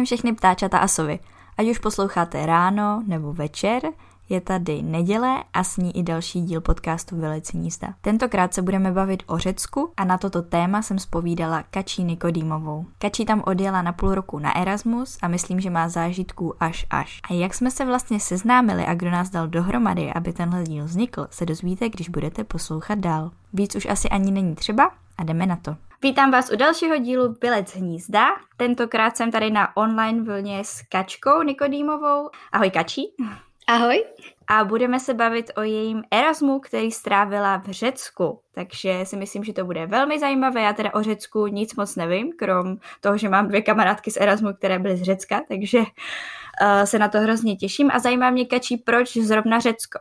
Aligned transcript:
Zdravím 0.00 0.06
všechny 0.06 0.32
ptáčata 0.32 0.78
a 0.78 0.88
sovy. 0.88 1.18
Ať 1.58 1.66
už 1.66 1.78
posloucháte 1.78 2.46
ráno 2.46 3.02
nebo 3.06 3.32
večer, 3.32 3.82
je 4.28 4.40
tady 4.40 4.82
neděle 4.82 5.44
a 5.52 5.64
s 5.64 5.76
ní 5.76 5.96
i 5.96 6.02
další 6.02 6.40
díl 6.40 6.60
podcastu 6.60 7.16
Vyleci 7.16 7.56
nízda. 7.56 7.94
Tentokrát 8.00 8.54
se 8.54 8.62
budeme 8.62 8.92
bavit 8.92 9.22
o 9.26 9.38
Řecku 9.38 9.92
a 9.96 10.04
na 10.04 10.18
toto 10.18 10.42
téma 10.42 10.82
jsem 10.82 10.98
spovídala 10.98 11.64
Kačí 11.70 12.04
Nikodýmovou. 12.04 12.86
Kačí 12.98 13.24
tam 13.24 13.42
odjela 13.46 13.82
na 13.82 13.92
půl 13.92 14.14
roku 14.14 14.38
na 14.38 14.56
Erasmus 14.56 15.18
a 15.22 15.28
myslím, 15.28 15.60
že 15.60 15.70
má 15.70 15.88
zážitků 15.88 16.54
až 16.60 16.86
až. 16.90 17.20
A 17.30 17.34
jak 17.34 17.54
jsme 17.54 17.70
se 17.70 17.84
vlastně 17.84 18.20
seznámili 18.20 18.84
a 18.86 18.94
kdo 18.94 19.10
nás 19.10 19.30
dal 19.30 19.48
dohromady, 19.48 20.12
aby 20.12 20.32
tenhle 20.32 20.64
díl 20.64 20.84
vznikl, 20.84 21.26
se 21.30 21.46
dozvíte, 21.46 21.88
když 21.88 22.08
budete 22.08 22.44
poslouchat 22.44 22.98
dál. 22.98 23.30
Víc 23.52 23.74
už 23.74 23.86
asi 23.86 24.08
ani 24.08 24.30
není 24.30 24.54
třeba 24.54 24.90
a 25.18 25.24
jdeme 25.24 25.46
na 25.46 25.56
to. 25.56 25.76
Vítám 26.02 26.30
vás 26.30 26.50
u 26.52 26.56
dalšího 26.56 26.96
dílu 26.96 27.36
Bilec 27.40 27.74
hnízda. 27.74 28.26
Tentokrát 28.56 29.16
jsem 29.16 29.30
tady 29.30 29.50
na 29.50 29.76
online 29.76 30.22
vlně 30.22 30.64
s 30.64 30.82
Kačkou 30.82 31.42
Nikodýmovou. 31.42 32.30
Ahoj 32.52 32.70
Kačí. 32.70 33.02
Ahoj. 33.66 34.04
A 34.46 34.64
budeme 34.64 35.00
se 35.00 35.14
bavit 35.14 35.50
o 35.56 35.62
jejím 35.62 36.02
Erasmu, 36.10 36.60
který 36.60 36.90
strávila 36.90 37.56
v 37.56 37.70
Řecku. 37.70 38.40
Takže 38.54 39.00
si 39.04 39.16
myslím, 39.16 39.44
že 39.44 39.52
to 39.52 39.64
bude 39.64 39.86
velmi 39.86 40.18
zajímavé. 40.18 40.62
Já 40.62 40.72
teda 40.72 40.94
o 40.94 41.02
Řecku 41.02 41.46
nic 41.46 41.74
moc 41.74 41.96
nevím, 41.96 42.32
krom 42.32 42.76
toho, 43.00 43.18
že 43.18 43.28
mám 43.28 43.48
dvě 43.48 43.62
kamarádky 43.62 44.10
z 44.10 44.16
Erasmu, 44.16 44.52
které 44.52 44.78
byly 44.78 44.96
z 44.96 45.02
Řecka, 45.02 45.40
takže 45.48 45.78
uh, 45.78 45.84
se 46.84 46.98
na 46.98 47.08
to 47.08 47.18
hrozně 47.18 47.56
těším. 47.56 47.90
A 47.92 47.98
zajímá 47.98 48.30
mě, 48.30 48.46
Kačí, 48.46 48.76
proč 48.76 49.16
zrovna 49.16 49.58
Řecko? 49.58 49.98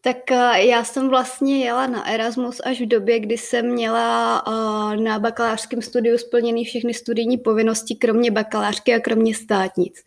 Tak 0.00 0.30
eh, 0.30 0.64
já 0.64 0.84
jsem 0.84 1.08
vlastně 1.08 1.64
jela 1.64 1.86
na 1.86 2.08
Erasmus 2.08 2.60
až 2.64 2.80
v 2.80 2.86
době, 2.86 3.20
kdy 3.20 3.38
jsem 3.38 3.72
měla 3.72 4.42
eh, 4.46 4.96
na 4.96 5.18
bakalářském 5.18 5.82
studiu 5.82 6.18
splněný 6.18 6.64
všechny 6.64 6.94
studijní 6.94 7.38
povinnosti, 7.38 7.94
kromě 7.94 8.30
bakalářky 8.30 8.94
a 8.94 9.00
kromě 9.00 9.34
státnic. 9.34 10.04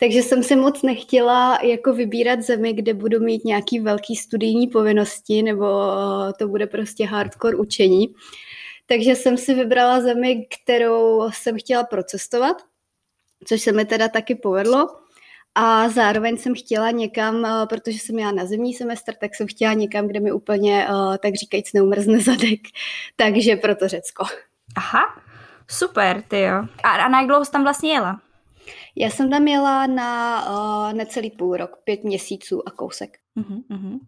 Takže 0.00 0.22
jsem 0.22 0.42
si 0.42 0.56
moc 0.56 0.82
nechtěla 0.82 1.58
jako 1.62 1.92
vybírat 1.92 2.42
zemi, 2.42 2.72
kde 2.72 2.94
budu 2.94 3.20
mít 3.20 3.44
nějaký 3.44 3.80
velký 3.80 4.16
studijní 4.16 4.66
povinnosti, 4.66 5.42
nebo 5.42 5.66
eh, 5.66 6.32
to 6.38 6.48
bude 6.48 6.66
prostě 6.66 7.06
hardcore 7.06 7.56
učení. 7.56 8.14
Takže 8.86 9.14
jsem 9.14 9.36
si 9.36 9.54
vybrala 9.54 10.00
zemi, 10.00 10.46
kterou 10.62 11.30
jsem 11.30 11.58
chtěla 11.58 11.84
procestovat, 11.84 12.56
což 13.44 13.62
se 13.62 13.72
mi 13.72 13.84
teda 13.84 14.08
taky 14.08 14.34
povedlo. 14.34 14.88
A 15.54 15.88
zároveň 15.88 16.36
jsem 16.36 16.54
chtěla 16.54 16.90
někam, 16.90 17.44
eh, 17.44 17.66
protože 17.66 17.98
jsem 17.98 18.14
měla 18.14 18.32
na 18.32 18.44
zimní 18.44 18.74
semestr, 18.74 19.14
tak 19.14 19.34
jsem 19.34 19.46
chtěla 19.46 19.72
někam, 19.72 20.06
kde 20.06 20.20
mi 20.20 20.32
úplně, 20.32 20.86
eh, 20.88 21.18
tak 21.18 21.34
říkajíc, 21.34 21.72
neumrzne 21.72 22.20
zadek. 22.20 22.60
Takže 23.16 23.56
proto 23.56 23.88
Řecko. 23.88 24.24
Aha, 24.76 25.00
super, 25.68 26.22
ty 26.28 26.40
jo. 26.40 26.64
A, 26.84 26.90
a 26.90 27.08
na 27.08 27.20
jak 27.20 27.28
dlouho 27.28 27.44
jsi 27.44 27.52
tam 27.52 27.62
vlastně 27.62 27.92
jela? 27.92 28.20
Já 28.96 29.10
jsem 29.10 29.30
tam 29.30 29.48
jela 29.48 29.86
na 29.86 30.42
uh, 30.50 30.92
necelý 30.92 31.30
půl 31.30 31.56
rok, 31.56 31.76
pět 31.84 32.04
měsíců 32.04 32.68
a 32.68 32.70
kousek. 32.70 33.18
Uh-huh, 33.38 33.62
uh-huh. 33.70 33.98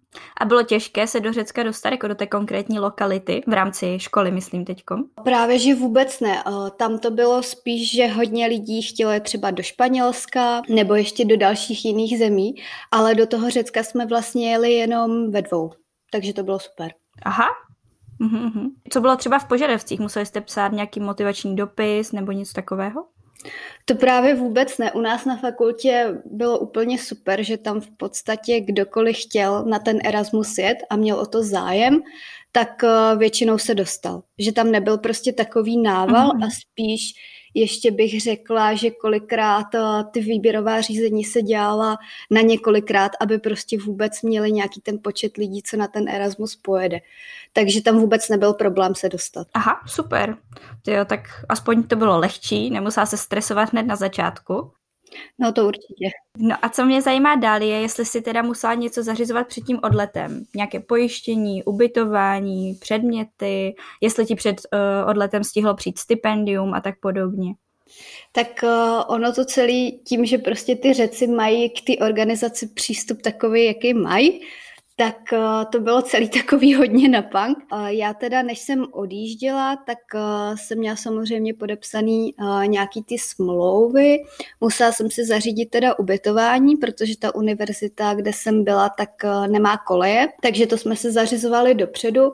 A 0.41 0.45
bylo 0.45 0.63
těžké 0.63 1.07
se 1.07 1.21
do 1.21 1.33
Řecka 1.33 1.63
dostat 1.63 1.91
jako 1.91 2.09
do 2.09 2.15
té 2.15 2.27
konkrétní 2.27 2.79
lokality 2.79 3.43
v 3.47 3.53
rámci 3.53 3.99
školy, 4.01 4.31
myslím 4.31 4.65
teďko? 4.65 4.97
Právě, 5.25 5.59
že 5.59 5.75
vůbec 5.75 6.21
ne. 6.21 6.43
Tam 6.77 6.99
to 6.99 7.11
bylo 7.11 7.43
spíš, 7.43 7.93
že 7.93 8.07
hodně 8.07 8.47
lidí 8.47 8.83
chtělo 8.83 9.21
třeba 9.21 9.51
do 9.51 9.63
Španělska 9.63 10.63
nebo 10.69 10.95
ještě 10.95 11.25
do 11.25 11.37
dalších 11.37 11.85
jiných 11.85 12.19
zemí, 12.19 12.55
ale 12.93 13.15
do 13.15 13.27
toho 13.27 13.51
Řecka 13.51 13.83
jsme 13.83 14.07
vlastně 14.07 14.51
jeli 14.51 14.73
jenom 14.73 15.31
ve 15.31 15.43
dvou. 15.43 15.71
Takže 16.13 16.35
to 16.35 16.43
bylo 16.43 16.59
super. 16.59 16.93
Aha, 17.23 17.49
uh-huh. 18.21 18.71
Co 18.91 19.01
bylo 19.01 19.17
třeba 19.17 19.39
v 19.39 19.49
požadavcích? 19.49 20.01
Museli 20.01 20.27
jste 20.27 20.41
psát 20.41 20.73
nějaký 20.73 21.01
motivační 21.01 21.57
dopis 21.57 22.13
nebo 22.13 22.33
něco 22.33 22.53
takového? 22.53 23.05
To 23.85 23.95
právě 23.95 24.35
vůbec 24.35 24.79
ne. 24.79 24.93
U 24.93 25.01
nás 25.01 25.25
na 25.25 25.37
fakultě 25.37 26.15
bylo 26.25 26.59
úplně 26.59 26.99
super, 26.99 27.43
že 27.43 27.57
tam 27.57 27.81
v 27.81 27.91
podstatě 27.97 28.61
kdokoliv 28.61 29.17
chtěl 29.17 29.65
na 29.65 29.79
ten 29.79 29.99
Erasmus 30.05 30.59
jet 30.59 30.79
a 30.91 30.97
měl 30.97 31.19
o 31.19 31.27
to 31.27 31.43
zájem, 31.43 32.01
tak 32.53 32.85
eh, 32.85 33.17
většinou 33.17 33.59
se 33.59 33.75
dostal. 33.75 34.23
Že 34.39 34.53
tam 34.53 34.71
nebyl 34.71 34.99
prostě 34.99 35.33
takový 35.33 35.83
nával 35.83 36.35
mm. 36.35 36.43
a 36.43 36.47
spíš 36.51 37.13
ještě 37.55 37.91
bych 37.91 38.21
řekla, 38.21 38.75
že 38.75 38.91
kolikrát 38.91 39.75
eh, 39.75 39.81
ty 40.13 40.21
výběrová 40.21 40.81
řízení 40.81 41.25
se 41.25 41.43
dělala 41.43 41.97
na 42.31 42.41
několikrát, 42.41 43.13
aby 43.21 43.39
prostě 43.39 43.79
vůbec 43.79 44.23
měli 44.23 44.53
nějaký 44.53 44.81
ten 44.81 44.99
počet 45.03 45.37
lidí, 45.37 45.63
co 45.63 45.77
na 45.77 45.89
ten 45.89 46.09
Erasmus 46.09 46.57
pojede. 46.57 47.01
Takže 47.53 47.83
tam 47.83 47.99
vůbec 47.99 48.29
nebyl 48.29 48.53
problém 48.53 48.95
se 48.95 49.09
dostat. 49.09 49.47
Aha, 49.55 49.81
super. 49.87 50.37
Jo, 50.87 51.05
tak 51.05 51.21
aspoň 51.49 51.83
to 51.83 51.97
bylo 51.97 52.19
lehčí, 52.19 52.71
nemusela 52.71 53.07
se 53.07 53.17
stresovat 53.17 53.73
hned 53.73 53.83
na 53.83 53.97
začátku. 53.97 54.73
No 55.39 55.53
to 55.53 55.67
určitě. 55.67 56.09
No 56.39 56.57
a 56.63 56.69
co 56.69 56.85
mě 56.85 57.03
zajímá 57.03 57.35
dál 57.35 57.63
je, 57.63 57.81
jestli 57.81 58.05
si 58.05 58.23
teda 58.23 58.43
musela 58.43 58.75
něco 58.75 59.03
zařizovat 59.03 59.47
před 59.47 59.65
tím 59.65 59.79
odletem. 59.83 60.45
Nějaké 60.55 60.81
pojištění, 60.81 61.65
ubytování, 61.65 62.75
předměty, 62.75 63.75
jestli 64.01 64.27
ti 64.27 64.35
před 64.35 64.61
uh, 64.73 65.11
odletem 65.11 65.45
stihlo 65.45 65.75
přijít 65.75 65.99
stipendium 65.99 66.75
a 66.75 66.81
tak 66.81 67.01
podobně. 67.01 67.55
Tak 68.33 68.47
uh, 68.63 69.03
ono 69.07 69.33
to 69.33 69.45
celé 69.45 69.91
tím, 69.91 70.27
že 70.27 70.39
prostě 70.39 70.77
ty 70.77 70.93
řeci 70.93 71.27
mají 71.27 71.71
k 71.71 71.81
té 71.87 72.07
organizaci 72.07 72.67
přístup 72.67 73.23
takový, 73.23 73.65
jaký 73.65 73.95
mají, 73.95 74.41
tak 74.97 75.17
uh, 75.33 75.71
to 75.73 75.81
bylo 75.81 76.03
celý 76.03 76.29
takový 76.29 76.75
hodně 76.81 77.09
na 77.09 77.23
punk. 77.23 77.59
Uh, 77.73 77.87
já 77.87 78.15
teda, 78.15 78.43
než 78.43 78.59
jsem 78.59 78.87
odjížděla, 78.93 79.77
tak 79.77 79.99
uh, 80.15 80.57
jsem 80.57 80.79
měla 80.79 80.97
samozřejmě 80.97 81.55
podepsaný 81.55 82.35
nějaký 82.67 83.03
ty 83.03 83.19
smlouvy. 83.19 84.19
Musela 84.61 84.93
jsem 84.93 85.11
si 85.11 85.25
zařídit 85.25 85.71
teda 85.71 85.99
ubytování, 85.99 86.77
protože 86.77 87.19
ta 87.19 87.35
univerzita, 87.35 88.15
kde 88.15 88.33
jsem 88.33 88.65
byla, 88.65 88.89
tak 88.89 89.11
nemá 89.51 89.77
koleje, 89.77 90.29
takže 90.43 90.67
to 90.67 90.79
jsme 90.79 90.97
se 90.97 91.13
zařizovali 91.13 91.75
dopředu. 91.75 92.33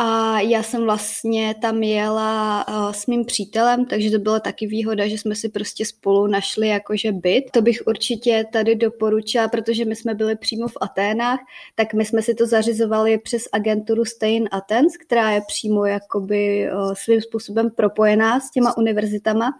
A 0.00 0.40
já 0.40 0.62
jsem 0.62 0.84
vlastně 0.84 1.54
tam 1.60 1.82
jela 1.82 2.68
uh, 2.68 2.92
s 2.92 3.06
mým 3.06 3.24
přítelem, 3.24 3.86
takže 3.86 4.10
to 4.10 4.18
byla 4.18 4.40
taky 4.40 4.66
výhoda, 4.66 5.08
že 5.08 5.18
jsme 5.18 5.34
si 5.34 5.48
prostě 5.48 5.84
spolu 5.84 6.26
našli 6.26 6.68
jakože 6.68 7.12
byt. 7.12 7.50
To 7.50 7.62
bych 7.62 7.82
určitě 7.86 8.44
tady 8.52 8.74
doporučila, 8.74 9.48
protože 9.48 9.84
my 9.84 9.96
jsme 9.96 10.14
byli 10.14 10.36
přímo 10.36 10.68
v 10.68 10.76
Aténách, 10.80 11.38
tak 11.74 11.94
my 11.94 12.04
jsme 12.04 12.22
si 12.22 12.34
to 12.34 12.46
zařizovali 12.46 13.18
přes 13.18 13.42
agenturu 13.52 14.04
Stay 14.04 14.36
in 14.36 14.48
Athens, 14.52 14.96
která 14.96 15.30
je 15.30 15.40
přímo 15.46 15.86
jakoby 15.86 16.68
uh, 16.72 16.94
svým 16.94 17.20
způsobem 17.20 17.70
propojená 17.70 18.40
s 18.40 18.50
těma 18.50 18.76
univerzitama. 18.76 19.50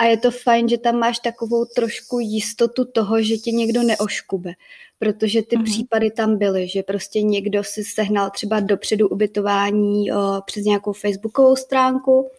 A 0.00 0.04
je 0.04 0.16
to 0.16 0.30
fajn, 0.30 0.68
že 0.68 0.78
tam 0.78 0.96
máš 0.96 1.18
takovou 1.18 1.64
trošku 1.64 2.20
jistotu 2.20 2.84
toho, 2.84 3.22
že 3.22 3.36
tě 3.36 3.50
někdo 3.50 3.82
neoškube 3.82 4.52
protože 5.00 5.42
ty 5.42 5.56
mm-hmm. 5.56 5.64
případy 5.64 6.10
tam 6.10 6.38
byly, 6.38 6.68
že 6.68 6.82
prostě 6.82 7.22
někdo 7.22 7.64
si 7.64 7.84
sehnal 7.84 8.30
třeba 8.30 8.60
dopředu 8.60 9.08
ubytování 9.08 10.12
o, 10.12 10.16
přes 10.46 10.64
nějakou 10.64 10.92
facebookovou 10.92 11.56
stránku, 11.56 12.30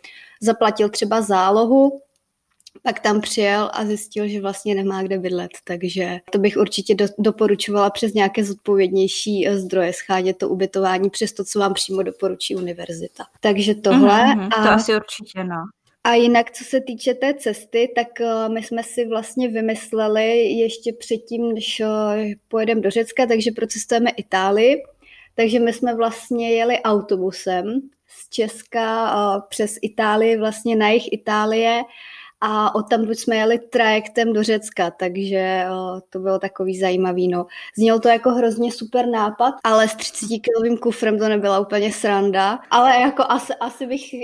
zaplatil 0.41 0.89
třeba 0.89 1.21
zálohu, 1.21 2.01
pak 2.83 2.99
tam 2.99 3.21
přijel 3.21 3.71
a 3.73 3.85
zjistil, 3.85 4.27
že 4.27 4.41
vlastně 4.41 4.75
nemá 4.75 5.03
kde 5.03 5.19
bydlet, 5.19 5.51
takže 5.63 6.19
to 6.31 6.39
bych 6.39 6.57
určitě 6.57 6.95
do, 6.95 7.05
doporučovala 7.19 7.89
přes 7.89 8.13
nějaké 8.13 8.43
zodpovědnější 8.43 9.47
e, 9.47 9.57
zdroje 9.57 9.93
schádět 9.93 10.37
to 10.37 10.49
ubytování 10.49 11.09
přes 11.09 11.33
to, 11.33 11.43
co 11.43 11.59
vám 11.59 11.73
přímo 11.73 12.03
doporučí 12.03 12.55
univerzita. 12.55 13.23
Takže 13.39 13.75
tohle. 13.75 14.23
Mm-hmm, 14.23 14.49
a... 14.57 14.63
To 14.63 14.69
asi 14.69 14.95
určitě, 14.95 15.43
no. 15.43 15.80
A 16.03 16.13
jinak, 16.13 16.51
co 16.51 16.63
se 16.63 16.81
týče 16.81 17.13
té 17.13 17.33
cesty, 17.33 17.93
tak 17.95 18.21
eh, 18.21 18.49
my 18.49 18.63
jsme 18.63 18.83
si 18.83 19.05
vlastně 19.05 19.47
vymysleli 19.47 20.37
ještě 20.37 20.93
předtím, 20.93 21.53
než 21.53 21.79
eh, 21.79 21.87
pojedeme 22.47 22.81
do 22.81 22.89
Řecka, 22.89 23.25
takže 23.25 23.51
procestujeme 23.51 24.09
Itálii. 24.09 24.83
Takže 25.35 25.59
my 25.59 25.73
jsme 25.73 25.95
vlastně 25.95 26.51
jeli 26.51 26.79
autobusem 26.79 27.81
z 28.07 28.29
Česka 28.29 29.13
eh, 29.13 29.41
přes 29.49 29.77
Itálii, 29.81 30.37
vlastně 30.37 30.75
na 30.75 30.89
jich 30.89 31.13
Itálie 31.13 31.83
a 32.41 32.75
od 32.75 32.89
tam 32.89 33.01
jsme 33.01 33.35
jeli 33.35 33.59
trajektem 33.59 34.33
do 34.33 34.43
Řecka, 34.43 34.91
takže 34.91 35.65
to 36.09 36.19
bylo 36.19 36.39
takový 36.39 36.79
zajímavý. 36.79 37.27
No. 37.27 37.45
Znělo 37.77 37.99
to 37.99 38.09
jako 38.09 38.29
hrozně 38.29 38.71
super 38.71 39.07
nápad, 39.07 39.53
ale 39.63 39.87
s 39.87 39.95
30 39.95 40.27
kilovým 40.27 40.77
kufrem 40.77 41.19
to 41.19 41.29
nebyla 41.29 41.59
úplně 41.59 41.93
sranda, 41.93 42.59
ale 42.71 43.01
jako 43.01 43.23
asi, 43.27 43.53
asi 43.53 43.87
bych 43.87 44.15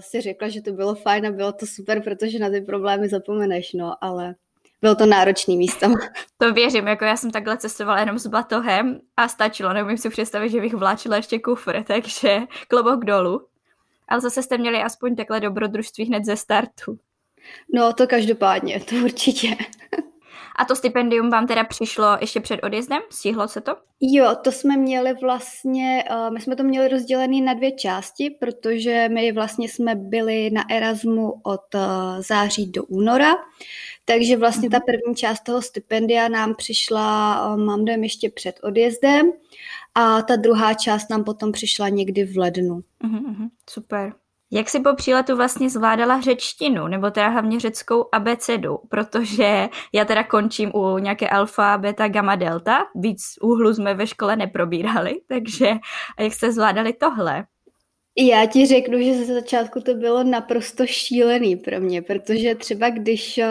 si 0.00 0.20
řekla, 0.20 0.48
že 0.48 0.62
to 0.62 0.72
bylo 0.72 0.94
fajn 0.94 1.26
a 1.26 1.30
bylo 1.30 1.52
to 1.52 1.66
super, 1.66 2.02
protože 2.02 2.38
na 2.38 2.50
ty 2.50 2.60
problémy 2.60 3.08
zapomeneš, 3.08 3.72
no, 3.72 3.94
ale 4.00 4.34
bylo 4.82 4.94
to 4.94 5.06
náročný 5.06 5.56
místo. 5.56 5.86
To 6.38 6.52
věřím, 6.52 6.88
jako 6.88 7.04
já 7.04 7.16
jsem 7.16 7.30
takhle 7.30 7.58
cestovala 7.58 8.00
jenom 8.00 8.18
s 8.18 8.26
batohem 8.26 9.00
a 9.16 9.28
stačilo, 9.28 9.72
neumím 9.72 9.98
si 9.98 10.10
představit, 10.10 10.50
že 10.50 10.60
bych 10.60 10.74
vláčila 10.74 11.16
ještě 11.16 11.38
kufr, 11.38 11.82
takže 11.86 12.38
klobouk 12.68 13.04
dolů. 13.04 13.46
Ale 14.08 14.20
zase 14.20 14.42
jste 14.42 14.58
měli 14.58 14.82
aspoň 14.82 15.16
takhle 15.16 15.40
dobrodružství 15.40 16.04
hned 16.04 16.24
ze 16.24 16.36
startu. 16.36 16.98
No 17.74 17.92
to 17.92 18.06
každopádně, 18.06 18.80
to 18.80 18.94
určitě. 18.96 19.56
A 20.58 20.64
to 20.64 20.76
stipendium 20.76 21.30
vám 21.30 21.46
teda 21.46 21.64
přišlo 21.64 22.06
ještě 22.20 22.40
před 22.40 22.60
odjezdem? 22.62 23.02
Stihlo 23.10 23.48
se 23.48 23.60
to? 23.60 23.76
Jo, 24.00 24.36
to 24.42 24.52
jsme 24.52 24.76
měli 24.76 25.14
vlastně, 25.14 26.04
uh, 26.10 26.34
my 26.34 26.40
jsme 26.40 26.56
to 26.56 26.62
měli 26.62 26.88
rozdělený 26.88 27.40
na 27.40 27.54
dvě 27.54 27.72
části, 27.72 28.30
protože 28.30 29.08
my 29.12 29.32
vlastně 29.32 29.68
jsme 29.68 29.94
byli 29.94 30.50
na 30.50 30.70
Erasmu 30.70 31.40
od 31.42 31.74
uh, 31.74 31.80
září 32.18 32.70
do 32.70 32.84
února, 32.84 33.34
takže 34.04 34.36
vlastně 34.36 34.70
ta 34.70 34.76
mhm. 34.76 34.84
první 34.86 35.14
část 35.14 35.40
toho 35.40 35.62
stipendia 35.62 36.28
nám 36.28 36.54
přišla, 36.54 37.48
uh, 37.54 37.60
mám 37.64 37.84
dojem, 37.84 38.04
ještě 38.04 38.30
před 38.30 38.60
odjezdem 38.62 39.32
a 39.94 40.22
ta 40.22 40.36
druhá 40.36 40.74
část 40.74 41.10
nám 41.10 41.24
potom 41.24 41.52
přišla 41.52 41.88
někdy 41.88 42.24
v 42.24 42.38
lednu. 42.38 42.80
Uh-huh, 43.04 43.50
super. 43.70 44.12
Jak 44.50 44.68
si 44.68 44.80
po 44.80 44.94
příletu 44.94 45.36
vlastně 45.36 45.70
zvládala 45.70 46.20
řečtinu, 46.20 46.88
nebo 46.88 47.10
teda 47.10 47.28
hlavně 47.28 47.60
řeckou 47.60 48.08
abecedu, 48.12 48.78
protože 48.88 49.68
já 49.92 50.04
teda 50.04 50.24
končím 50.24 50.70
u 50.74 50.98
nějaké 50.98 51.28
alfa, 51.28 51.78
beta, 51.78 52.08
gamma, 52.08 52.36
delta, 52.36 52.78
víc 52.94 53.22
úhlu 53.42 53.74
jsme 53.74 53.94
ve 53.94 54.06
škole 54.06 54.36
neprobírali, 54.36 55.20
takže 55.28 55.66
jak 56.18 56.32
jste 56.32 56.52
zvládali 56.52 56.92
tohle? 56.92 57.44
Já 58.20 58.46
ti 58.46 58.66
řeknu, 58.66 59.02
že 59.02 59.14
ze 59.14 59.34
začátku 59.34 59.80
to 59.80 59.94
bylo 59.94 60.24
naprosto 60.24 60.86
šílený 60.86 61.56
pro 61.56 61.80
mě, 61.80 62.02
protože 62.02 62.54
třeba 62.54 62.90
když 62.90 63.38
uh, 63.38 63.44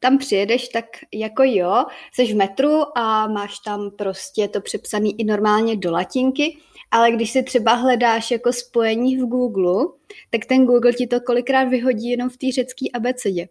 tam 0.00 0.18
přijedeš, 0.18 0.68
tak 0.68 0.84
jako 1.14 1.42
jo, 1.46 1.84
jsi 2.12 2.32
v 2.32 2.36
metru 2.36 2.98
a 2.98 3.26
máš 3.26 3.58
tam 3.64 3.90
prostě 3.98 4.48
to 4.48 4.60
přepsané 4.60 5.08
i 5.08 5.24
normálně 5.24 5.76
do 5.76 5.92
latinky, 5.92 6.58
ale 6.90 7.10
když 7.12 7.30
si 7.30 7.42
třeba 7.42 7.72
hledáš 7.72 8.30
jako 8.30 8.52
spojení 8.52 9.16
v 9.16 9.26
Google, 9.26 9.86
tak 10.30 10.44
ten 10.44 10.66
Google 10.66 10.92
ti 10.92 11.06
to 11.06 11.20
kolikrát 11.20 11.64
vyhodí 11.64 12.10
jenom 12.10 12.28
v 12.28 12.36
té 12.36 12.52
řecké 12.52 12.86
abecedě. 12.94 13.48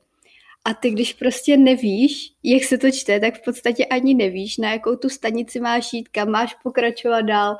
A 0.66 0.74
ty, 0.74 0.89
když 0.89 1.13
prostě 1.13 1.57
nevíš, 1.57 2.34
jak 2.44 2.63
se 2.63 2.78
to 2.78 2.92
čte, 2.92 3.19
tak 3.19 3.38
v 3.38 3.44
podstatě 3.45 3.86
ani 3.86 4.13
nevíš, 4.13 4.57
na 4.57 4.72
jakou 4.72 4.95
tu 4.95 5.10
stanici 5.10 5.60
máš 5.60 5.94
jít, 5.94 6.10
kam 6.10 6.30
máš 6.30 6.54
pokračovat 6.63 7.22
dál. 7.22 7.57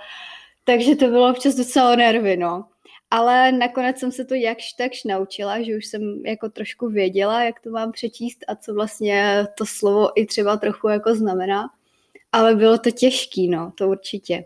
Takže 0.64 0.96
to 0.96 1.08
bylo 1.08 1.30
občas 1.30 1.56
docela 1.56 1.96
nervy, 1.96 2.38
no. 2.38 2.66
Ale 3.12 3.52
nakonec 3.52 4.00
jsem 4.00 4.12
se 4.12 4.26
to 4.26 4.36
jakž 4.36 4.74
takž 4.74 5.04
naučila, 5.04 5.62
že 5.62 5.78
už 5.78 5.86
jsem 5.86 6.26
jako 6.26 6.50
trošku 6.50 6.90
věděla, 6.90 7.44
jak 7.44 7.60
to 7.60 7.70
mám 7.70 7.92
přečíst 7.92 8.38
a 8.48 8.56
co 8.56 8.74
vlastně 8.74 9.48
to 9.58 9.66
slovo 9.66 10.20
i 10.20 10.26
třeba 10.26 10.58
trochu 10.58 10.88
jako 10.88 11.16
znamená. 11.16 11.70
Ale 12.32 12.56
bylo 12.56 12.78
to 12.78 12.92
těžký, 12.92 13.50
no, 13.50 13.72
to 13.78 13.88
určitě. 13.88 14.46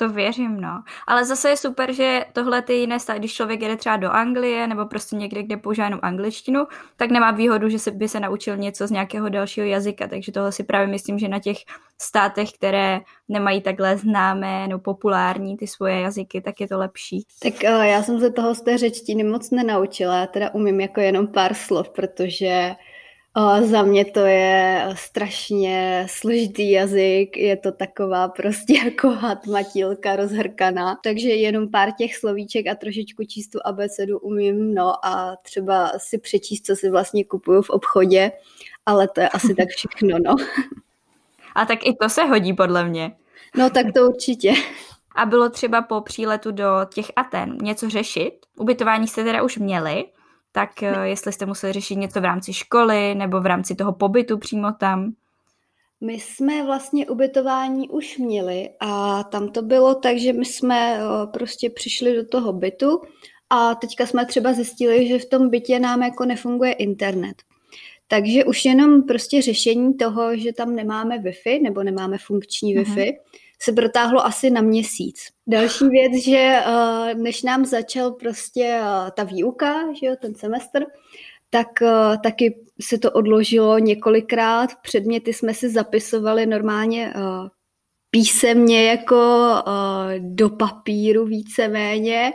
To 0.00 0.08
věřím, 0.08 0.60
no. 0.60 0.82
Ale 1.06 1.24
zase 1.24 1.48
je 1.48 1.56
super, 1.56 1.92
že 1.92 2.24
tohle 2.32 2.62
ty 2.62 2.72
jiné 2.72 3.00
státy, 3.00 3.18
když 3.18 3.34
člověk 3.34 3.62
jede 3.62 3.76
třeba 3.76 3.96
do 3.96 4.10
Anglie 4.10 4.66
nebo 4.66 4.86
prostě 4.86 5.16
někde, 5.16 5.42
kde 5.42 5.56
používá 5.56 5.84
jenom 5.84 6.00
angličtinu, 6.02 6.66
tak 6.96 7.10
nemá 7.10 7.30
výhodu, 7.30 7.68
že 7.68 7.78
by 7.92 8.08
se 8.08 8.20
naučil 8.20 8.56
něco 8.56 8.86
z 8.86 8.90
nějakého 8.90 9.28
dalšího 9.28 9.66
jazyka. 9.66 10.08
Takže 10.08 10.32
tohle 10.32 10.52
si 10.52 10.64
právě 10.64 10.86
myslím, 10.86 11.18
že 11.18 11.28
na 11.28 11.38
těch 11.38 11.56
státech, 11.98 12.52
které 12.52 13.00
nemají 13.28 13.60
takhle 13.60 13.96
známé 13.96 14.68
nebo 14.68 14.80
populární 14.80 15.56
ty 15.56 15.66
svoje 15.66 16.00
jazyky, 16.00 16.40
tak 16.40 16.60
je 16.60 16.68
to 16.68 16.78
lepší. 16.78 17.26
Tak 17.42 17.54
uh, 17.62 17.82
já 17.82 18.02
jsem 18.02 18.20
se 18.20 18.30
toho 18.30 18.54
z 18.54 18.60
té 18.60 18.78
řečtiny 18.78 19.24
moc 19.24 19.50
nenaučila, 19.50 20.16
já 20.16 20.26
teda 20.26 20.54
umím 20.54 20.80
jako 20.80 21.00
jenom 21.00 21.26
pár 21.26 21.54
slov, 21.54 21.88
protože 21.88 22.74
O, 23.36 23.66
za 23.66 23.82
mě 23.82 24.04
to 24.04 24.20
je 24.20 24.88
strašně 24.94 26.06
složitý 26.08 26.70
jazyk, 26.70 27.36
je 27.36 27.56
to 27.56 27.72
taková 27.72 28.28
prostě 28.28 28.78
jako 28.84 29.08
hatmatilka 29.08 30.16
rozhrkaná, 30.16 30.96
takže 31.04 31.28
jenom 31.28 31.70
pár 31.70 31.92
těch 31.92 32.16
slovíček 32.16 32.66
a 32.66 32.74
trošičku 32.74 33.24
číst 33.24 33.48
tu 33.48 33.58
abecedu 33.64 34.18
umím, 34.18 34.74
no 34.74 35.06
a 35.06 35.36
třeba 35.42 35.92
si 35.96 36.18
přečíst, 36.18 36.66
co 36.66 36.76
si 36.76 36.90
vlastně 36.90 37.24
kupuju 37.24 37.62
v 37.62 37.70
obchodě, 37.70 38.32
ale 38.86 39.08
to 39.08 39.20
je 39.20 39.28
asi 39.28 39.54
tak 39.54 39.68
všechno, 39.68 40.18
no. 40.18 40.34
A 41.54 41.64
tak 41.64 41.86
i 41.86 41.96
to 42.00 42.08
se 42.08 42.24
hodí 42.24 42.52
podle 42.52 42.84
mě. 42.84 43.16
No 43.56 43.70
tak 43.70 43.86
to 43.94 44.06
určitě. 44.06 44.52
A 45.14 45.26
bylo 45.26 45.50
třeba 45.50 45.82
po 45.82 46.00
příletu 46.00 46.50
do 46.50 46.64
těch 46.94 47.06
Aten 47.16 47.58
něco 47.62 47.90
řešit? 47.90 48.32
Ubytování 48.56 49.08
jste 49.08 49.24
teda 49.24 49.42
už 49.42 49.58
měli, 49.58 50.04
tak 50.52 50.82
eh, 50.82 51.08
jestli 51.08 51.32
jste 51.32 51.46
museli 51.46 51.72
řešit 51.72 51.96
něco 51.96 52.20
v 52.20 52.24
rámci 52.24 52.52
školy 52.52 53.14
nebo 53.14 53.40
v 53.40 53.46
rámci 53.46 53.74
toho 53.74 53.92
pobytu 53.92 54.38
přímo 54.38 54.72
tam. 54.72 55.12
My 56.00 56.12
jsme 56.12 56.64
vlastně 56.66 57.06
ubytování 57.06 57.88
už 57.88 58.18
měli 58.18 58.68
a 58.80 59.22
tam 59.22 59.48
to 59.48 59.62
bylo 59.62 59.94
tak, 59.94 60.18
že 60.18 60.32
my 60.32 60.44
jsme 60.44 60.98
eh, 60.98 61.26
prostě 61.26 61.70
přišli 61.70 62.16
do 62.16 62.26
toho 62.26 62.52
bytu 62.52 63.00
a 63.50 63.74
teďka 63.74 64.06
jsme 64.06 64.26
třeba 64.26 64.52
zjistili, 64.52 65.08
že 65.08 65.18
v 65.18 65.28
tom 65.28 65.50
bytě 65.50 65.78
nám 65.78 66.02
jako 66.02 66.24
nefunguje 66.24 66.72
internet. 66.72 67.34
Takže 68.08 68.44
už 68.44 68.64
jenom 68.64 69.02
prostě 69.02 69.42
řešení 69.42 69.94
toho, 69.94 70.36
že 70.36 70.52
tam 70.52 70.74
nemáme 70.74 71.18
Wi-Fi 71.18 71.62
nebo 71.62 71.82
nemáme 71.82 72.18
funkční 72.18 72.76
Wi-Fi, 72.76 72.94
uh-huh 72.94 73.16
se 73.62 73.72
protáhlo 73.72 74.26
asi 74.26 74.50
na 74.50 74.60
měsíc. 74.60 75.16
Další 75.46 75.88
věc, 75.88 76.24
že 76.24 76.62
eh, 76.66 77.14
než 77.14 77.42
nám 77.42 77.64
začal 77.64 78.12
prostě 78.12 78.80
eh, 78.82 79.10
ta 79.10 79.24
výuka, 79.24 79.92
že 80.00 80.06
jo, 80.06 80.16
ten 80.20 80.34
semestr, 80.34 80.84
tak 81.50 81.82
eh, 81.82 82.18
taky 82.22 82.58
se 82.80 82.98
to 82.98 83.10
odložilo 83.10 83.78
několikrát. 83.78 84.70
Předměty 84.82 85.32
jsme 85.32 85.54
si 85.54 85.70
zapisovali 85.70 86.46
normálně 86.46 87.14
písemně 88.10 88.88
jako 88.88 89.54
do 90.18 90.50
papíru 90.50 91.24
víceméně, 91.24 92.32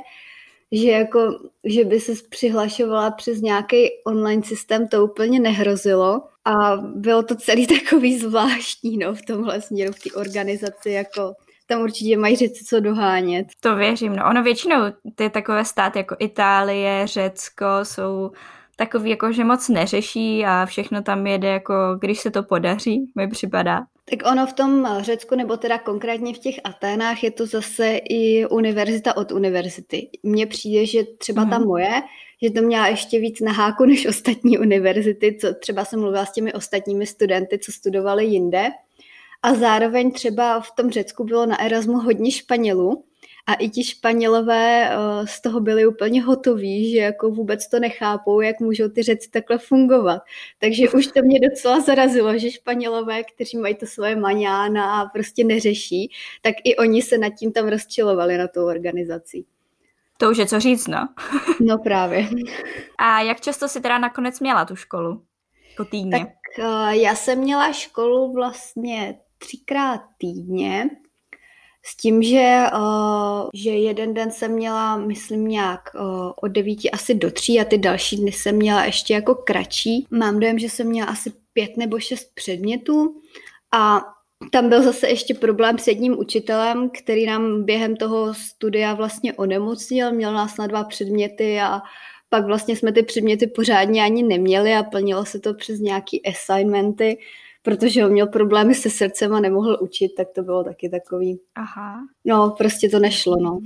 že 0.72 0.92
jako, 0.92 1.20
že 1.64 1.86
by 1.86 2.00
se 2.00 2.14
přihlašovala 2.30 3.12
přes 3.12 3.42
nějaký 3.42 3.88
online 4.06 4.44
systém, 4.44 4.88
to 4.88 5.06
úplně 5.06 5.40
nehrozilo. 5.40 6.22
A 6.46 6.78
bylo 6.78 7.24
to 7.24 7.36
celý 7.36 7.68
takový 7.84 8.18
zvláštní 8.18 8.98
no, 8.98 9.14
v 9.14 9.22
tomhle 9.22 9.62
směru, 9.62 9.94
v 9.94 10.00
té 10.00 10.12
organizaci, 10.12 10.90
jako 10.90 11.34
tam 11.68 11.82
určitě 11.82 12.18
mají 12.18 12.36
řeci 12.36 12.66
co 12.66 12.80
dohánět. 12.80 13.48
To 13.60 13.76
věřím, 13.76 14.16
no 14.16 14.24
ono 14.30 14.44
většinou 14.44 14.78
ty 15.16 15.30
takové 15.30 15.66
státy 15.66 16.00
jako 16.00 16.16
Itálie, 16.20 17.08
Řecko 17.08 17.66
jsou 17.84 18.32
takový 18.76 19.10
jako, 19.10 19.32
že 19.32 19.44
moc 19.44 19.70
neřeší 19.70 20.46
a 20.46 20.66
všechno 20.66 21.02
tam 21.02 21.28
jede 21.28 21.48
jako, 21.48 21.74
když 22.00 22.20
se 22.20 22.32
to 22.32 22.44
podaří, 22.44 23.12
mi 23.16 23.28
připadá. 23.28 23.82
Tak 24.10 24.32
ono 24.32 24.48
v 24.48 24.54
tom 24.54 24.88
Řecku, 25.02 25.36
nebo 25.36 25.58
teda 25.58 25.78
konkrétně 25.78 26.34
v 26.34 26.38
těch 26.38 26.56
Aténách, 26.64 27.24
je 27.24 27.32
to 27.32 27.46
zase 27.46 27.98
i 28.10 28.46
univerzita 28.46 29.18
od 29.18 29.32
univerzity. 29.32 30.10
Mně 30.24 30.48
přijde, 30.48 30.86
že 30.86 31.04
třeba 31.04 31.44
mm. 31.44 31.50
ta 31.50 31.58
mhm. 31.58 31.68
moje, 31.68 32.02
že 32.46 32.52
to 32.52 32.62
měla 32.62 32.88
ještě 32.88 33.20
víc 33.20 33.40
na 33.40 33.52
háku 33.52 33.86
než 33.86 34.06
ostatní 34.08 34.60
univerzity, 34.60 35.38
co 35.42 35.54
třeba 35.54 35.86
jsem 35.86 36.00
mluvila 36.00 36.26
s 36.26 36.32
těmi 36.32 36.54
ostatními 36.54 37.06
studenty, 37.06 37.60
co 37.60 37.72
studovali 37.72 38.26
jinde. 38.26 38.68
A 39.44 39.54
zároveň 39.54 40.12
třeba 40.12 40.60
v 40.60 40.72
tom 40.76 40.92
Řecku 40.92 41.24
bylo 41.24 41.46
na 41.46 41.62
Erasmu 41.62 41.98
hodně 41.98 42.32
Španělů, 42.32 43.04
a 43.48 43.54
i 43.54 43.70
ti 43.70 43.84
Španělové 43.84 44.90
uh, 44.90 45.26
z 45.26 45.42
toho 45.42 45.60
byli 45.60 45.86
úplně 45.86 46.24
hotoví, 46.24 46.92
že 46.92 46.98
jako 46.98 47.32
vůbec 47.32 47.70
to 47.70 47.80
nechápou, 47.80 48.42
jak 48.42 48.60
můžou 48.60 48.90
ty 48.90 49.04
řeci 49.04 49.30
takhle 49.30 49.58
fungovat. 49.58 50.22
Takže 50.60 50.90
už 50.90 51.08
to 51.08 51.22
mě 51.22 51.40
docela 51.50 51.82
zarazilo, 51.82 52.38
že 52.38 52.52
Španělové, 52.52 53.24
kteří 53.24 53.58
mají 53.58 53.76
to 53.76 53.86
svoje 53.86 54.16
maňána 54.16 55.02
a 55.02 55.06
prostě 55.06 55.44
neřeší, 55.44 56.12
tak 56.42 56.56
i 56.64 56.76
oni 56.76 57.02
se 57.02 57.18
nad 57.18 57.30
tím 57.30 57.52
tam 57.52 57.68
rozčilovali 57.68 58.38
na 58.38 58.48
tou 58.48 58.66
organizaci. 58.66 59.46
To 60.18 60.32
už 60.32 60.38
je 60.38 60.46
co 60.46 60.60
říct, 60.60 60.88
no. 60.88 61.08
no 61.60 61.78
právě. 61.78 62.30
A 62.98 63.22
jak 63.22 63.42
často 63.42 63.68
si 63.68 63.82
teda 63.82 63.98
nakonec 63.98 64.40
měla 64.40 64.66
tu 64.66 64.76
školu? 64.76 65.22
Jako 65.70 65.86
týdně? 65.86 66.20
Tak 66.20 66.30
uh, 66.60 66.90
já 66.90 67.16
jsem 67.16 67.40
měla 67.40 67.72
školu 67.72 68.34
vlastně 68.34 69.20
třikrát 69.38 70.02
týdně, 70.18 70.90
s 71.88 71.98
tím, 71.98 72.24
že, 72.24 72.64
uh, 72.74 73.50
že 73.54 73.70
jeden 73.70 74.14
den 74.14 74.32
jsem 74.32 74.52
měla, 74.52 74.98
myslím, 74.98 75.48
nějak 75.48 75.82
uh, 75.96 76.32
od 76.44 76.48
devíti 76.48 76.92
asi 76.92 77.16
do 77.16 77.32
tří 77.32 77.60
a 77.60 77.66
ty 77.66 77.78
další 77.78 78.18
dny 78.18 78.32
jsem 78.32 78.56
měla 78.56 78.86
ještě 78.86 79.14
jako 79.14 79.36
kratší. 79.36 80.08
Mám 80.12 80.40
dojem, 80.40 80.60
že 80.60 80.70
jsem 80.70 80.88
měla 80.88 81.10
asi 81.10 81.34
pět 81.54 81.78
nebo 81.78 82.00
šest 82.00 82.32
předmětů 82.34 83.22
a 83.74 84.02
tam 84.52 84.70
byl 84.70 84.84
zase 84.84 85.08
ještě 85.10 85.34
problém 85.34 85.78
s 85.78 85.88
jedním 85.88 86.20
učitelem, 86.20 86.90
který 86.90 87.26
nám 87.26 87.64
během 87.64 87.96
toho 87.96 88.34
studia 88.34 88.94
vlastně 88.94 89.34
onemocnil, 89.34 90.12
měl 90.12 90.34
nás 90.34 90.58
na 90.58 90.68
dva 90.68 90.84
předměty 90.84 91.60
a 91.60 91.82
pak 92.30 92.46
vlastně 92.46 92.76
jsme 92.76 92.92
ty 92.92 93.04
předměty 93.04 93.48
pořádně 93.48 94.04
ani 94.04 94.24
neměli 94.24 94.74
a 94.74 94.84
plnilo 94.84 95.26
se 95.26 95.40
to 95.40 95.54
přes 95.54 95.80
nějaký 95.80 96.26
assignmenty, 96.26 97.18
protože 97.62 98.06
on 98.06 98.12
měl 98.12 98.28
problémy 98.28 98.76
se 98.76 98.90
srdcem 98.90 99.34
a 99.34 99.40
nemohl 99.40 99.78
učit, 99.82 100.10
tak 100.18 100.28
to 100.36 100.44
bylo 100.44 100.64
taky 100.64 100.90
takový. 100.90 101.40
Aha. 101.56 101.98
No, 102.26 102.56
prostě 102.58 102.90
to 102.90 103.00
nešlo, 103.00 103.36
no. 103.36 103.60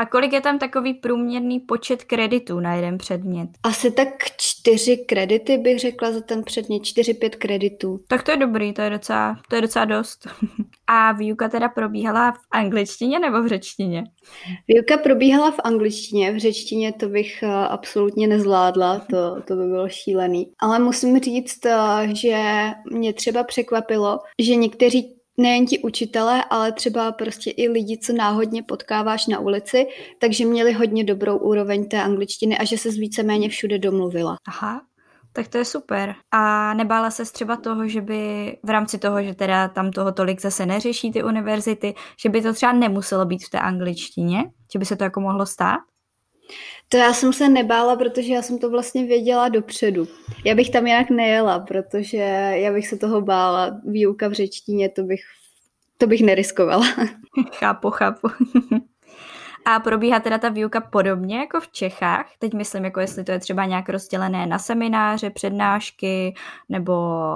A 0.00 0.06
kolik 0.06 0.32
je 0.32 0.40
tam 0.40 0.58
takový 0.58 0.94
průměrný 0.94 1.60
počet 1.60 2.04
kreditů 2.04 2.60
na 2.60 2.74
jeden 2.74 2.98
předmět? 2.98 3.48
Asi 3.62 3.90
tak 3.90 4.08
čtyři 4.36 4.96
kredity 4.96 5.58
bych 5.58 5.78
řekla 5.78 6.12
za 6.12 6.20
ten 6.20 6.44
předmět, 6.44 6.80
čtyři, 6.80 7.14
pět 7.14 7.36
kreditů. 7.36 8.00
Tak 8.08 8.22
to 8.22 8.30
je 8.30 8.36
dobrý, 8.36 8.72
to 8.72 8.82
je 8.82 8.90
docela, 8.90 9.36
to 9.48 9.56
je 9.56 9.62
docela 9.62 9.84
dost. 9.84 10.26
A 10.86 11.12
výuka 11.12 11.48
teda 11.48 11.68
probíhala 11.68 12.32
v 12.32 12.38
angličtině 12.50 13.18
nebo 13.18 13.42
v 13.42 13.48
řečtině? 13.48 14.04
Výuka 14.68 14.96
probíhala 14.96 15.50
v 15.50 15.60
angličtině, 15.64 16.32
v 16.32 16.38
řečtině 16.38 16.92
to 16.92 17.08
bych 17.08 17.42
eh, 17.42 17.46
absolutně 17.46 18.26
nezvládla, 18.26 18.98
to, 18.98 19.42
to 19.42 19.56
by 19.56 19.66
bylo 19.66 19.88
šílený. 19.88 20.52
Ale 20.58 20.78
musím 20.78 21.20
říct, 21.20 21.66
eh, 21.66 21.78
že 22.14 22.66
mě 22.92 23.12
třeba 23.12 23.44
překvapilo, 23.44 24.18
že 24.38 24.54
někteří 24.54 25.19
nejen 25.40 25.66
ti 25.66 25.78
učitelé, 25.78 26.44
ale 26.50 26.72
třeba 26.72 27.12
prostě 27.12 27.50
i 27.50 27.68
lidi, 27.68 27.98
co 27.98 28.12
náhodně 28.12 28.62
potkáváš 28.62 29.26
na 29.26 29.38
ulici, 29.38 29.86
takže 30.18 30.46
měli 30.46 30.72
hodně 30.72 31.04
dobrou 31.04 31.36
úroveň 31.36 31.88
té 31.88 32.02
angličtiny 32.02 32.58
a 32.58 32.64
že 32.64 32.78
se 32.78 32.90
víceméně 32.90 33.48
všude 33.48 33.78
domluvila. 33.78 34.36
Aha, 34.48 34.80
tak 35.32 35.48
to 35.48 35.58
je 35.58 35.64
super. 35.64 36.14
A 36.30 36.74
nebála 36.74 37.10
se 37.10 37.24
třeba 37.24 37.56
toho, 37.56 37.88
že 37.88 38.00
by 38.00 38.56
v 38.62 38.70
rámci 38.70 38.98
toho, 38.98 39.22
že 39.22 39.34
teda 39.34 39.68
tam 39.68 39.90
toho 39.90 40.12
tolik 40.12 40.40
zase 40.40 40.66
neřeší 40.66 41.12
ty 41.12 41.22
univerzity, 41.22 41.94
že 42.22 42.28
by 42.28 42.42
to 42.42 42.52
třeba 42.52 42.72
nemuselo 42.72 43.24
být 43.24 43.44
v 43.44 43.50
té 43.50 43.60
angličtině? 43.60 44.44
Že 44.72 44.78
by 44.78 44.84
se 44.84 44.96
to 44.96 45.04
jako 45.04 45.20
mohlo 45.20 45.46
stát? 45.46 45.89
To 46.88 46.96
já 46.96 47.12
jsem 47.12 47.32
se 47.32 47.48
nebála, 47.48 47.96
protože 47.96 48.32
já 48.32 48.42
jsem 48.42 48.58
to 48.58 48.70
vlastně 48.70 49.04
věděla 49.04 49.48
dopředu. 49.48 50.08
Já 50.44 50.54
bych 50.54 50.70
tam 50.70 50.86
jinak 50.86 51.10
nejela, 51.10 51.58
protože 51.58 52.16
já 52.54 52.72
bych 52.72 52.88
se 52.88 52.96
toho 52.96 53.20
bála. 53.20 53.80
Výuka 53.84 54.28
v 54.28 54.32
řečtině, 54.32 54.88
to 54.88 55.02
bych, 55.02 55.20
to 55.98 56.06
bych 56.06 56.20
neriskovala. 56.20 56.86
chápu, 57.58 57.90
chápu. 57.90 58.28
A 59.64 59.80
probíhá 59.80 60.20
teda 60.20 60.38
ta 60.38 60.48
výuka 60.48 60.80
podobně 60.80 61.38
jako 61.38 61.60
v 61.60 61.68
Čechách? 61.68 62.26
Teď 62.38 62.54
myslím, 62.54 62.84
jako 62.84 63.00
jestli 63.00 63.24
to 63.24 63.32
je 63.32 63.38
třeba 63.38 63.64
nějak 63.64 63.88
rozdělené 63.88 64.46
na 64.46 64.58
semináře, 64.58 65.30
přednášky, 65.30 66.34
nebo 66.68 66.94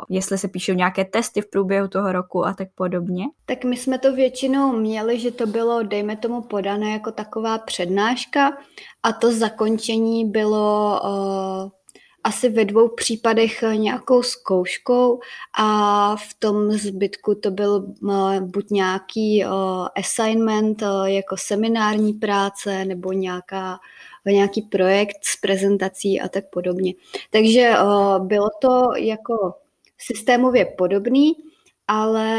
jestli 0.08 0.38
se 0.38 0.48
píšou 0.48 0.72
nějaké 0.72 1.04
testy 1.04 1.40
v 1.40 1.50
průběhu 1.50 1.88
toho 1.88 2.12
roku 2.12 2.46
a 2.46 2.54
tak 2.54 2.68
podobně? 2.74 3.24
Tak 3.46 3.64
my 3.64 3.76
jsme 3.76 3.98
to 3.98 4.12
většinou 4.12 4.72
měli, 4.72 5.20
že 5.20 5.30
to 5.30 5.46
bylo, 5.46 5.82
dejme 5.82 6.16
tomu, 6.16 6.40
podané 6.40 6.92
jako 6.92 7.12
taková 7.12 7.58
přednáška 7.58 8.56
a 9.02 9.12
to 9.12 9.32
zakončení 9.32 10.30
bylo 10.30 11.00
uh, 11.04 11.70
asi 12.24 12.48
ve 12.48 12.64
dvou 12.64 12.88
případech 12.88 13.62
eh, 13.62 13.76
nějakou 13.76 14.22
zkouškou 14.22 15.20
a 15.58 16.16
v 16.16 16.34
tom 16.38 16.70
zbytku 16.70 17.34
to 17.34 17.50
byl 17.50 17.94
eh, 18.10 18.40
buď 18.40 18.70
nějaký 18.70 19.44
eh, 19.44 19.48
assignment 19.96 20.82
jako 21.04 21.36
seminární 21.38 22.12
práce 22.12 22.84
nebo 22.84 23.12
nějaká, 23.12 23.78
nějaký 24.26 24.62
projekt 24.62 25.16
s 25.22 25.40
prezentací 25.40 26.20
a 26.20 26.28
tak 26.28 26.44
podobně. 26.50 26.94
Takže 27.30 27.72
bylo 28.18 28.48
to 28.60 28.82
jako 28.96 29.54
systémově 29.98 30.64
podobný, 30.78 31.32
ale 31.88 32.30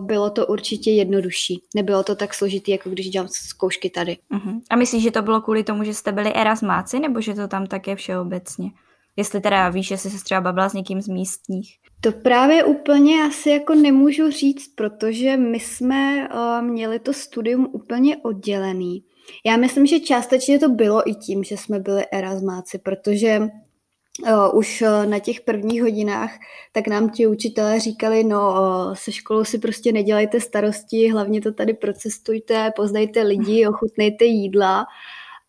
bylo 0.00 0.30
to 0.30 0.46
určitě 0.46 0.90
jednodušší. 0.90 1.62
Nebylo 1.74 2.02
to 2.02 2.14
tak 2.14 2.34
složitý, 2.34 2.70
jako 2.70 2.90
když 2.90 3.08
dělám 3.10 3.28
zkoušky 3.28 3.90
tady. 3.90 4.18
Uh-huh. 4.32 4.60
A 4.70 4.76
myslíš, 4.76 5.02
že 5.02 5.10
to 5.10 5.22
bylo 5.22 5.40
kvůli 5.40 5.64
tomu, 5.64 5.84
že 5.84 5.94
jste 5.94 6.12
byli 6.12 6.34
erasmáci, 6.34 7.00
nebo 7.00 7.20
že 7.20 7.34
to 7.34 7.48
tam 7.48 7.66
také 7.66 7.96
všeobecně? 7.96 8.70
Jestli 9.16 9.40
teda 9.40 9.68
víš, 9.68 9.90
jestli 9.90 10.10
se 10.10 10.24
třeba 10.24 10.40
bavila 10.40 10.68
s 10.68 10.72
někým 10.72 11.00
z 11.00 11.08
místních. 11.08 11.76
To 12.00 12.12
právě 12.12 12.64
úplně 12.64 13.24
asi 13.24 13.50
jako 13.50 13.74
nemůžu 13.74 14.30
říct, 14.30 14.74
protože 14.74 15.36
my 15.36 15.60
jsme 15.60 16.28
uh, 16.28 16.62
měli 16.62 16.98
to 16.98 17.12
studium 17.12 17.68
úplně 17.72 18.16
oddělený. 18.16 19.04
Já 19.46 19.56
myslím, 19.56 19.86
že 19.86 20.00
částečně 20.00 20.58
to 20.58 20.68
bylo 20.68 21.10
i 21.10 21.14
tím, 21.14 21.44
že 21.44 21.56
jsme 21.56 21.78
byli 21.78 22.06
erasmáci, 22.12 22.78
protože 22.78 23.38
uh, 23.38 24.58
už 24.58 24.82
uh, 24.82 25.06
na 25.06 25.18
těch 25.18 25.40
prvních 25.40 25.82
hodinách 25.82 26.30
tak 26.72 26.88
nám 26.88 27.10
ti 27.10 27.26
učitelé 27.26 27.80
říkali, 27.80 28.24
no 28.24 28.50
uh, 28.50 28.94
se 28.94 29.12
školou 29.12 29.44
si 29.44 29.58
prostě 29.58 29.92
nedělejte 29.92 30.40
starosti, 30.40 31.10
hlavně 31.12 31.40
to 31.40 31.52
tady 31.52 31.74
procestujte, 31.74 32.72
poznejte 32.76 33.22
lidi, 33.22 33.66
ochutnejte 33.66 34.24
jídla 34.24 34.86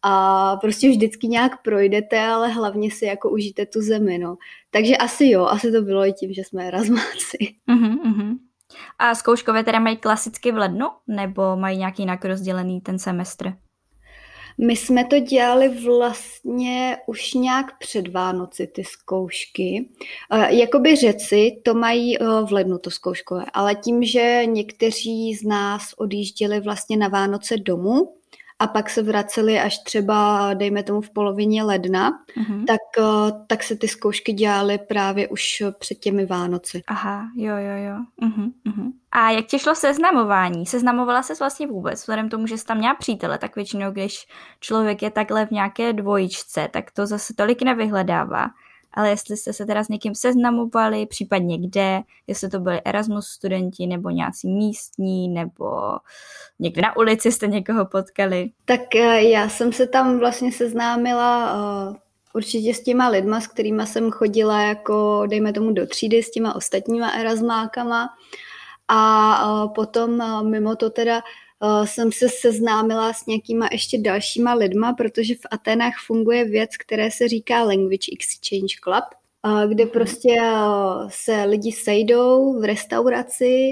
a 0.03 0.55
prostě 0.55 0.89
vždycky 0.89 1.27
nějak 1.27 1.61
projdete, 1.61 2.19
ale 2.19 2.47
hlavně 2.47 2.91
si 2.91 3.05
jako 3.05 3.29
užijte 3.29 3.65
tu 3.65 3.81
zemi, 3.81 4.17
no. 4.17 4.37
Takže 4.71 4.97
asi 4.97 5.29
jo, 5.29 5.45
asi 5.45 5.71
to 5.71 5.81
bylo 5.81 6.05
i 6.05 6.13
tím, 6.13 6.33
že 6.33 6.43
jsme 6.43 6.67
Erasmáci. 6.67 7.37
Uh-huh, 7.69 7.97
uh-huh. 8.03 8.37
A 8.99 9.15
zkouškové 9.15 9.63
teda 9.63 9.79
mají 9.79 9.97
klasicky 9.97 10.51
v 10.51 10.57
lednu, 10.57 10.85
nebo 11.07 11.55
mají 11.55 11.77
nějaký 11.77 12.01
jinak 12.01 12.25
rozdělený 12.25 12.81
ten 12.81 12.99
semestr? 12.99 13.53
My 14.57 14.75
jsme 14.75 15.05
to 15.05 15.19
dělali 15.19 15.69
vlastně 15.69 16.97
už 17.07 17.33
nějak 17.33 17.77
před 17.79 18.07
Vánoci, 18.07 18.67
ty 18.67 18.83
zkoušky. 18.83 19.89
Jakoby 20.47 20.95
řeci 20.95 21.61
to 21.63 21.73
mají 21.73 22.17
v 22.17 22.51
lednu 22.51 22.77
to 22.77 22.91
zkouškové, 22.91 23.45
ale 23.53 23.75
tím, 23.75 24.03
že 24.03 24.41
někteří 24.45 25.33
z 25.33 25.43
nás 25.43 25.93
odjížděli 25.97 26.59
vlastně 26.59 26.97
na 26.97 27.07
Vánoce 27.07 27.57
domů, 27.57 28.15
a 28.63 28.67
pak 28.67 28.89
se 28.89 29.03
vraceli 29.03 29.59
až 29.59 29.79
třeba, 29.79 30.49
dejme 30.53 30.83
tomu, 30.83 31.01
v 31.01 31.09
polovině 31.09 31.63
ledna, 31.63 32.11
uh-huh. 32.11 32.65
tak, 32.67 32.79
eh, 32.99 33.31
tak 33.47 33.63
se 33.63 33.75
ty 33.75 33.87
zkoušky 33.87 34.33
dělaly 34.33 34.77
právě 34.77 35.27
už 35.27 35.63
před 35.79 35.95
těmi 35.95 36.25
Vánoci. 36.25 36.81
Aha, 36.87 37.27
jo, 37.35 37.55
jo, 37.57 37.77
jo. 37.87 38.27
Uh-huh, 38.27 38.51
uh-huh. 38.67 38.91
A 39.11 39.31
jak 39.31 39.45
ti 39.45 39.59
šlo 39.59 39.75
seznamování? 39.75 40.65
Seznamovala 40.65 41.23
se 41.23 41.33
vlastně 41.39 41.67
vůbec? 41.67 41.99
Vzhledem 41.99 42.29
tomu, 42.29 42.47
že 42.47 42.57
jsi 42.57 42.65
tam 42.65 42.77
měla 42.77 42.95
přítele, 42.95 43.37
tak 43.37 43.55
většinou, 43.55 43.91
když 43.91 44.27
člověk 44.59 45.01
je 45.01 45.11
takhle 45.11 45.45
v 45.45 45.51
nějaké 45.51 45.93
dvojičce, 45.93 46.69
tak 46.71 46.91
to 46.91 47.05
zase 47.05 47.33
tolik 47.37 47.61
nevyhledává 47.61 48.47
ale 48.93 49.09
jestli 49.09 49.37
jste 49.37 49.53
se 49.53 49.65
teda 49.65 49.83
s 49.83 49.89
někým 49.89 50.15
seznamovali, 50.15 51.05
případně 51.05 51.57
kde, 51.57 52.01
jestli 52.27 52.49
to 52.49 52.59
byli 52.59 52.81
Erasmus 52.85 53.27
studenti 53.27 53.87
nebo 53.87 54.09
nějací 54.09 54.47
místní, 54.47 55.29
nebo 55.29 55.81
někde 56.59 56.81
na 56.81 56.97
ulici 56.97 57.31
jste 57.31 57.47
někoho 57.47 57.85
potkali. 57.85 58.49
Tak 58.65 58.95
eh, 58.95 59.23
já 59.23 59.49
jsem 59.49 59.73
se 59.73 59.87
tam 59.87 60.19
vlastně 60.19 60.51
seznámila 60.51 61.53
uh, 61.53 61.95
určitě 62.33 62.73
s 62.73 62.83
těma 62.83 63.07
lidma, 63.07 63.41
s 63.41 63.47
kterými 63.47 63.87
jsem 63.87 64.11
chodila 64.11 64.61
jako, 64.61 65.25
dejme 65.29 65.53
tomu, 65.53 65.71
do 65.71 65.87
třídy 65.87 66.23
s 66.23 66.31
těma 66.31 66.55
ostatníma 66.55 67.11
Erasmákama 67.11 68.09
a 68.87 69.63
uh, 69.63 69.73
potom 69.73 70.21
mimo 70.49 70.75
to 70.75 70.89
teda 70.89 71.15
Eh, 71.17 71.21
jsem 71.85 72.11
se 72.11 72.29
seznámila 72.29 73.13
s 73.13 73.25
nějakýma 73.25 73.67
ještě 73.71 73.97
dalšíma 73.97 74.53
lidma, 74.53 74.93
protože 74.93 75.35
v 75.35 75.47
Atenách 75.51 75.93
funguje 76.05 76.45
věc, 76.45 76.77
které 76.77 77.11
se 77.11 77.27
říká 77.27 77.63
Language 77.63 78.11
Exchange 78.13 78.75
Club, 78.83 79.03
eh, 79.63 79.67
kde 79.67 79.83
mhm. 79.83 79.93
prostě 79.93 80.37
eh, 80.41 81.07
se 81.09 81.43
lidi 81.43 81.71
sejdou 81.71 82.59
v 82.59 82.63
restauraci, 82.63 83.71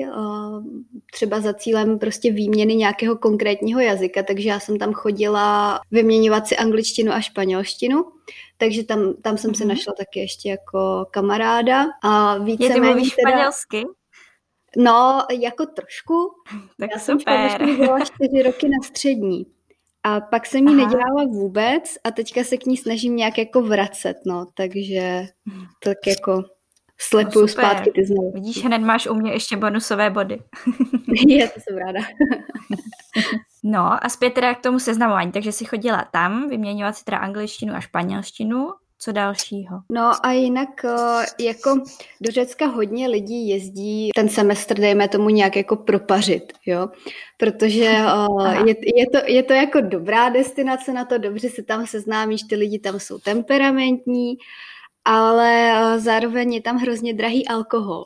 třeba 1.14 1.42
za 1.42 1.54
cílem 1.54 2.00
prostě 2.00 2.32
výměny 2.32 2.76
nějakého 2.76 3.18
konkrétního 3.18 3.80
jazyka, 3.80 4.24
takže 4.24 4.50
já 4.50 4.60
jsem 4.60 4.78
tam 4.78 4.94
chodila 4.94 5.80
vyměňovat 5.92 6.48
si 6.48 6.58
angličtinu 6.58 7.12
a 7.12 7.22
španělštinu, 7.22 8.06
takže 8.58 8.84
tam, 8.84 9.14
tam 9.22 9.38
jsem 9.38 9.56
se 9.56 9.64
mhm. 9.64 9.70
našla 9.70 9.94
taky 9.98 10.20
ještě 10.20 10.50
jako 10.50 11.06
kamaráda. 11.12 11.86
A 12.04 12.38
více 12.38 12.64
Je 12.64 12.74
ty 12.74 12.80
mluvíš 12.80 13.10
teda... 13.10 13.32
španělsky? 13.32 14.01
No, 14.78 15.26
jako 15.40 15.66
trošku. 15.66 16.32
Tak 16.80 16.90
Já 16.94 17.00
super. 17.00 17.52
jsem 17.52 17.78
byla 17.78 18.00
čtyři 18.00 18.44
roky 18.44 18.70
na 18.70 18.88
střední. 18.88 19.46
A 20.04 20.22
pak 20.22 20.46
jsem 20.46 20.68
ji 20.68 20.76
nedělala 20.76 21.24
vůbec 21.24 21.98
a 22.04 22.12
teďka 22.12 22.44
se 22.44 22.58
k 22.58 22.66
ní 22.66 22.78
snažím 22.78 23.16
nějak 23.16 23.38
jako 23.38 23.62
vracet, 23.62 24.18
no, 24.26 24.46
takže 24.56 25.26
tak 25.84 25.98
jako 26.08 26.44
slepuju 27.02 27.46
no, 27.46 27.48
zpátky 27.48 27.92
ty 27.92 28.06
znalosti. 28.06 28.40
Vidíš, 28.40 28.66
hned 28.66 28.78
máš 28.78 29.08
u 29.08 29.14
mě 29.14 29.32
ještě 29.32 29.58
bonusové 29.58 30.10
body. 30.10 30.40
Je, 31.28 31.48
to 31.48 31.60
jsem 31.60 31.78
ráda. 31.78 32.00
no 33.64 34.06
a 34.06 34.10
zpět 34.10 34.34
teda 34.34 34.54
k 34.54 34.62
tomu 34.62 34.80
seznamování, 34.80 35.32
takže 35.32 35.52
si 35.52 35.66
chodila 35.66 36.08
tam 36.12 36.50
vyměňovat 36.50 36.98
si 36.98 37.04
teda 37.04 37.18
angličtinu 37.18 37.74
a 37.74 37.80
španělštinu 37.80 38.70
co 39.04 39.12
dalšího? 39.12 39.82
No 39.92 40.26
a 40.26 40.32
jinak 40.32 40.86
eh, 40.86 41.26
jako 41.40 41.76
do 42.22 42.32
Řecka 42.32 42.66
hodně 42.66 43.08
lidí 43.08 43.50
jezdí 43.50 44.10
ten 44.16 44.30
semestr, 44.30 44.80
dejme 44.80 45.08
tomu 45.08 45.30
nějak 45.30 45.56
jako 45.56 45.76
propařit, 45.76 46.54
jo, 46.66 46.90
protože 47.38 47.86
eh, 47.86 48.58
je, 48.66 48.76
je, 49.00 49.10
to, 49.10 49.18
je 49.26 49.44
to 49.44 49.54
jako 49.54 49.82
dobrá 49.82 50.30
destinace 50.30 50.94
na 50.94 51.06
to, 51.06 51.18
dobře 51.18 51.50
se 51.50 51.64
tam 51.64 51.88
seznámíš, 51.88 52.44
ty 52.44 52.56
lidi 52.56 52.80
tam 52.80 53.00
jsou 53.00 53.20
temperamentní, 53.20 54.38
ale 55.06 55.72
eh, 55.72 56.00
zároveň 56.00 56.54
je 56.54 56.62
tam 56.62 56.78
hrozně 56.78 57.14
drahý 57.14 57.48
alkohol. 57.48 58.06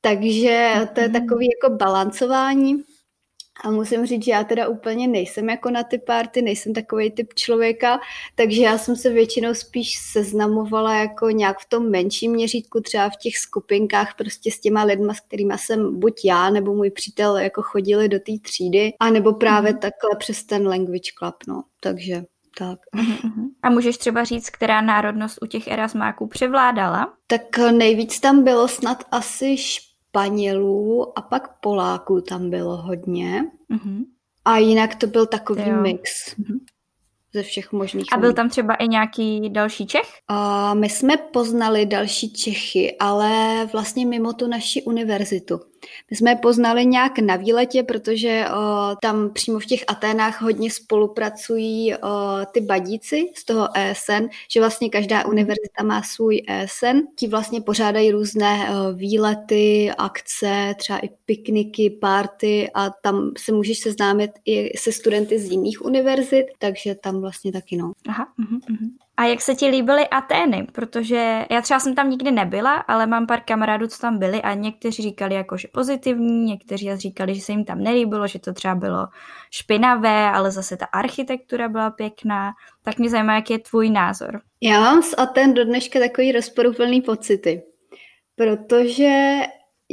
Takže 0.00 0.74
to 0.94 1.00
je 1.00 1.08
mhm. 1.08 1.20
takový 1.20 1.48
jako 1.62 1.76
balancování 1.76 2.82
A 3.62 3.70
musím 3.70 4.06
říct, 4.06 4.24
že 4.24 4.30
já 4.30 4.44
teda 4.44 4.68
úplně 4.68 5.08
nejsem 5.08 5.48
jako 5.48 5.70
na 5.70 5.82
ty 5.82 5.98
party, 5.98 6.42
nejsem 6.42 6.72
takový 6.72 7.10
typ 7.10 7.34
člověka, 7.34 8.00
takže 8.34 8.62
já 8.62 8.78
jsem 8.78 8.96
se 8.96 9.10
většinou 9.10 9.54
spíš 9.54 9.98
seznamovala 10.12 10.94
jako 10.94 11.30
nějak 11.30 11.58
v 11.58 11.68
tom 11.68 11.90
menším 11.90 12.32
měřítku, 12.32 12.80
třeba 12.80 13.10
v 13.10 13.16
těch 13.16 13.38
skupinkách 13.38 14.14
prostě 14.16 14.52
s 14.52 14.60
těma 14.60 14.82
lidma, 14.82 15.14
s 15.14 15.20
kterými 15.20 15.54
jsem 15.56 15.98
buď 15.98 16.24
já 16.24 16.50
nebo 16.50 16.74
můj 16.74 16.90
přítel 16.90 17.36
jako 17.36 17.62
chodili 17.62 18.08
do 18.08 18.18
té 18.18 18.32
třídy, 18.42 18.92
anebo 19.00 19.32
právě 19.32 19.72
mm. 19.72 19.78
takhle 19.78 20.10
přes 20.18 20.44
ten 20.44 20.68
language 20.68 21.12
club, 21.18 21.34
no. 21.48 21.62
Takže 21.80 22.22
tak. 22.58 22.78
Mhm. 22.94 23.50
A 23.62 23.70
můžeš 23.70 23.98
třeba 23.98 24.24
říct, 24.24 24.50
která 24.50 24.80
národnost 24.80 25.38
u 25.42 25.46
těch 25.46 25.68
erasmáků 25.68 26.26
převládala? 26.26 27.12
Tak 27.26 27.58
nejvíc 27.58 28.20
tam 28.20 28.44
bylo 28.44 28.68
snad 28.68 29.04
asi 29.10 29.56
Španělů 30.12 31.18
a 31.18 31.22
pak 31.22 31.60
Poláků 31.60 32.20
tam 32.20 32.50
bylo 32.50 32.76
hodně. 32.76 33.44
Mm-hmm. 33.70 34.04
A 34.44 34.58
jinak 34.58 34.94
to 34.94 35.06
byl 35.06 35.26
takový 35.26 35.68
jo. 35.68 35.80
mix. 35.80 36.10
Mm-hmm 36.36 36.58
ze 37.34 37.42
všech 37.42 37.72
možných. 37.72 38.06
A 38.12 38.16
byl 38.16 38.32
tam 38.32 38.48
třeba 38.48 38.74
i 38.74 38.88
nějaký 38.88 39.50
další 39.50 39.86
Čech? 39.86 40.18
A 40.28 40.74
my 40.74 40.88
jsme 40.88 41.16
poznali 41.16 41.86
další 41.86 42.32
Čechy, 42.32 42.96
ale 43.00 43.64
vlastně 43.72 44.06
mimo 44.06 44.32
tu 44.32 44.46
naši 44.46 44.82
univerzitu. 44.82 45.60
My 46.10 46.16
jsme 46.16 46.30
je 46.30 46.36
poznali 46.36 46.86
nějak 46.86 47.18
na 47.18 47.36
výletě, 47.36 47.82
protože 47.82 48.44
o, 48.48 48.96
tam 49.02 49.30
přímo 49.32 49.58
v 49.58 49.66
těch 49.66 49.84
Aténách 49.88 50.42
hodně 50.42 50.70
spolupracují 50.70 51.94
o, 51.94 51.98
ty 52.52 52.60
badíci 52.60 53.32
z 53.36 53.44
toho 53.44 53.68
ESN, 53.76 54.26
že 54.52 54.60
vlastně 54.60 54.90
každá 54.90 55.26
univerzita 55.26 55.82
má 55.84 56.02
svůj 56.02 56.42
ESN. 56.48 56.98
Ti 57.16 57.28
vlastně 57.28 57.60
pořádají 57.60 58.10
různé 58.10 58.68
o, 58.70 58.92
výlety, 58.94 59.90
akce, 59.98 60.74
třeba 60.78 60.98
i 60.98 61.08
pikniky, 61.24 61.90
párty 61.90 62.70
a 62.74 62.90
tam 62.90 63.30
se 63.38 63.52
můžeš 63.52 63.78
seznámit 63.78 64.30
i 64.44 64.78
se 64.78 64.92
studenty 64.92 65.38
z 65.38 65.50
jiných 65.50 65.84
univerzit, 65.84 66.46
takže 66.58 66.94
tam 66.94 67.20
vlastně 67.20 67.52
taky 67.52 67.76
no. 67.76 67.92
Aha, 68.08 68.26
uh-huh, 68.40 68.58
uh-huh. 68.58 68.90
A 69.16 69.24
jak 69.24 69.40
se 69.40 69.54
ti 69.54 69.66
líbily 69.66 70.08
Atény? 70.08 70.66
Protože 70.72 71.46
já 71.50 71.60
třeba 71.62 71.80
jsem 71.80 71.94
tam 71.94 72.10
nikdy 72.10 72.30
nebyla, 72.30 72.76
ale 72.76 73.06
mám 73.06 73.26
pár 73.26 73.40
kamarádů, 73.40 73.86
co 73.86 73.98
tam 73.98 74.18
byli 74.18 74.42
a 74.42 74.54
někteří 74.54 75.02
říkali 75.02 75.34
jako, 75.34 75.56
že 75.56 75.68
pozitivní, 75.68 76.44
někteří 76.44 76.96
říkali, 76.96 77.34
že 77.34 77.40
se 77.40 77.52
jim 77.52 77.64
tam 77.64 77.80
nelíbilo, 77.82 78.26
že 78.26 78.38
to 78.38 78.52
třeba 78.52 78.74
bylo 78.74 79.06
špinavé, 79.50 80.30
ale 80.30 80.50
zase 80.50 80.76
ta 80.76 80.86
architektura 80.86 81.68
byla 81.68 81.90
pěkná. 81.90 82.52
Tak 82.82 82.98
mě 82.98 83.10
zajímá, 83.10 83.34
jaký 83.34 83.52
je 83.52 83.58
tvůj 83.58 83.90
názor. 83.90 84.40
Já 84.60 84.80
mám 84.80 85.02
z 85.02 85.14
Aten 85.18 85.54
do 85.54 85.64
dneška 85.64 85.98
takový 85.98 86.32
rozporuplný 86.32 87.00
pocity, 87.00 87.62
protože 88.36 89.40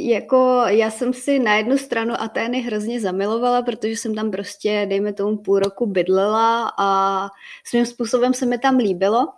jako 0.08 0.62
já 0.66 0.90
jsem 0.90 1.12
si 1.12 1.38
na 1.38 1.54
jednu 1.54 1.78
stranu 1.78 2.14
Atény 2.18 2.60
hrozně 2.60 3.00
zamilovala, 3.00 3.62
protože 3.62 3.92
jsem 3.92 4.14
tam 4.14 4.30
prostě, 4.30 4.86
dejme 4.88 5.12
tomu, 5.12 5.36
půl 5.36 5.58
roku 5.58 5.86
bydlela 5.86 6.72
a 6.78 7.28
svým 7.66 7.86
způsobem 7.86 8.34
se 8.34 8.46
mi 8.46 8.58
tam 8.58 8.76
líbilo, 8.76 9.28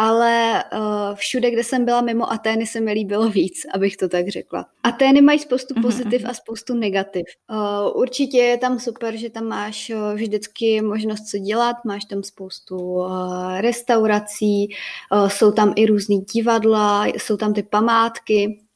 ale 0.00 0.64
uh, 0.72 1.14
všude, 1.14 1.50
kde 1.50 1.64
jsem 1.64 1.84
byla 1.84 2.00
mimo 2.00 2.32
Atény, 2.32 2.66
se 2.66 2.80
mi 2.80 2.92
líbilo 2.92 3.28
víc, 3.30 3.66
abych 3.74 3.96
to 3.96 4.08
tak 4.08 4.28
řekla. 4.28 4.66
Atény 4.82 5.20
mají 5.20 5.38
spoustu 5.38 5.74
mhm, 5.74 5.82
pozitiv 5.82 6.22
mhm. 6.22 6.30
a 6.30 6.34
spoustu 6.34 6.74
negativ. 6.74 7.24
Uh, 7.50 8.00
určitě 8.00 8.38
je 8.38 8.58
tam 8.58 8.78
super, 8.78 9.16
že 9.16 9.30
tam 9.30 9.44
máš 9.44 9.90
uh, 9.90 10.14
vždycky 10.14 10.82
možnost 10.82 11.22
co 11.22 11.38
dělat, 11.38 11.76
máš 11.86 12.04
tam 12.04 12.22
spoustu 12.22 12.76
uh, 12.76 13.60
restaurací, 13.60 14.68
uh, 15.12 15.28
jsou 15.28 15.52
tam 15.52 15.72
i 15.76 15.86
různý 15.86 16.20
divadla, 16.20 17.06
jsou 17.06 17.36
tam 17.36 17.54
ty 17.54 17.62
památky, 17.62 18.67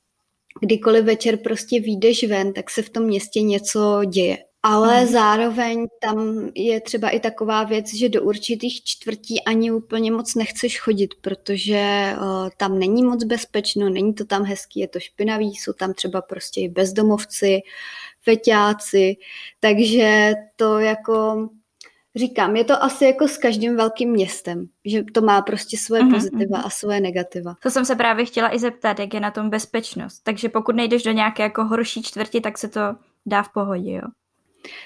kdykoliv 0.61 1.05
večer 1.05 1.37
prostě 1.37 1.81
vyjdeš 1.81 2.25
ven, 2.25 2.53
tak 2.53 2.71
se 2.71 2.83
v 2.83 2.91
tom 2.91 3.05
městě 3.05 3.43
něco 3.43 4.01
děje. 4.05 4.39
Ale 4.65 5.01
mm. 5.01 5.07
zároveň 5.07 5.87
tam 6.01 6.49
je 6.55 6.81
třeba 6.81 7.09
i 7.09 7.21
taková 7.21 7.65
věc, 7.65 7.95
že 7.95 8.09
do 8.09 8.23
určitých 8.23 8.85
čtvrtí 8.85 9.45
ani 9.45 9.73
úplně 9.73 10.13
moc 10.13 10.35
nechceš 10.35 10.81
chodit, 10.81 11.15
protože 11.21 12.15
uh, 12.17 12.49
tam 12.57 12.79
není 12.79 13.03
moc 13.03 13.25
bezpečno, 13.25 13.89
není 13.89 14.15
to 14.15 14.25
tam 14.25 14.45
hezký, 14.45 14.81
je 14.81 14.89
to 14.89 15.01
špinavý, 15.01 15.55
jsou 15.55 15.73
tam 15.73 15.95
třeba 15.95 16.23
prostě 16.23 16.61
i 16.61 16.69
bezdomovci, 16.69 17.61
feťáci, 18.25 19.17
takže 19.61 20.33
to 20.57 20.79
jako 20.79 21.49
Říkám, 22.17 22.57
je 22.57 22.65
to 22.65 22.83
asi 22.83 23.05
jako 23.05 23.29
s 23.29 23.39
každým 23.39 23.77
velkým 23.77 24.11
městem, 24.11 24.67
že 24.85 25.03
to 25.15 25.21
má 25.21 25.43
prostě 25.43 25.79
svoje 25.79 26.03
uh-huh, 26.03 26.15
pozitiva 26.15 26.59
uh-huh. 26.59 26.67
a 26.67 26.71
svoje 26.71 27.01
negativa. 27.01 27.55
To 27.63 27.71
jsem 27.71 27.85
se 27.85 27.97
právě 27.97 28.25
chtěla 28.25 28.55
i 28.55 28.59
zeptat, 28.59 28.99
jak 28.99 29.15
je 29.15 29.21
na 29.21 29.31
tom 29.31 29.51
bezpečnost. 29.51 30.21
Takže 30.23 30.49
pokud 30.49 30.77
nejdeš 30.77 31.03
do 31.03 31.13
nějaké 31.13 31.43
jako 31.43 31.65
horší 31.65 32.03
čtvrti, 32.03 32.41
tak 32.41 32.59
se 32.59 32.69
to 32.69 32.81
dá 33.27 33.43
v 33.43 33.53
pohodě, 33.53 33.93
jo? 33.93 34.09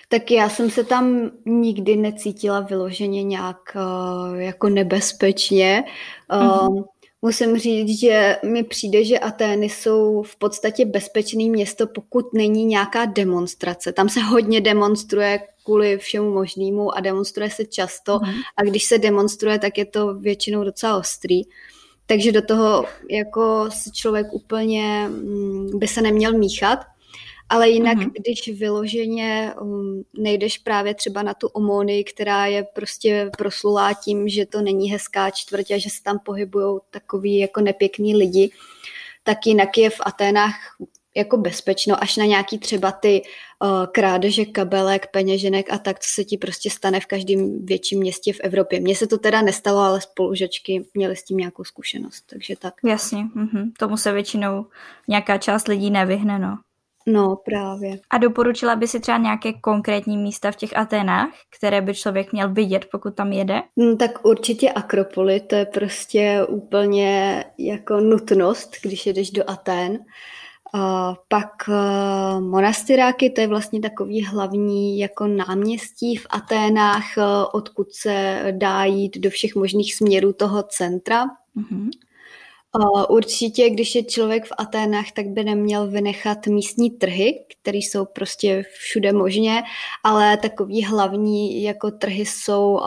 Tak 0.09 0.30
já 0.30 0.49
jsem 0.49 0.71
se 0.71 0.85
tam 0.85 1.30
nikdy 1.47 1.97
necítila 1.97 2.61
vyloženě 2.61 3.23
nějak 3.23 3.76
uh, 3.76 4.37
jako 4.40 4.68
nebezpečně. 4.68 5.85
Uh, 6.42 6.83
Musím 7.26 7.59
říct, 7.59 8.00
že 8.00 8.37
mi 8.45 8.62
přijde, 8.62 9.04
že 9.04 9.18
Atény 9.18 9.68
jsou 9.68 10.23
v 10.23 10.37
podstatě 10.37 10.85
bezpečné 10.85 11.45
město, 11.45 11.87
pokud 11.87 12.35
není 12.35 12.64
nějaká 12.64 13.04
demonstrace. 13.04 13.92
Tam 13.92 14.09
se 14.09 14.21
hodně 14.21 14.61
demonstruje 14.61 15.38
kvůli 15.64 15.99
všemu 15.99 16.30
možnému 16.30 16.97
a 16.97 17.00
demonstruje 17.00 17.50
se 17.50 17.64
často 17.64 18.19
mm. 18.23 18.32
a 18.56 18.62
když 18.62 18.84
se 18.84 18.99
demonstruje, 18.99 19.58
tak 19.58 19.78
je 19.78 19.84
to 19.84 20.15
většinou 20.15 20.65
docela 20.65 20.97
ostrý. 20.97 21.43
Takže 22.06 22.32
do 22.32 22.43
toho 22.43 22.84
jako 23.10 23.71
si 23.71 23.91
člověk 23.91 24.26
úplně 24.32 25.08
mm, 25.08 25.78
by 25.78 25.89
se 25.89 26.02
neměl 26.02 26.32
míchat. 26.32 26.78
Ale 27.49 27.69
jinak, 27.69 27.99
mm-hmm. 27.99 28.13
když 28.13 28.59
vyloženě 28.61 29.54
um, 29.61 30.02
nejdeš 30.19 30.59
právě 30.59 30.95
třeba 30.95 31.23
na 31.23 31.35
tu 31.35 31.47
Omony, 31.47 32.04
která 32.04 32.47
je 32.47 32.67
prostě 32.75 33.30
proslulá 33.39 33.95
tím, 33.95 34.28
že 34.28 34.47
to 34.47 34.61
není 34.63 34.91
hezká 34.91 35.30
čtvrť 35.30 35.71
a 35.71 35.78
že 35.78 35.91
se 35.91 36.02
tam 36.02 36.19
pohybují 36.19 36.78
takový 36.91 37.39
jako 37.39 37.61
nepěkný 37.61 38.17
lidi, 38.17 38.50
tak 39.23 39.47
jinak 39.47 39.78
je 39.78 39.91
v 39.91 40.00
Aténách 40.00 40.54
jako 41.17 41.37
bezpečno, 41.37 42.02
až 42.02 42.17
na 42.17 42.25
nějaký 42.25 42.59
třeba 42.59 42.93
ty 42.93 43.23
uh, 43.63 43.87
krádeže 43.87 44.45
kabelek, 44.45 45.06
peněženek 45.13 45.73
a 45.73 45.78
tak, 45.78 45.99
co 46.00 46.11
se 46.15 46.25
ti 46.25 46.39
prostě 46.39 46.71
stane 46.71 47.00
v 47.00 47.06
každém 47.06 47.67
větším 47.67 47.99
městě 47.99 48.32
v 48.32 48.41
Evropě. 48.41 48.80
Mně 48.80 48.97
se 48.97 49.06
to 49.06 49.19
teda 49.19 49.43
nestalo, 49.43 49.78
ale 49.78 50.00
spolužačky 50.00 50.87
měly 50.95 51.17
s 51.17 51.23
tím 51.23 51.37
nějakou 51.37 51.65
zkušenost, 51.65 52.25
takže 52.30 52.56
tak. 52.56 52.75
Jasně, 52.85 53.25
mhm. 53.35 53.73
tomu 53.78 53.97
se 53.97 54.13
většinou 54.13 54.67
nějaká 55.09 55.39
část 55.39 55.69
lidí 55.69 55.91
nevyhne, 55.91 56.39
no. 56.39 56.59
No, 57.06 57.36
právě. 57.36 57.99
A 58.10 58.19
doporučila 58.19 58.76
by 58.76 58.88
si 58.88 59.00
třeba 59.00 59.19
nějaké 59.19 59.52
konkrétní 59.52 60.16
místa 60.16 60.50
v 60.52 60.56
těch 60.56 60.76
Aténách, 60.76 61.28
které 61.58 61.80
by 61.80 61.95
člověk 61.95 62.32
měl 62.32 62.52
vidět, 62.52 62.86
pokud 62.92 63.14
tam 63.14 63.32
jede? 63.32 63.62
No, 63.76 63.97
tak 63.97 64.25
určitě 64.25 64.71
Akropoly, 64.71 65.40
to 65.40 65.54
je 65.54 65.66
prostě 65.66 66.47
úplně 66.49 67.45
jako 67.58 68.00
nutnost, 68.00 68.76
když 68.82 69.06
jedeš 69.06 69.30
do 69.30 69.50
Atén. 69.50 69.99
A 70.75 71.14
pak 71.28 71.52
uh, 71.69 72.40
monastyráky, 72.40 73.30
to 73.30 73.40
je 73.40 73.47
vlastně 73.47 73.80
takový 73.80 74.25
hlavní 74.25 74.99
jako 74.99 75.26
náměstí 75.26 76.16
v 76.16 76.26
Aténách, 76.30 77.04
uh, 77.16 77.25
odkud 77.52 77.92
se 77.92 78.45
dá 78.50 78.84
jít 78.84 79.19
do 79.19 79.30
všech 79.30 79.54
možných 79.54 79.95
směrů 79.95 80.32
toho 80.32 80.62
centra. 80.62 81.25
Mm-hmm. 81.25 81.90
Určitě, 83.08 83.71
když 83.71 83.95
je 83.95 84.04
člověk 84.04 84.45
v 84.45 84.52
Aténách, 84.58 85.12
tak 85.12 85.26
by 85.26 85.45
neměl 85.45 85.86
vynechat 85.86 86.47
místní 86.47 86.91
trhy, 86.91 87.45
které 87.60 87.78
jsou 87.78 88.04
prostě 88.04 88.65
všude 88.78 89.12
možně, 89.12 89.62
ale 90.04 90.36
takový 90.36 90.84
hlavní 90.84 91.62
jako 91.62 91.91
trhy 91.91 92.26
jsou 92.26 92.80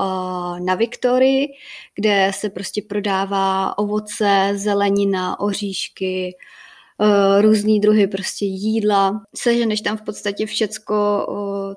na 0.59 0.75
Viktorii, 0.75 1.47
kde 1.95 2.31
se 2.35 2.49
prostě 2.49 2.81
prodává 2.81 3.77
ovoce, 3.77 4.51
zelenina, 4.55 5.39
oříšky, 5.39 6.35
různý 7.41 7.79
druhy 7.79 8.07
prostě 8.07 8.45
jídla. 8.45 9.21
Seženeš 9.35 9.81
tam 9.81 9.97
v 9.97 10.01
podstatě 10.01 10.45
všecko, 10.45 11.27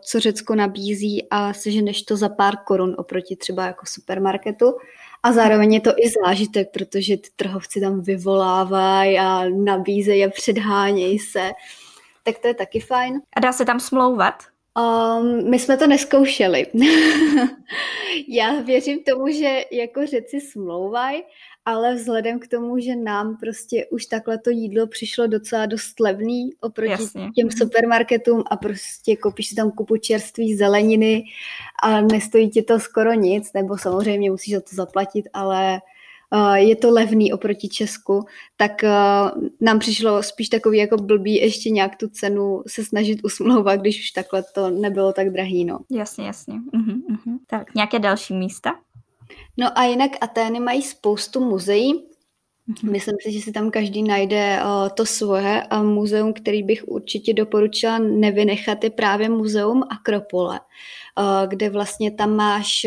co 0.05 0.21
Řecko 0.21 0.55
nabízí 0.55 1.27
a 1.31 1.53
seženeš 1.53 2.03
to 2.03 2.17
za 2.17 2.29
pár 2.29 2.55
korun 2.67 2.95
oproti 2.99 3.37
třeba 3.37 3.67
jako 3.67 3.87
supermarketu. 3.87 4.73
A 5.23 5.33
zároveň 5.33 5.75
je 5.75 5.81
to 5.81 5.91
i 5.91 6.11
zážitek, 6.25 6.71
protože 6.73 7.17
ty 7.17 7.29
trhovci 7.37 7.81
tam 7.81 8.01
vyvolávají 8.01 9.19
a 9.19 9.45
nabízejí 9.49 10.25
a 10.25 10.31
předhánějí 10.31 11.19
se. 11.19 11.51
Tak 12.23 12.39
to 12.39 12.49
je 12.49 12.55
taky 12.55 12.81
fajn. 12.81 13.21
A 13.37 13.41
dá 13.41 13.53
se 13.53 13.65
tam 13.65 13.81
smlouvat? 13.81 14.35
Um, 14.79 15.51
my 15.51 15.59
jsme 15.59 15.77
to 15.77 15.87
neskoušeli. 15.87 16.67
Já 18.29 18.61
věřím 18.61 19.05
tomu, 19.05 19.29
že 19.29 19.65
jako 19.73 20.07
řeci 20.07 20.41
smlouvají, 20.41 21.23
ale 21.65 21.95
vzhledem 21.95 22.39
k 22.39 22.49
tomu, 22.49 22.79
že 22.79 22.97
nám 22.97 23.37
prostě 23.37 23.87
už 23.87 24.07
takhle 24.07 24.39
to 24.39 24.51
jídlo 24.51 24.87
přišlo 24.87 25.27
docela 25.27 25.67
dost 25.67 26.01
levný 26.01 26.51
oproti 26.61 26.91
Jasně. 26.91 27.31
těm 27.35 27.47
mhm. 27.47 27.57
supermarketům 27.57 28.43
a 28.51 28.57
prostě 28.57 29.17
koupíš 29.17 29.49
si 29.49 29.55
tam 29.55 29.71
kupu 29.71 29.97
čerství 29.97 30.57
zeleniny 30.57 31.25
a 31.83 32.01
nestojí 32.01 32.51
ti 32.51 32.63
to 32.63 32.81
skoro 32.81 33.13
nic, 33.13 33.53
nebo 33.53 33.79
samozřejmě 33.79 34.31
musíš 34.31 34.55
za 34.55 34.61
to 34.61 34.77
zaplatit, 34.77 35.29
ale 35.33 35.81
uh, 36.33 36.55
je 36.55 36.77
to 36.77 36.91
levný 36.91 37.33
oproti 37.33 37.69
Česku, 37.69 38.25
tak 38.57 38.73
uh, 38.83 39.43
nám 39.61 39.79
přišlo 39.79 40.23
spíš 40.23 40.49
takový 40.49 40.79
jako 40.79 40.97
blbý 40.97 41.35
ještě 41.35 41.71
nějak 41.71 41.97
tu 41.97 42.09
cenu 42.09 42.63
se 42.67 42.85
snažit 42.85 43.25
usmlouvat, 43.25 43.81
když 43.81 44.01
už 44.01 44.11
takhle 44.11 44.45
to 44.55 44.71
nebylo 44.71 45.13
tak 45.13 45.31
drahý, 45.31 45.65
no. 45.65 45.79
Jasně, 45.91 46.27
jasně. 46.27 46.55
Uh-huh, 46.55 47.03
uh-huh. 47.11 47.39
Tak, 47.47 47.75
nějaké 47.75 47.99
další 47.99 48.35
místa? 48.35 48.75
No 49.57 49.79
a 49.79 49.85
jinak 49.85 50.11
Atény 50.21 50.61
mají 50.61 50.83
spoustu 50.83 51.41
muzeí, 51.41 51.93
mhm. 52.67 52.93
Myslím 52.93 53.17
si, 53.23 53.33
že 53.33 53.41
si 53.41 53.53
tam 53.53 53.71
každý 53.71 54.03
najde 54.03 54.61
uh, 54.65 54.89
to 54.89 55.07
svoje 55.07 55.63
a 55.63 55.83
muzeum, 55.83 56.33
který 56.33 56.63
bych 56.63 56.89
určitě 56.89 57.35
doporučila 57.35 57.99
nevynechat, 57.99 58.85
je 58.85 58.91
právě 58.91 59.29
muzeum 59.29 59.83
Akropole, 59.91 60.61
uh, 60.61 61.49
kde 61.49 61.71
vlastně 61.71 62.11
tam 62.11 62.37
máš 62.37 62.87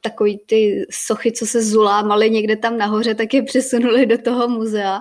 takový 0.00 0.38
ty 0.46 0.86
sochy, 0.90 1.32
co 1.32 1.46
se 1.46 1.62
zulámaly 1.62 2.30
někde 2.30 2.56
tam 2.56 2.78
nahoře, 2.78 3.14
tak 3.14 3.34
je 3.34 3.42
přesunuli 3.42 4.06
do 4.06 4.18
toho 4.18 4.48
muzea. 4.48 5.00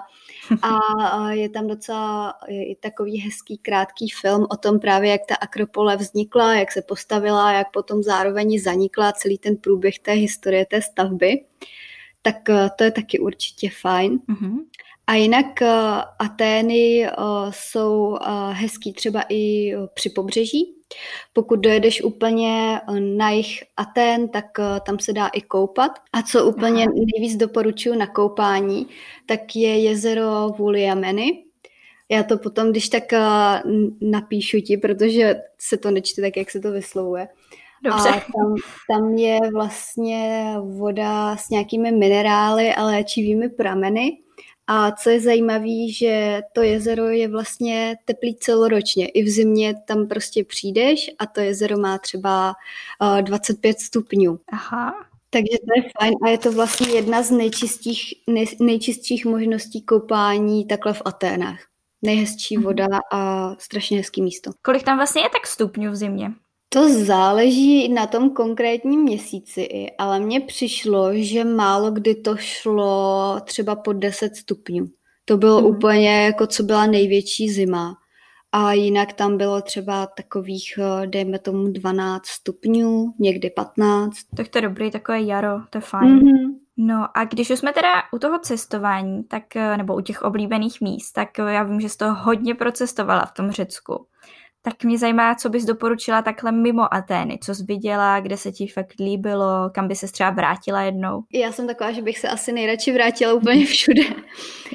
A 0.62 1.32
je 1.32 1.50
tam 1.50 1.68
docela 1.68 2.34
i 2.50 2.76
takový 2.76 3.20
hezký 3.20 3.58
krátký 3.58 4.10
film 4.10 4.48
o 4.50 4.58
tom 4.58 4.80
právě, 4.80 5.12
jak 5.12 5.22
ta 5.28 5.36
Akropole 5.36 5.98
vznikla, 5.98 6.56
jak 6.56 6.72
se 6.72 6.82
postavila, 6.82 7.52
jak 7.52 7.72
potom 7.72 8.04
zároveň 8.04 8.60
zanikla 8.60 9.12
celý 9.12 9.38
ten 9.38 9.58
průběh 9.58 10.00
té 10.00 10.12
historie 10.12 10.66
té 10.66 10.82
stavby. 10.82 11.46
Tak 12.22 12.50
eh, 12.50 12.70
to 12.78 12.84
je 12.84 12.92
taky 12.92 13.20
určitě 13.20 13.70
fajn. 13.82 14.20
Mm-hmm. 14.30 14.58
A 15.08 15.14
jinak 15.14 15.46
uh, 15.62 15.68
Atény 16.20 17.08
uh, 17.18 17.26
jsou 17.50 18.08
uh, 18.08 18.18
hezký 18.52 18.94
třeba 18.94 19.24
i 19.30 19.74
při 19.94 20.10
pobřeží. 20.10 20.74
Pokud 21.34 21.60
dojedeš 21.60 22.04
úplně 22.04 22.82
na 23.00 23.30
jich 23.30 23.64
Aten, 23.78 24.30
tak 24.30 24.46
tam 24.86 25.00
se 25.00 25.14
dá 25.14 25.28
i 25.28 25.42
koupat. 25.42 25.92
A 26.14 26.22
co 26.22 26.46
úplně 26.46 26.86
nejvíc 27.14 27.36
doporučuji 27.36 27.96
na 27.96 28.08
koupání, 28.08 28.88
tak 29.26 29.56
je 29.56 29.80
jezero 29.80 30.50
Vuliameny. 30.58 31.44
Já 32.10 32.24
to 32.24 32.38
potom, 32.38 32.72
když 32.72 32.90
tak 32.90 33.04
napíšu 34.02 34.60
ti, 34.60 34.78
protože 34.78 35.36
se 35.58 35.78
to 35.78 35.92
nečte 35.92 36.22
tak, 36.22 36.38
jak 36.38 36.52
se 36.52 36.60
to 36.60 36.72
vyslovuje. 36.72 37.28
Dobře. 37.84 38.10
A 38.10 38.14
tam, 38.14 38.56
tam 38.92 39.16
je 39.16 39.40
vlastně 39.54 40.54
voda 40.60 41.38
s 41.38 41.50
nějakými 41.50 41.92
minerály 41.92 42.74
a 42.74 42.86
léčivými 42.86 43.50
prameny. 43.50 44.18
A 44.68 44.92
co 44.92 45.10
je 45.10 45.22
zajímavé, 45.22 45.90
že 45.92 46.42
to 46.54 46.62
jezero 46.62 47.10
je 47.10 47.28
vlastně 47.28 47.98
teplý 48.06 48.36
celoročně. 48.36 49.08
I 49.08 49.24
v 49.24 49.30
zimě 49.30 49.76
tam 49.86 50.08
prostě 50.08 50.44
přijdeš 50.44 51.12
a 51.20 51.26
to 51.26 51.40
jezero 51.40 51.78
má 51.78 51.98
třeba 51.98 52.56
25 53.22 53.80
stupňů. 53.80 54.40
Aha. 54.52 54.94
Takže 55.30 55.58
to 55.58 55.82
je 55.82 55.92
fajn 56.00 56.14
a 56.24 56.30
je 56.30 56.38
to 56.38 56.52
vlastně 56.52 56.90
jedna 56.90 57.24
z 57.24 57.32
nejčistých, 57.32 58.14
nej, 58.28 58.46
nejčistších 58.60 59.26
možností 59.26 59.82
koupání 59.82 60.66
takhle 60.66 60.94
v 60.94 61.02
Aténách. 61.06 61.60
Nejhezčí 62.02 62.58
mhm. 62.58 62.66
voda 62.66 62.88
a 63.12 63.52
strašně 63.60 63.98
hezký 63.98 64.22
místo. 64.22 64.52
Kolik 64.62 64.84
tam 64.84 64.98
vlastně 64.98 65.22
je 65.22 65.30
tak 65.30 65.48
stupňů 65.48 65.92
v 65.92 65.96
zimě? 65.96 66.32
To 66.70 67.06
záleží 67.06 67.90
na 67.90 68.08
tom 68.08 68.30
konkrétním 68.30 69.02
měsíci, 69.02 69.88
ale 69.98 70.20
mně 70.20 70.40
přišlo, 70.40 71.10
že 71.14 71.44
málo 71.44 71.92
kdy 71.92 72.16
to 72.16 72.36
šlo 72.38 73.40
třeba 73.44 73.76
pod 73.76 73.94
10 73.94 74.36
stupňů. 74.36 74.88
To 75.26 75.38
bylo 75.38 75.62
mm. 75.62 75.66
úplně 75.66 76.26
jako 76.26 76.48
co 76.48 76.64
byla 76.64 76.86
největší 76.86 77.50
zima. 77.50 77.96
A 78.52 78.74
jinak 78.74 79.14
tam 79.14 79.38
bylo 79.38 79.62
třeba 79.62 80.08
takových, 80.08 80.80
eh, 80.80 81.08
dejme 81.08 81.40
tomu 81.40 81.68
12 81.68 82.26
stupňů, 82.26 83.14
někdy 83.20 83.50
15. 83.50 84.18
Tak 84.38 84.48
to 84.48 84.58
je 84.58 84.62
dobrý, 84.62 84.92
takové 84.92 85.22
jaro, 85.22 85.60
to 85.70 85.78
je 85.78 85.82
fajn. 85.82 86.20
Mm-hmm. 86.20 86.56
No 86.78 87.18
a 87.18 87.26
když 87.26 87.50
už 87.50 87.60
jsme 87.60 87.74
teda 87.74 87.90
u 88.14 88.20
toho 88.20 88.40
cestování, 88.40 89.24
tak, 89.24 89.56
eh, 89.56 89.78
nebo 89.78 89.96
u 89.96 90.02
těch 90.02 90.22
oblíbených 90.22 90.82
míst, 90.82 91.12
tak 91.12 91.30
já 91.38 91.64
vím, 91.64 91.82
že 91.82 91.90
jsi 91.90 91.98
to 91.98 92.14
hodně 92.14 92.56
procestovala 92.56 93.26
v 93.26 93.32
tom 93.32 93.52
Řecku 93.52 94.06
tak 94.70 94.84
mě 94.84 94.98
zajímá, 94.98 95.36
co 95.36 95.50
bys 95.50 95.66
doporučila 95.66 96.22
takhle 96.22 96.52
mimo 96.52 96.94
Atény, 96.94 97.40
co 97.44 97.56
jsi 97.56 97.64
viděla, 97.64 98.20
kde 98.20 98.38
se 98.38 98.52
ti 98.52 98.68
fakt 98.68 99.00
líbilo, 99.00 99.70
kam 99.74 99.88
by 99.88 99.96
se 99.96 100.12
třeba 100.12 100.30
vrátila 100.30 100.82
jednou? 100.82 101.24
Já 101.34 101.52
jsem 101.52 101.68
taková, 101.68 101.92
že 101.92 102.02
bych 102.02 102.20
se 102.20 102.28
asi 102.28 102.52
nejradši 102.52 102.94
vrátila 102.94 103.34
úplně 103.34 103.66
všude. 103.66 104.02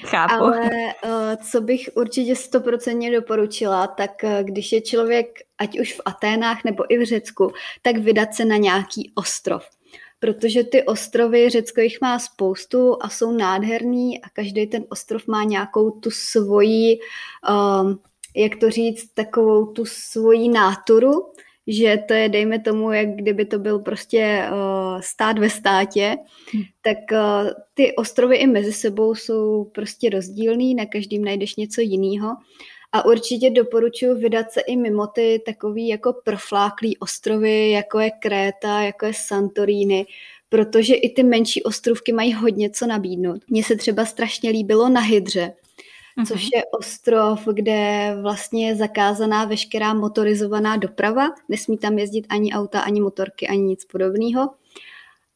Chápu. 0.04 0.34
Ale 0.34 0.70
uh, 0.70 1.10
co 1.50 1.60
bych 1.60 1.88
určitě 1.94 2.36
stoprocentně 2.36 3.10
doporučila, 3.10 3.86
tak 3.86 4.10
uh, 4.24 4.30
když 4.42 4.72
je 4.72 4.80
člověk, 4.80 5.26
ať 5.58 5.80
už 5.80 5.92
v 5.94 6.00
Aténách 6.04 6.64
nebo 6.64 6.94
i 6.94 6.98
v 6.98 7.04
Řecku, 7.04 7.52
tak 7.82 7.96
vydat 7.96 8.34
se 8.34 8.44
na 8.44 8.56
nějaký 8.56 9.12
ostrov 9.14 9.62
protože 10.20 10.64
ty 10.64 10.82
ostrovy, 10.82 11.50
Řecko 11.50 11.80
jich 11.80 12.00
má 12.00 12.18
spoustu 12.18 12.96
a 13.00 13.08
jsou 13.08 13.32
nádherný 13.32 14.22
a 14.22 14.28
každý 14.32 14.66
ten 14.66 14.84
ostrov 14.88 15.26
má 15.26 15.44
nějakou 15.44 15.90
tu 15.90 16.10
svoji 16.10 16.98
um, 17.50 17.98
jak 18.36 18.56
to 18.56 18.70
říct, 18.70 19.14
takovou 19.14 19.66
tu 19.66 19.84
svoji 19.84 20.48
náturu, 20.48 21.32
že 21.66 21.98
to 22.08 22.14
je, 22.14 22.28
dejme 22.28 22.58
tomu, 22.58 22.92
jak 22.92 23.08
kdyby 23.08 23.44
to 23.44 23.58
byl 23.58 23.78
prostě 23.78 24.44
uh, 24.50 25.00
stát 25.00 25.38
ve 25.38 25.50
státě, 25.50 26.16
hmm. 26.52 26.62
tak 26.82 26.98
uh, 27.12 27.50
ty 27.74 27.96
ostrovy 27.96 28.36
i 28.36 28.46
mezi 28.46 28.72
sebou 28.72 29.14
jsou 29.14 29.64
prostě 29.64 30.10
rozdílný, 30.10 30.74
na 30.74 30.86
každým 30.86 31.24
najdeš 31.24 31.56
něco 31.56 31.80
jiného. 31.80 32.28
A 32.92 33.04
určitě 33.04 33.50
doporučuji 33.50 34.14
vydat 34.14 34.52
se 34.52 34.60
i 34.60 34.76
mimo 34.76 35.06
ty 35.06 35.42
takový 35.46 35.88
jako 35.88 36.12
profláklý 36.24 36.98
ostrovy, 36.98 37.70
jako 37.70 37.98
je 37.98 38.10
Kréta, 38.10 38.82
jako 38.82 39.06
je 39.06 39.12
Santorini, 39.14 40.06
protože 40.48 40.94
i 40.94 41.10
ty 41.10 41.22
menší 41.22 41.62
ostrovky 41.62 42.12
mají 42.12 42.32
hodně 42.32 42.70
co 42.70 42.86
nabídnout. 42.86 43.42
Mně 43.48 43.64
se 43.64 43.76
třeba 43.76 44.04
strašně 44.04 44.50
líbilo 44.50 44.88
na 44.88 45.00
Hydře, 45.00 45.52
uh-huh. 46.18 46.26
což 46.26 46.48
je 46.54 46.62
ostrov, 46.78 47.48
kde 47.52 48.12
vlastně 48.22 48.68
je 48.68 48.76
zakázaná 48.76 49.44
veškerá 49.44 49.94
motorizovaná 49.94 50.76
doprava. 50.76 51.28
Nesmí 51.48 51.78
tam 51.78 51.98
jezdit 51.98 52.26
ani 52.28 52.52
auta, 52.52 52.80
ani 52.80 53.00
motorky, 53.00 53.48
ani 53.48 53.62
nic 53.62 53.84
podobného. 53.84 54.50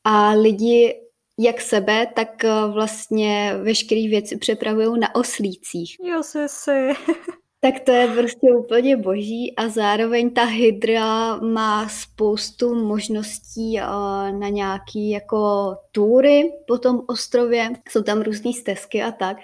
A 0.05 0.31
lidi 0.31 0.95
jak 1.39 1.61
sebe, 1.61 2.07
tak 2.15 2.45
eh, 2.45 2.51
vlastně 2.73 3.55
veškeré 3.62 4.09
věci 4.09 4.37
přepravují 4.37 5.01
na 5.01 5.15
oslících. 5.15 5.97
Jo, 6.05 6.23
si, 6.23 6.39
si. 6.47 6.89
tak 7.61 7.81
to 7.81 7.93
je 7.93 8.09
prostě 8.09 8.55
úplně 8.55 8.97
boží 8.97 9.57
a 9.57 9.69
zároveň 9.69 10.31
ta 10.31 10.45
hydra 10.45 11.37
má 11.37 11.89
spoustu 11.89 12.75
možností 12.75 13.79
eh, 13.79 13.83
na 14.33 14.49
nějaký 14.49 15.11
jako 15.11 15.75
tury 15.93 16.53
po 16.67 16.79
tom 16.79 17.01
ostrově. 17.07 17.71
Jsou 17.89 18.03
tam 18.03 18.23
různé 18.23 18.53
stezky 18.53 19.03
a 19.03 19.12
tak 19.12 19.37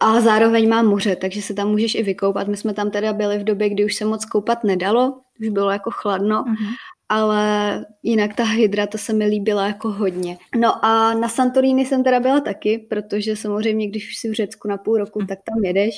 a 0.00 0.20
zároveň 0.20 0.68
má 0.68 0.82
moře, 0.82 1.16
takže 1.16 1.42
se 1.42 1.54
tam 1.54 1.70
můžeš 1.70 1.94
i 1.94 2.02
vykoupat. 2.02 2.48
My 2.48 2.56
jsme 2.56 2.74
tam 2.74 2.90
teda 2.90 3.12
byli 3.12 3.38
v 3.38 3.44
době, 3.44 3.68
kdy 3.68 3.84
už 3.84 3.94
se 3.94 4.04
moc 4.04 4.24
koupat 4.24 4.64
nedalo, 4.64 5.20
už 5.40 5.48
bylo 5.48 5.70
jako 5.70 5.90
chladno, 5.90 6.44
uh-huh. 6.44 6.74
ale 7.08 7.84
jinak 8.02 8.34
ta 8.34 8.44
hydra, 8.44 8.86
to 8.86 8.98
se 8.98 9.12
mi 9.12 9.26
líbila 9.26 9.66
jako 9.66 9.90
hodně. 9.90 10.38
No 10.56 10.84
a 10.84 11.14
na 11.14 11.28
Santorini 11.28 11.86
jsem 11.86 12.04
teda 12.04 12.20
byla 12.20 12.40
taky, 12.40 12.86
protože 12.90 13.36
samozřejmě, 13.36 13.88
když 13.88 14.08
už 14.08 14.16
jsi 14.16 14.30
v 14.30 14.34
Řecku 14.34 14.68
na 14.68 14.76
půl 14.76 14.98
roku, 14.98 15.18
tak 15.26 15.38
tam 15.44 15.64
jedeš. 15.64 15.94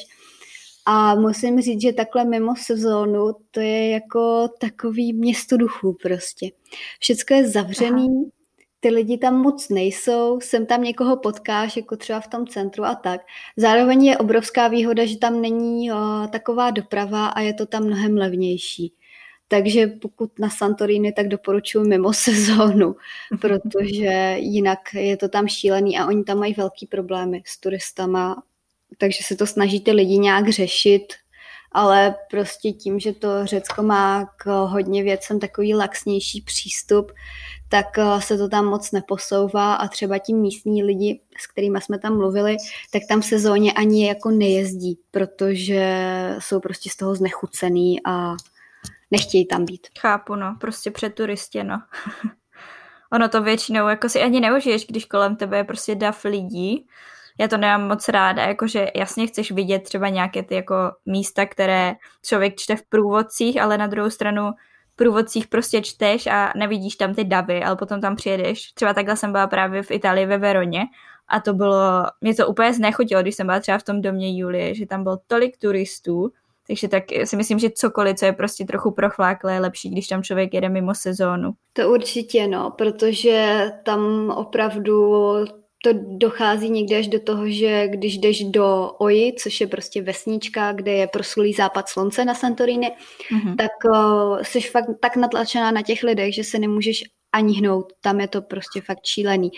A 0.86 1.14
musím 1.14 1.60
říct, 1.60 1.82
že 1.82 1.92
takhle 1.92 2.24
mimo 2.24 2.54
sezónu 2.56 3.32
to 3.50 3.60
je 3.60 3.90
jako 3.90 4.48
takový 4.60 5.12
město 5.12 5.56
duchů 5.56 5.96
prostě. 6.02 6.50
Všecko 7.00 7.34
je 7.34 7.48
zavřený, 7.48 8.08
Aha 8.08 8.37
ty 8.80 8.88
lidi 8.88 9.18
tam 9.18 9.34
moc 9.34 9.68
nejsou, 9.68 10.40
sem 10.40 10.66
tam 10.66 10.82
někoho 10.82 11.16
potkáš, 11.16 11.76
jako 11.76 11.96
třeba 11.96 12.20
v 12.20 12.28
tom 12.28 12.46
centru 12.46 12.84
a 12.84 12.94
tak. 12.94 13.20
Zároveň 13.56 14.04
je 14.04 14.18
obrovská 14.18 14.68
výhoda, 14.68 15.06
že 15.06 15.18
tam 15.18 15.40
není 15.40 15.92
o, 15.92 15.96
taková 16.32 16.70
doprava 16.70 17.26
a 17.26 17.40
je 17.40 17.54
to 17.54 17.66
tam 17.66 17.84
mnohem 17.84 18.16
levnější. 18.16 18.92
Takže 19.48 19.86
pokud 19.86 20.38
na 20.38 20.50
Santorini, 20.50 21.12
tak 21.12 21.28
doporučuji 21.28 21.88
mimo 21.88 22.12
sezónu, 22.12 22.96
protože 23.40 24.36
jinak 24.38 24.78
je 24.94 25.16
to 25.16 25.28
tam 25.28 25.48
šílený 25.48 25.98
a 25.98 26.06
oni 26.06 26.24
tam 26.24 26.38
mají 26.38 26.54
velký 26.54 26.86
problémy 26.86 27.42
s 27.46 27.60
turistama, 27.60 28.42
takže 28.98 29.18
se 29.22 29.36
to 29.36 29.46
snaží 29.46 29.80
ty 29.80 29.92
lidi 29.92 30.18
nějak 30.18 30.48
řešit, 30.48 31.06
ale 31.72 32.14
prostě 32.30 32.72
tím, 32.72 33.00
že 33.00 33.12
to 33.12 33.46
Řecko 33.46 33.82
má 33.82 34.26
k 34.36 34.66
hodně 34.66 35.02
věcem 35.02 35.40
takový 35.40 35.74
laxnější 35.74 36.40
přístup, 36.40 37.12
tak 37.68 37.98
eh, 37.98 38.20
se 38.20 38.38
to 38.38 38.48
tam 38.48 38.66
moc 38.66 38.92
neposouvá 38.92 39.74
a 39.74 39.88
třeba 39.88 40.18
ti 40.18 40.34
místní 40.34 40.82
lidi, 40.82 41.20
s 41.38 41.46
kterými 41.46 41.80
jsme 41.80 41.98
tam 41.98 42.16
mluvili, 42.16 42.56
tak 42.92 43.02
tam 43.08 43.22
sezóně 43.22 43.72
ani 43.72 44.08
jako 44.08 44.30
nejezdí, 44.30 44.98
protože 45.10 46.06
jsou 46.38 46.60
prostě 46.60 46.90
z 46.90 46.96
toho 46.96 47.14
znechucený 47.14 48.06
a 48.06 48.36
nechtějí 49.10 49.46
tam 49.46 49.64
být. 49.64 49.86
Chápu, 49.98 50.34
no, 50.34 50.56
prostě 50.60 50.90
před 50.90 51.14
turistě, 51.14 51.64
no. 51.64 51.82
ono 53.12 53.28
to 53.28 53.42
většinou 53.42 53.88
jako 53.88 54.08
si 54.08 54.22
ani 54.22 54.40
neužiješ, 54.40 54.86
když 54.86 55.04
kolem 55.04 55.36
tebe 55.36 55.56
je 55.56 55.64
prostě 55.64 55.94
dav 55.94 56.24
lidí. 56.24 56.86
Já 57.40 57.48
to 57.48 57.56
nemám 57.56 57.88
moc 57.88 58.08
ráda, 58.08 58.42
jakože 58.42 58.86
jasně 58.96 59.26
chceš 59.26 59.50
vidět 59.50 59.82
třeba 59.82 60.08
nějaké 60.08 60.42
ty 60.42 60.54
jako 60.54 60.74
místa, 61.06 61.46
které 61.46 61.94
člověk 62.24 62.56
čte 62.56 62.76
v 62.76 62.82
průvodcích, 62.82 63.60
ale 63.60 63.78
na 63.78 63.86
druhou 63.86 64.10
stranu 64.10 64.50
průvodcích 64.98 65.46
prostě 65.46 65.82
čteš 65.82 66.26
a 66.26 66.52
nevidíš 66.56 66.96
tam 66.96 67.14
ty 67.14 67.24
davy, 67.24 67.62
ale 67.62 67.76
potom 67.76 68.00
tam 68.00 68.16
přijedeš. 68.16 68.72
Třeba 68.72 68.94
takhle 68.94 69.16
jsem 69.16 69.32
byla 69.32 69.46
právě 69.46 69.82
v 69.82 69.90
Itálii 69.90 70.26
ve 70.26 70.38
Veroně 70.38 70.82
a 71.28 71.40
to 71.40 71.54
bylo, 71.54 72.04
mě 72.20 72.34
to 72.34 72.46
úplně 72.46 72.74
znechutilo, 72.74 73.22
když 73.22 73.34
jsem 73.34 73.46
byla 73.46 73.60
třeba 73.60 73.78
v 73.78 73.82
tom 73.82 74.02
domě 74.02 74.38
Julie, 74.38 74.74
že 74.74 74.86
tam 74.86 75.02
bylo 75.02 75.18
tolik 75.26 75.56
turistů, 75.56 76.32
takže 76.66 76.88
tak 76.88 77.04
si 77.24 77.36
myslím, 77.36 77.58
že 77.58 77.70
cokoliv, 77.70 78.16
co 78.16 78.26
je 78.26 78.32
prostě 78.32 78.64
trochu 78.64 78.90
prochláklé, 78.90 79.52
je 79.52 79.60
lepší, 79.60 79.90
když 79.90 80.08
tam 80.08 80.22
člověk 80.22 80.54
jede 80.54 80.68
mimo 80.68 80.94
sezónu. 80.94 81.52
To 81.72 81.90
určitě, 81.90 82.46
no, 82.46 82.70
protože 82.78 83.66
tam 83.84 84.30
opravdu 84.36 85.12
to 85.84 85.90
dochází 85.94 86.70
někdy 86.70 86.96
až 86.96 87.08
do 87.08 87.20
toho, 87.20 87.50
že 87.50 87.88
když 87.88 88.18
jdeš 88.18 88.44
do 88.44 88.90
Oji, 88.98 89.32
což 89.32 89.60
je 89.60 89.66
prostě 89.66 90.02
vesnička, 90.02 90.72
kde 90.72 90.92
je 90.92 91.06
proslulý 91.06 91.52
západ 91.52 91.88
slunce 91.88 92.24
na 92.24 92.34
Santorini, 92.34 92.90
mm-hmm. 93.32 93.56
tak 93.56 93.70
uh, 93.84 94.38
jsi 94.42 94.60
fakt 94.60 94.86
tak 95.00 95.16
natlačená 95.16 95.70
na 95.70 95.82
těch 95.82 96.02
lidech, 96.02 96.34
že 96.34 96.44
se 96.44 96.58
nemůžeš 96.58 97.04
ani 97.32 97.58
hnout. 97.58 97.92
Tam 98.00 98.20
je 98.20 98.28
to 98.28 98.42
prostě 98.42 98.80
fakt 98.80 99.04
šílený. 99.04 99.50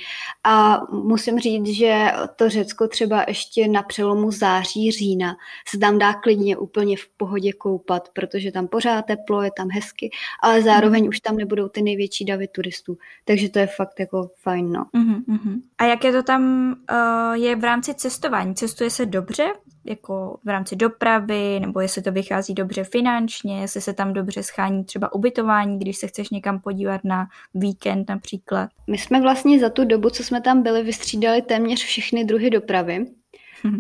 A 0.45 0.81
musím 0.93 1.39
říct, 1.39 1.67
že 1.67 2.13
to 2.37 2.49
Řecko 2.49 2.89
třeba 2.89 3.25
ještě 3.29 3.69
na 3.69 3.83
přelomu 3.83 4.31
září, 4.31 4.91
října 4.91 5.37
se 5.69 5.79
tam 5.79 5.99
dá 5.99 6.15
klidně 6.15 6.57
úplně 6.57 6.97
v 6.97 7.09
pohodě 7.17 7.53
koupat, 7.53 8.09
protože 8.13 8.53
tam 8.53 8.69
pořád 8.69 9.03
teplo, 9.03 9.43
je 9.43 9.51
tam 9.57 9.69
hezky, 9.71 10.11
ale 10.43 10.63
zároveň 10.63 11.03
mm. 11.03 11.09
už 11.09 11.21
tam 11.21 11.37
nebudou 11.37 11.69
ty 11.69 11.83
největší 11.83 12.25
davy 12.25 12.49
turistů. 12.49 12.99
Takže 13.25 13.49
to 13.49 13.59
je 13.59 13.67
fakt 13.67 14.01
jako 14.01 14.31
fajn, 14.43 14.73
no. 14.73 14.87
Mm-hmm. 14.95 15.61
A 15.79 15.85
jak 15.85 16.05
je 16.05 16.13
to 16.13 16.23
tam, 16.23 16.75
uh, 16.91 17.35
je 17.35 17.57
v 17.57 17.65
rámci 17.65 17.95
cestování? 17.95 18.55
Cestuje 18.55 18.91
se 18.91 19.07
dobře? 19.07 19.53
Jako 19.85 20.39
v 20.45 20.49
rámci 20.49 20.77
dopravy, 20.77 21.61
nebo 21.61 21.81
jestli 21.81 22.03
to 22.03 22.13
vychází 22.13 22.55
dobře 22.55 22.85
finančně, 22.85 23.61
jestli 23.61 23.81
se 23.81 23.93
tam 23.93 24.13
dobře 24.13 24.43
schání 24.43 24.85
třeba 24.85 25.15
ubytování, 25.15 25.79
když 25.79 25.97
se 25.97 26.07
chceš 26.07 26.31
někam 26.31 26.61
podívat 26.61 27.01
na 27.05 27.27
víkend 27.55 28.09
například? 28.09 28.71
My 28.87 28.99
jsme 28.99 29.21
vlastně 29.21 29.61
za 29.61 29.71
tu 29.71 29.85
dobu, 29.85 30.11
co 30.11 30.25
jsme 30.25 30.41
tam 30.41 30.63
byli, 30.63 30.83
vystřídali 30.83 31.43
téměř 31.43 31.85
všechny 31.85 32.25
druhy 32.25 32.51
dopravy. 32.51 33.07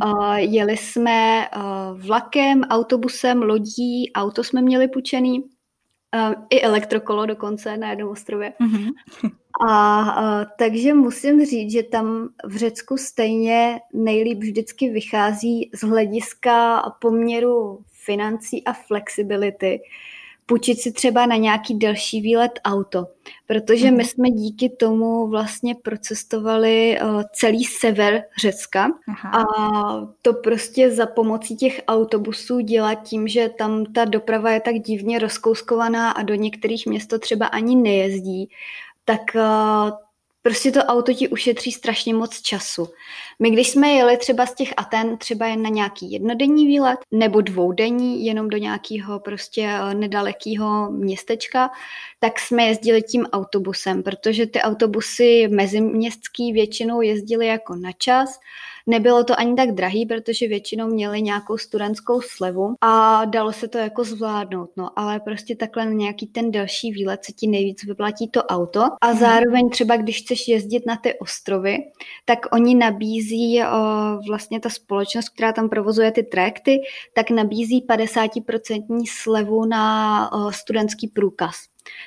Uh, 0.05 0.35
jeli 0.35 0.77
jsme 0.77 1.49
uh, 1.57 2.01
vlakem, 2.01 2.63
autobusem, 2.63 3.43
lodí, 3.43 4.13
auto 4.15 4.45
jsme 4.45 4.63
měli 4.63 4.89
půjčený, 4.89 5.41
uh, 5.41 6.35
i 6.51 6.61
elektrokolo 6.61 7.27
dokonce 7.27 7.77
na 7.77 7.91
jednom 7.91 8.11
ostrově. 8.11 8.53
Mm-hmm. 8.61 8.91
A, 9.69 10.01
a 10.01 10.45
takže 10.45 10.95
musím 10.95 11.47
říct, 11.47 11.73
že 11.73 11.83
tam 11.83 12.29
v 12.45 12.57
Řecku 12.57 12.97
stejně 12.97 13.81
nejlíp 13.93 14.39
vždycky 14.39 14.91
vychází 14.91 15.71
z 15.75 15.81
hlediska 15.81 16.83
poměru 17.01 17.79
financí 18.05 18.65
a 18.65 18.73
flexibility 18.73 19.81
půjčit 20.51 20.81
si 20.81 20.93
třeba 20.93 21.27
na 21.27 21.37
nějaký 21.37 21.75
delší 21.75 22.21
výlet 22.21 22.61
auto, 22.65 23.07
protože 23.47 23.91
my 23.91 23.97
mhm. 23.97 24.05
jsme 24.05 24.31
díky 24.31 24.69
tomu 24.69 25.29
vlastně 25.29 25.75
procestovali 25.75 26.99
uh, 27.03 27.23
celý 27.33 27.65
sever 27.65 28.23
Řecka 28.41 28.89
Aha. 29.09 29.31
a 29.31 29.45
to 30.23 30.33
prostě 30.33 30.91
za 30.91 31.07
pomocí 31.07 31.57
těch 31.57 31.81
autobusů 31.89 32.61
dělat 32.61 32.95
tím, 32.95 33.29
že 33.29 33.49
tam 33.49 33.85
ta 33.85 34.05
doprava 34.05 34.51
je 34.51 34.61
tak 34.61 34.75
divně 34.75 35.19
rozkouskovaná 35.19 36.11
a 36.11 36.23
do 36.23 36.35
některých 36.35 36.87
měst 36.87 37.07
to 37.07 37.19
třeba 37.19 37.47
ani 37.47 37.77
nejezdí, 37.77 38.49
tak 39.05 39.21
uh, 39.35 39.91
prostě 40.43 40.73
to 40.73 40.81
auto 40.81 41.13
ti 41.13 41.29
ušetří 41.29 41.73
strašně 41.73 42.15
moc 42.15 42.41
času. 42.41 42.89
My 43.39 43.51
když 43.51 43.71
jsme 43.71 43.89
jeli 43.89 44.17
třeba 44.17 44.47
z 44.47 44.55
těch 44.55 44.73
Aten 44.77 45.19
třeba 45.19 45.47
jen 45.47 45.63
na 45.63 45.69
nějaký 45.69 46.13
jednodenní 46.13 46.67
výlet 46.67 46.99
nebo 47.11 47.41
dvoudenní, 47.41 48.27
jenom 48.27 48.49
do 48.49 48.57
nějakého 48.57 49.21
prostě 49.21 49.63
eh, 49.63 49.95
nedalekého 49.95 50.91
městečka, 50.91 51.71
tak 52.19 52.41
jsme 52.41 52.63
jezdili 52.63 53.03
tím 53.03 53.27
autobusem, 53.27 54.03
protože 54.03 54.47
ty 54.47 54.61
autobusy 54.61 55.49
meziměstský 55.49 56.53
většinou 56.53 57.01
jezdily 57.01 57.47
jako 57.47 57.77
na 57.77 57.93
čas 57.93 58.39
Nebylo 58.91 59.25
to 59.25 59.39
ani 59.39 59.55
tak 59.55 59.73
drahý, 59.73 60.07
protože 60.07 60.49
většinou 60.49 60.87
měli 60.87 61.23
nějakou 61.23 61.59
studentskou 61.59 62.21
slevu 62.21 62.75
a 62.81 63.25
dalo 63.25 63.53
se 63.53 63.69
to 63.69 63.79
jako 63.79 64.05
zvládnout, 64.05 64.71
no, 64.77 64.91
ale 64.97 65.21
prostě 65.21 65.57
takhle 65.57 65.87
na 65.87 65.93
nějaký 65.93 66.27
ten 66.27 66.51
další 66.51 66.93
výlet 66.93 67.25
se 67.25 67.33
ti 67.33 67.47
nejvíc 67.47 67.85
vyplatí 67.85 68.29
to 68.29 68.43
auto 68.43 68.81
a 69.01 69.07
mhm. 69.07 69.19
zároveň 69.19 69.71
třeba, 69.71 69.97
když 69.97 70.23
chceš 70.23 70.49
jezdit 70.49 70.87
na 70.87 70.97
ty 70.97 71.19
ostrovy, 71.19 71.79
tak 72.25 72.39
oni 72.53 72.75
nabízí 72.75 73.63
o, 73.63 73.67
vlastně 74.29 74.61
ta 74.61 74.69
společnost, 74.69 75.29
která 75.29 75.53
tam 75.53 75.69
provozuje 75.69 76.13
ty 76.13 76.23
trajekty, 76.23 76.81
tak 77.15 77.31
nabízí 77.31 77.87
50% 77.87 79.05
slevu 79.09 79.65
na 79.65 80.33
o, 80.33 80.53
studentský 80.53 81.09
průkaz. 81.09 81.57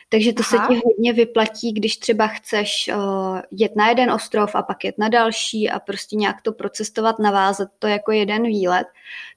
Takže 0.10 0.34
to 0.34 0.44
Aha. 0.54 0.68
se 0.68 0.74
ti 0.74 0.82
hodně 0.86 1.14
vyplatí, 1.14 1.74
když 1.74 1.98
třeba 1.98 2.28
chceš 2.28 2.90
uh, 2.96 3.40
jet 3.52 3.76
na 3.76 3.90
jeden 3.90 4.12
ostrov 4.12 4.56
a 4.56 4.62
pak 4.62 4.84
jet 4.84 4.98
na 4.98 5.10
další 5.10 5.70
a 5.70 5.80
prostě 5.80 6.16
nějak 6.16 6.42
to 6.42 6.52
procestovat, 6.52 7.20
navázat 7.20 7.70
to 7.80 7.88
jako 7.88 8.12
jeden 8.12 8.44
výlet, 8.44 8.88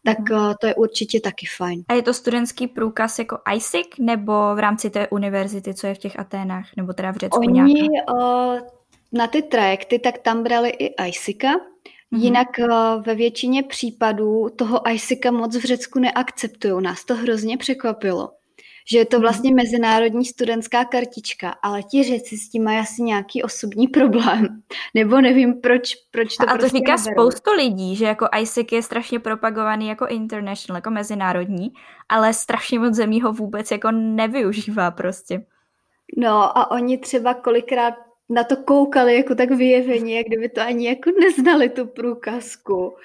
tak 0.04 0.18
uh, 0.30 0.54
to 0.60 0.66
je 0.66 0.74
určitě 0.74 1.20
taky 1.20 1.46
fajn. 1.56 1.84
A 1.88 1.94
je 1.94 2.02
to 2.02 2.14
studentský 2.14 2.66
průkaz 2.66 3.18
jako 3.18 3.38
ISIC 3.54 3.86
nebo 3.98 4.32
v 4.54 4.58
rámci 4.58 4.90
té 4.90 5.08
univerzity, 5.08 5.74
co 5.74 5.86
je 5.86 5.94
v 5.94 5.98
těch 5.98 6.18
Aténách, 6.18 6.68
nebo 6.76 6.92
teda 6.92 7.12
v 7.12 7.16
Řecku 7.16 7.38
Oni 7.38 7.88
uh, 8.12 8.58
na 9.12 9.26
ty 9.26 9.42
trajekty, 9.42 9.98
tak 9.98 10.18
tam 10.18 10.42
brali 10.42 10.68
i 10.70 11.08
ISICa, 11.08 11.48
Mm-hmm. 12.12 12.22
Jinak 12.22 12.48
ve 13.06 13.14
většině 13.14 13.62
případů 13.62 14.48
toho 14.56 14.90
ISICa 14.90 15.30
moc 15.30 15.56
v 15.56 15.64
Řecku 15.64 15.98
neakceptují. 15.98 16.82
Nás 16.82 17.04
to 17.04 17.14
hrozně 17.14 17.56
překvapilo 17.56 18.30
že 18.90 18.98
je 18.98 19.06
to 19.06 19.20
vlastně 19.20 19.54
mezinárodní 19.54 20.24
studentská 20.24 20.84
kartička, 20.84 21.50
ale 21.62 21.82
ti 21.82 22.02
řeci 22.02 22.36
s 22.36 22.48
tím 22.48 22.64
mají 22.64 22.78
asi 22.78 23.02
nějaký 23.02 23.42
osobní 23.42 23.88
problém. 23.88 24.62
Nebo 24.94 25.20
nevím, 25.20 25.60
proč, 25.60 25.94
proč 26.10 26.36
to 26.36 26.50
A 26.50 26.54
prostě 26.54 26.70
to 26.70 26.76
říká 26.76 26.96
neberou. 26.96 27.30
spoustu 27.30 27.52
lidí, 27.52 27.96
že 27.96 28.04
jako 28.04 28.28
ISIC 28.40 28.72
je 28.72 28.82
strašně 28.82 29.20
propagovaný 29.20 29.88
jako 29.88 30.06
international, 30.06 30.76
jako 30.76 30.90
mezinárodní, 30.90 31.72
ale 32.08 32.34
strašně 32.34 32.78
moc 32.78 32.94
zemí 32.94 33.20
ho 33.20 33.32
vůbec 33.32 33.70
jako 33.70 33.90
nevyužívá 33.90 34.90
prostě. 34.90 35.46
No 36.16 36.58
a 36.58 36.70
oni 36.70 36.98
třeba 36.98 37.34
kolikrát 37.34 37.94
na 38.28 38.44
to 38.44 38.56
koukali 38.56 39.16
jako 39.16 39.34
tak 39.34 39.50
vyjeveně, 39.50 40.16
jak 40.16 40.26
kdyby 40.26 40.48
to 40.48 40.60
ani 40.60 40.88
jako 40.88 41.10
neznali 41.20 41.68
tu 41.68 41.86
průkazku 41.86 42.96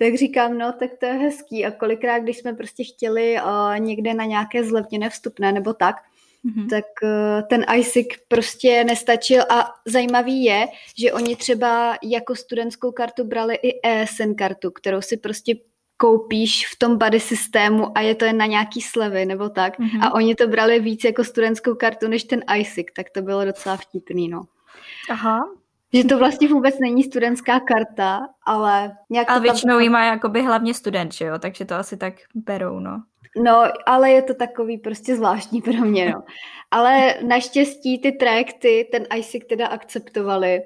tak 0.00 0.14
říkám, 0.14 0.58
no, 0.58 0.72
tak 0.72 0.90
to 1.00 1.06
je 1.06 1.12
hezký. 1.12 1.66
A 1.66 1.70
kolikrát, 1.70 2.18
když 2.18 2.38
jsme 2.38 2.52
prostě 2.52 2.84
chtěli 2.84 3.36
uh, 3.36 3.78
někde 3.78 4.14
na 4.14 4.24
nějaké 4.24 4.64
zlevněné 4.64 5.10
vstupné 5.10 5.52
nebo 5.52 5.74
tak, 5.74 5.96
mm-hmm. 6.44 6.68
tak 6.70 6.84
uh, 7.02 7.48
ten 7.48 7.64
ISIC 7.76 8.06
prostě 8.28 8.84
nestačil 8.84 9.42
a 9.50 9.72
zajímavý 9.86 10.44
je, 10.44 10.66
že 10.98 11.12
oni 11.12 11.36
třeba 11.36 11.98
jako 12.02 12.34
studentskou 12.34 12.92
kartu 12.92 13.24
brali 13.24 13.54
i 13.54 13.80
ESN 13.88 14.34
kartu, 14.38 14.70
kterou 14.70 15.00
si 15.00 15.16
prostě 15.16 15.54
koupíš 15.96 16.66
v 16.66 16.78
tom 16.78 16.98
body 16.98 17.20
systému 17.20 17.98
a 17.98 18.00
je 18.00 18.14
to 18.14 18.24
jen 18.24 18.36
na 18.36 18.46
nějaký 18.46 18.80
slevy 18.80 19.26
nebo 19.26 19.48
tak. 19.48 19.78
Mm-hmm. 19.78 20.06
A 20.06 20.14
oni 20.14 20.34
to 20.34 20.48
brali 20.48 20.80
víc 20.80 21.04
jako 21.04 21.24
studentskou 21.24 21.74
kartu 21.74 22.08
než 22.08 22.24
ten 22.24 22.42
ISIC, 22.56 22.86
tak 22.96 23.10
to 23.10 23.22
bylo 23.22 23.44
docela 23.44 23.76
vtipný, 23.76 24.28
no. 24.28 24.42
Aha, 25.10 25.59
že 25.92 26.04
to 26.04 26.18
vlastně 26.18 26.48
vůbec 26.48 26.78
není 26.78 27.02
studentská 27.02 27.60
karta, 27.60 28.20
ale 28.46 28.92
nějak 29.10 29.30
Ale 29.30 29.40
většinou 29.40 29.74
tam... 29.74 29.80
jí 29.80 29.88
má 29.88 30.04
jakoby 30.04 30.42
hlavně 30.42 30.74
student, 30.74 31.12
že 31.12 31.24
jo? 31.24 31.38
Takže 31.38 31.64
to 31.64 31.74
asi 31.74 31.96
tak 31.96 32.14
berou, 32.34 32.80
no. 32.80 33.02
No, 33.36 33.62
ale 33.86 34.10
je 34.10 34.22
to 34.22 34.34
takový 34.34 34.78
prostě 34.78 35.16
zvláštní 35.16 35.62
pro 35.62 35.72
mě, 35.72 36.10
no. 36.10 36.22
Ale 36.70 37.14
naštěstí 37.26 37.98
ty 37.98 38.12
trajekty 38.12 38.88
ten 38.92 39.06
ISIC 39.16 39.42
teda 39.48 39.66
akceptovali, 39.66 40.60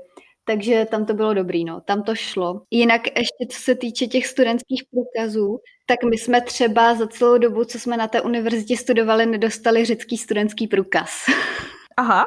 takže 0.45 0.87
tam 0.91 1.07
to 1.07 1.15
bylo 1.15 1.35
dobrý, 1.35 1.65
no, 1.65 1.81
tam 1.81 2.03
to 2.03 2.15
šlo. 2.15 2.63
Jinak 2.71 3.07
ještě 3.07 3.47
co 3.51 3.61
se 3.61 3.75
týče 3.75 4.07
těch 4.07 4.27
studentských 4.27 4.83
průkazů, 4.91 5.59
tak 5.87 6.05
my 6.05 6.19
jsme 6.19 6.41
třeba 6.41 6.95
za 6.95 7.07
celou 7.07 7.39
dobu, 7.39 7.65
co 7.65 7.79
jsme 7.79 7.97
na 7.97 8.09
té 8.09 8.21
univerzitě 8.21 8.77
studovali, 8.77 9.27
nedostali 9.27 9.85
řecký 9.85 10.17
studentský 10.17 10.67
průkaz. 10.67 11.11
Aha. 11.97 12.27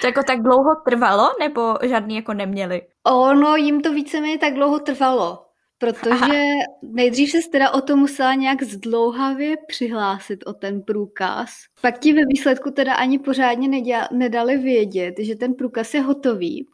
to 0.00 0.06
jako 0.06 0.22
tak 0.22 0.42
dlouho 0.42 0.74
trvalo, 0.84 1.28
nebo 1.40 1.74
žádný 1.82 2.16
jako 2.16 2.34
neměli? 2.34 2.82
Ono 3.04 3.56
jim 3.56 3.80
to 3.80 3.92
víceméně 3.92 4.38
tak 4.38 4.54
dlouho 4.54 4.78
trvalo, 4.78 5.46
protože 5.78 6.10
Aha. 6.10 6.28
nejdřív 6.82 7.30
se 7.30 7.38
teda 7.52 7.70
o 7.70 7.80
to 7.80 7.96
musela 7.96 8.34
nějak 8.34 8.62
zdlouhavě 8.62 9.56
přihlásit 9.68 10.46
o 10.46 10.52
ten 10.52 10.82
průkaz. 10.82 11.50
Pak 11.80 11.98
ti 11.98 12.12
ve 12.12 12.22
výsledku 12.28 12.70
teda 12.70 12.94
ani 12.94 13.18
pořádně 13.18 13.68
neděla, 13.68 14.08
nedali 14.12 14.56
vědět, 14.58 15.14
že 15.18 15.36
ten 15.36 15.54
průkaz 15.54 15.94
je 15.94 16.00
hotový. 16.00 16.66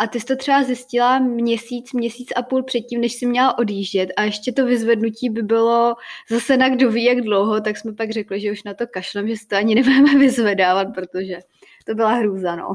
A 0.00 0.06
ty 0.06 0.20
jsi 0.20 0.26
to 0.26 0.36
třeba 0.36 0.62
zjistila 0.62 1.18
měsíc, 1.18 1.92
měsíc 1.92 2.28
a 2.36 2.42
půl 2.42 2.62
předtím, 2.62 3.00
než 3.00 3.12
jsi 3.12 3.26
měla 3.26 3.58
odjíždět 3.58 4.10
a 4.16 4.22
ještě 4.22 4.52
to 4.52 4.66
vyzvednutí 4.66 5.30
by 5.30 5.42
bylo 5.42 5.94
zase 6.30 6.56
na 6.56 6.68
kdo 6.68 6.90
ví 6.90 7.04
jak 7.04 7.20
dlouho, 7.20 7.60
tak 7.60 7.76
jsme 7.76 7.92
pak 7.92 8.10
řekli, 8.10 8.40
že 8.40 8.52
už 8.52 8.62
na 8.62 8.74
to 8.74 8.86
kašlem, 8.86 9.28
že 9.28 9.36
si 9.36 9.46
to 9.46 9.56
ani 9.56 9.74
nebudeme 9.74 10.14
vyzvedávat, 10.18 10.88
protože 10.94 11.38
to 11.86 11.94
byla 11.94 12.12
hrůza, 12.12 12.56
no. 12.56 12.72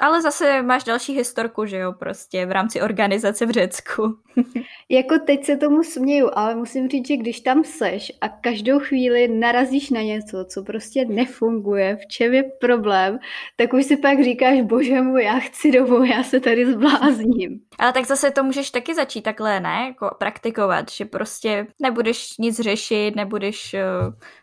Ale 0.00 0.22
zase 0.22 0.62
máš 0.62 0.84
další 0.84 1.12
historku, 1.12 1.66
že 1.66 1.78
jo, 1.78 1.92
prostě 1.92 2.46
v 2.46 2.52
rámci 2.52 2.80
organizace 2.80 3.46
v 3.46 3.50
Řecku. 3.50 4.16
jako 4.88 5.18
teď 5.18 5.44
se 5.44 5.56
tomu 5.56 5.82
směju, 5.82 6.30
ale 6.34 6.54
musím 6.54 6.88
říct, 6.88 7.06
že 7.06 7.16
když 7.16 7.40
tam 7.40 7.64
seš 7.64 8.12
a 8.20 8.28
každou 8.28 8.78
chvíli 8.78 9.28
narazíš 9.28 9.90
na 9.90 10.00
něco, 10.02 10.44
co 10.44 10.62
prostě 10.62 11.04
nefunguje, 11.04 11.96
v 11.96 12.06
čem 12.06 12.34
je 12.34 12.42
problém, 12.60 13.18
tak 13.56 13.72
už 13.72 13.84
si 13.84 13.96
pak 13.96 14.24
říkáš, 14.24 14.60
bože 14.60 15.00
můj, 15.00 15.24
já 15.24 15.38
chci 15.38 15.72
domů, 15.72 16.04
já 16.04 16.22
se 16.22 16.40
tady 16.40 16.72
zblázním. 16.72 17.60
Ale 17.78 17.92
tak 17.92 18.06
zase 18.06 18.30
to 18.30 18.44
můžeš 18.44 18.70
taky 18.70 18.94
začít 18.94 19.22
takhle, 19.22 19.60
ne? 19.60 19.84
Jako 19.86 20.16
praktikovat, 20.18 20.90
že 20.90 21.04
prostě 21.04 21.66
nebudeš 21.82 22.38
nic 22.38 22.60
řešit, 22.60 23.16
nebudeš, 23.16 23.74
eh, 23.74 23.82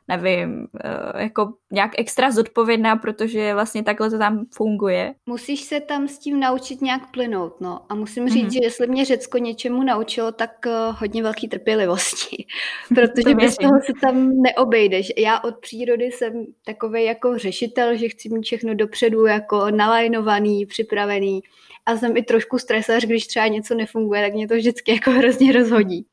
nevím, 0.07 0.67
eh, 0.83 1.23
jako 1.23 1.53
nějak 1.71 1.91
extra 1.97 2.31
zodpovědná, 2.31 2.95
protože 2.95 3.53
vlastně 3.53 3.83
takhle 3.83 4.09
to 4.09 4.17
tam 4.17 4.45
funguje. 4.55 5.15
Musíš 5.43 5.61
se 5.61 5.79
tam 5.79 6.07
s 6.07 6.19
tím 6.19 6.39
naučit 6.39 6.81
nějak 6.81 7.11
plynout, 7.11 7.61
no. 7.61 7.79
A 7.89 7.95
musím 7.95 8.29
říct, 8.29 8.45
mm-hmm. 8.45 8.53
že 8.53 8.59
jestli 8.63 8.87
mě 8.87 9.05
Řecko 9.05 9.37
něčemu 9.37 9.83
naučilo, 9.83 10.31
tak 10.31 10.51
uh, 10.65 10.95
hodně 10.99 11.23
velký 11.23 11.47
trpělivosti, 11.47 12.45
protože 12.95 13.35
bez 13.35 13.55
toho 13.55 13.73
se 13.85 13.93
tam 14.01 14.41
neobejdeš. 14.41 15.11
Já 15.17 15.39
od 15.39 15.57
přírody 15.57 16.05
jsem 16.05 16.45
takový 16.65 17.03
jako 17.03 17.37
řešitel, 17.37 17.97
že 17.97 18.09
chci 18.09 18.29
mít 18.29 18.43
všechno 18.43 18.75
dopředu 18.75 19.25
jako 19.25 19.71
nalajnovaný, 19.71 20.65
připravený 20.65 21.41
a 21.85 21.97
jsem 21.97 22.17
i 22.17 22.23
trošku 22.23 22.57
stresař, 22.57 23.05
když 23.05 23.27
třeba 23.27 23.47
něco 23.47 23.75
nefunguje, 23.75 24.21
tak 24.21 24.33
mě 24.33 24.47
to 24.47 24.55
vždycky 24.55 24.91
jako 24.91 25.11
hrozně 25.11 25.51
rozhodí. 25.51 26.05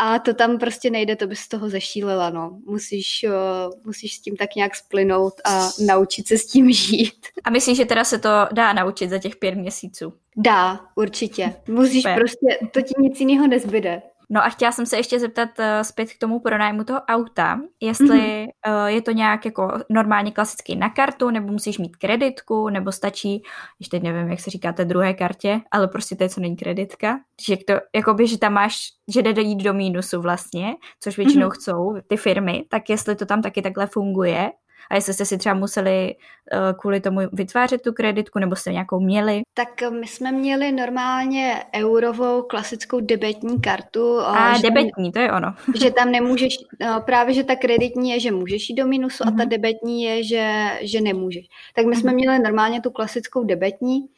A 0.00 0.18
to 0.18 0.34
tam 0.34 0.58
prostě 0.58 0.90
nejde, 0.90 1.16
to 1.16 1.26
bys 1.26 1.38
z 1.38 1.48
toho 1.48 1.70
zešílela, 1.70 2.30
no. 2.30 2.58
Musíš, 2.66 3.26
uh, 3.28 3.84
musíš 3.84 4.14
s 4.14 4.20
tím 4.20 4.36
tak 4.36 4.54
nějak 4.54 4.76
splynout 4.76 5.34
a 5.44 5.68
naučit 5.86 6.28
se 6.28 6.38
s 6.38 6.46
tím 6.46 6.72
žít. 6.72 7.26
A 7.44 7.50
myslíš, 7.50 7.76
že 7.76 7.84
teda 7.84 8.04
se 8.04 8.18
to 8.18 8.28
dá 8.52 8.72
naučit 8.72 9.10
za 9.10 9.18
těch 9.18 9.36
pět 9.36 9.54
měsíců? 9.54 10.12
Dá, 10.36 10.80
určitě. 10.94 11.54
Musíš 11.68 12.02
Super. 12.02 12.18
prostě, 12.18 12.58
to 12.72 12.82
ti 12.82 12.94
nic 12.98 13.20
jiného 13.20 13.46
nezbyde. 13.46 14.02
No 14.30 14.44
a 14.44 14.48
chtěla 14.48 14.72
jsem 14.72 14.86
se 14.86 14.96
ještě 14.96 15.20
zeptat 15.20 15.48
uh, 15.58 15.64
zpět 15.82 16.12
k 16.12 16.18
tomu 16.18 16.40
pronájmu 16.40 16.84
toho 16.84 17.00
auta, 17.00 17.60
jestli 17.80 18.18
mm-hmm. 18.18 18.82
uh, 18.82 18.86
je 18.86 19.02
to 19.02 19.10
nějak 19.10 19.44
jako 19.44 19.72
normálně 19.90 20.32
klasicky 20.32 20.76
na 20.76 20.90
kartu, 20.90 21.30
nebo 21.30 21.52
musíš 21.52 21.78
mít 21.78 21.96
kreditku, 21.96 22.68
nebo 22.68 22.92
stačí, 22.92 23.42
ještě 23.80 23.96
teď 23.96 24.02
nevím, 24.02 24.30
jak 24.30 24.40
se 24.40 24.50
říká 24.50 24.72
té 24.72 24.84
druhé 24.84 25.14
kartě, 25.14 25.60
ale 25.70 25.88
prostě 25.88 26.16
to 26.16 26.22
je, 26.22 26.28
co 26.28 26.40
není 26.40 26.56
kreditka. 26.56 27.20
Že 27.46 27.56
to, 27.56 27.74
jakoby, 27.94 28.26
že 28.26 28.38
tam 28.38 28.52
máš, 28.52 28.78
že 29.08 29.22
jde 29.22 29.42
jít 29.42 29.62
do 29.62 29.74
mínusu 29.74 30.20
vlastně, 30.20 30.74
což 31.00 31.16
většinou 31.16 31.48
mm-hmm. 31.48 31.60
chcou 31.60 31.96
ty 32.06 32.16
firmy, 32.16 32.64
tak 32.68 32.90
jestli 32.90 33.16
to 33.16 33.26
tam 33.26 33.42
taky 33.42 33.62
takhle 33.62 33.86
funguje, 33.86 34.50
a 34.90 34.94
jestli 34.94 35.14
jste 35.14 35.24
si 35.24 35.38
třeba 35.38 35.54
museli 35.54 36.14
uh, 36.14 36.78
kvůli 36.80 37.00
tomu 37.00 37.20
vytvářet 37.32 37.82
tu 37.82 37.92
kreditku, 37.92 38.38
nebo 38.38 38.56
jste 38.56 38.72
nějakou 38.72 39.00
měli? 39.00 39.42
Tak 39.54 39.82
eh, 39.82 39.90
my 39.90 40.06
jsme 40.06 40.32
měli 40.32 40.72
normálně 40.72 41.64
eurovou 41.74 42.42
klasickou 42.42 43.00
debetní 43.00 43.60
kartu. 43.60 44.20
A 44.20 44.56
že 44.56 44.62
debetní, 44.62 45.12
to 45.12 45.18
je 45.18 45.32
ono. 45.32 45.54
že 45.82 45.90
tam 45.90 46.10
nemůžeš, 46.10 46.58
právě 47.04 47.34
že 47.34 47.44
ta 47.44 47.56
kreditní 47.56 48.10
je, 48.10 48.20
že 48.20 48.32
můžeš 48.32 48.70
jít 48.70 48.76
do 48.76 48.86
minusu 48.86 49.24
mm-hmm. 49.24 49.34
a 49.34 49.36
ta 49.36 49.42
mhm. 49.42 49.48
debetní 49.48 50.02
je, 50.02 50.24
že, 50.24 50.70
že 50.80 51.00
nemůžeš. 51.00 51.46
Tak 51.74 51.86
my 51.86 51.96
jsme 51.96 52.10
mm-hmm. 52.10 52.14
měli 52.14 52.38
normálně 52.38 52.80
tu 52.80 52.90
klasickou 52.90 53.44
debetní, 53.44 54.08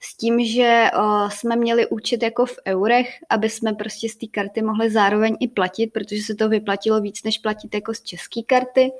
s 0.00 0.16
tím, 0.16 0.44
že 0.44 0.90
o, 0.98 1.30
jsme 1.30 1.56
měli 1.56 1.86
účet 1.86 2.22
jako 2.22 2.46
v 2.46 2.58
eurech, 2.66 3.08
aby 3.28 3.50
jsme 3.50 3.72
prostě 3.72 4.08
z 4.08 4.16
té 4.16 4.26
karty 4.26 4.62
mohli 4.62 4.90
zároveň 4.90 5.36
i 5.40 5.48
platit, 5.48 5.86
protože 5.86 6.22
se 6.22 6.34
to 6.34 6.48
vyplatilo 6.48 7.00
víc, 7.00 7.22
než 7.22 7.38
platit 7.38 7.74
jako 7.74 7.94
z 7.94 8.02
české 8.02 8.42
karty. 8.42 8.92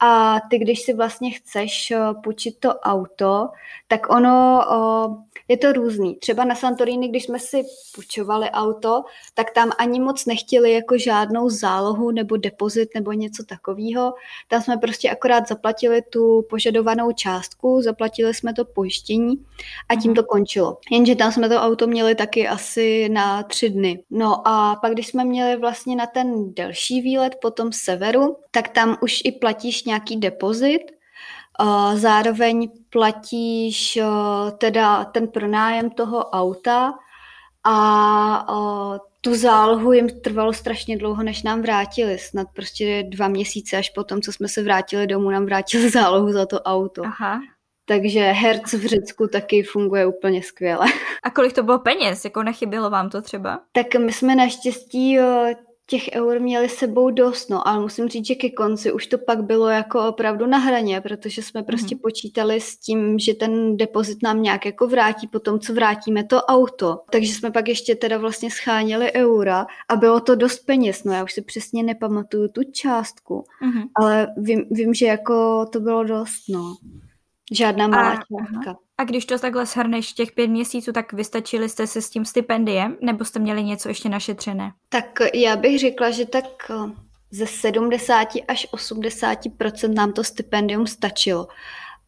A 0.00 0.40
ty, 0.50 0.58
když 0.58 0.80
si 0.80 0.92
vlastně 0.92 1.30
chceš 1.30 1.92
půjčit 2.24 2.60
to 2.60 2.74
auto, 2.74 3.48
tak 3.88 4.10
ono 4.10 4.60
je 5.48 5.56
to 5.56 5.72
různý. 5.72 6.14
Třeba 6.14 6.44
na 6.44 6.54
Santorini, 6.54 7.08
když 7.08 7.24
jsme 7.24 7.38
si 7.38 7.62
půjčovali 7.94 8.50
auto, 8.50 9.02
tak 9.34 9.50
tam 9.50 9.70
ani 9.78 10.00
moc 10.00 10.26
nechtěli 10.26 10.72
jako 10.72 10.98
žádnou 10.98 11.48
zálohu 11.48 12.10
nebo 12.10 12.36
depozit 12.36 12.88
nebo 12.94 13.12
něco 13.12 13.44
takového. 13.44 14.14
Tam 14.48 14.62
jsme 14.62 14.76
prostě 14.76 15.10
akorát 15.10 15.48
zaplatili 15.48 16.02
tu 16.02 16.46
požadovanou 16.50 17.12
částku, 17.12 17.82
zaplatili 17.82 18.34
jsme 18.34 18.54
to 18.54 18.64
pojištění 18.64 19.44
a 19.88 19.96
tím 19.96 20.14
to 20.14 20.24
končilo. 20.24 20.78
Jenže 20.90 21.16
tam 21.16 21.32
jsme 21.32 21.48
to 21.48 21.56
auto 21.56 21.86
měli 21.86 22.14
taky 22.14 22.48
asi 22.48 23.08
na 23.08 23.42
tři 23.42 23.70
dny. 23.70 24.02
No 24.10 24.48
a 24.48 24.76
pak, 24.76 24.92
když 24.92 25.06
jsme 25.06 25.24
měli 25.24 25.56
vlastně 25.56 25.96
na 25.96 26.06
ten 26.06 26.54
delší 26.54 27.00
výlet 27.00 27.36
po 27.42 27.50
tom 27.50 27.72
severu, 27.72 28.36
tak 28.50 28.68
tam 28.68 28.96
už 29.02 29.20
i 29.24 29.32
platíš 29.32 29.84
nějaký 29.90 30.16
depozit, 30.16 30.82
Zároveň 31.94 32.70
platíš 32.90 33.98
teda 34.58 35.04
ten 35.04 35.28
pronájem 35.28 35.90
toho 35.90 36.30
auta 36.30 36.92
a 37.64 38.46
tu 39.20 39.34
zálohu 39.34 39.92
jim 39.92 40.08
trvalo 40.20 40.52
strašně 40.52 40.98
dlouho, 40.98 41.22
než 41.22 41.42
nám 41.42 41.62
vrátili. 41.62 42.18
Snad 42.18 42.46
prostě 42.54 43.02
dva 43.02 43.28
měsíce 43.28 43.76
až 43.76 43.90
potom, 43.90 44.20
co 44.20 44.32
jsme 44.32 44.48
se 44.48 44.62
vrátili 44.62 45.06
domů, 45.06 45.30
nám 45.30 45.44
vrátili 45.44 45.90
zálohu 45.90 46.32
za 46.32 46.46
to 46.46 46.60
auto. 46.60 47.04
Aha. 47.04 47.40
Takže 47.84 48.20
herc 48.20 48.72
v 48.72 48.86
Řecku 48.86 49.26
taky 49.26 49.62
funguje 49.62 50.06
úplně 50.06 50.42
skvěle. 50.42 50.86
A 51.22 51.30
kolik 51.30 51.52
to 51.52 51.62
bylo 51.62 51.78
peněz? 51.78 52.24
Jako 52.24 52.42
nechybělo 52.42 52.90
vám 52.90 53.10
to 53.10 53.22
třeba? 53.22 53.60
Tak 53.72 53.94
my 53.94 54.12
jsme 54.12 54.34
naštěstí 54.34 55.18
těch 55.90 56.08
eur 56.14 56.40
měli 56.40 56.68
sebou 56.68 57.10
dost, 57.10 57.50
no, 57.50 57.68
ale 57.68 57.80
musím 57.80 58.08
říct, 58.08 58.26
že 58.26 58.34
ke 58.34 58.50
konci 58.50 58.92
už 58.92 59.06
to 59.06 59.18
pak 59.18 59.44
bylo 59.44 59.68
jako 59.68 60.08
opravdu 60.08 60.46
na 60.46 60.58
hraně, 60.58 61.00
protože 61.00 61.42
jsme 61.42 61.62
prostě 61.62 61.94
mm. 61.94 61.98
počítali 61.98 62.60
s 62.60 62.76
tím, 62.76 63.18
že 63.18 63.34
ten 63.34 63.76
depozit 63.76 64.22
nám 64.22 64.42
nějak 64.42 64.66
jako 64.66 64.86
vrátí 64.86 65.28
po 65.28 65.40
tom, 65.40 65.60
co 65.60 65.74
vrátíme 65.74 66.24
to 66.24 66.42
auto. 66.42 67.00
Takže 67.10 67.32
jsme 67.32 67.50
pak 67.50 67.68
ještě 67.68 67.94
teda 67.94 68.18
vlastně 68.18 68.50
scháněli 68.50 69.12
eura 69.12 69.66
a 69.88 69.96
bylo 69.96 70.20
to 70.20 70.34
dost 70.34 70.58
peněz, 70.58 71.04
no 71.04 71.12
já 71.12 71.24
už 71.24 71.32
si 71.32 71.42
přesně 71.42 71.82
nepamatuju 71.82 72.48
tu 72.48 72.60
částku, 72.72 73.44
mm. 73.62 73.82
ale 73.96 74.26
vím, 74.36 74.64
vím, 74.70 74.94
že 74.94 75.06
jako 75.06 75.66
to 75.72 75.80
bylo 75.80 76.04
dost, 76.04 76.48
no. 76.48 76.76
Žádná 77.52 77.86
malá 77.86 78.14
částka. 78.14 78.76
A 79.00 79.04
když 79.04 79.26
to 79.26 79.38
takhle 79.38 79.66
shrneš 79.66 80.12
těch 80.12 80.32
pět 80.32 80.46
měsíců, 80.46 80.92
tak 80.92 81.12
vystačili 81.12 81.68
jste 81.68 81.86
se 81.86 82.02
s 82.02 82.10
tím 82.10 82.24
stipendiem, 82.24 82.96
nebo 83.00 83.24
jste 83.24 83.38
měli 83.38 83.64
něco 83.64 83.88
ještě 83.88 84.08
našetřené? 84.08 84.72
Tak 84.88 85.18
já 85.34 85.56
bych 85.56 85.78
řekla, 85.78 86.10
že 86.10 86.26
tak 86.26 86.44
eh, 86.70 86.92
ze 87.30 87.46
70 87.46 88.28
až 88.48 88.66
80% 88.72 89.94
nám 89.94 90.12
to 90.12 90.24
stipendium 90.24 90.86
stačilo. 90.86 91.48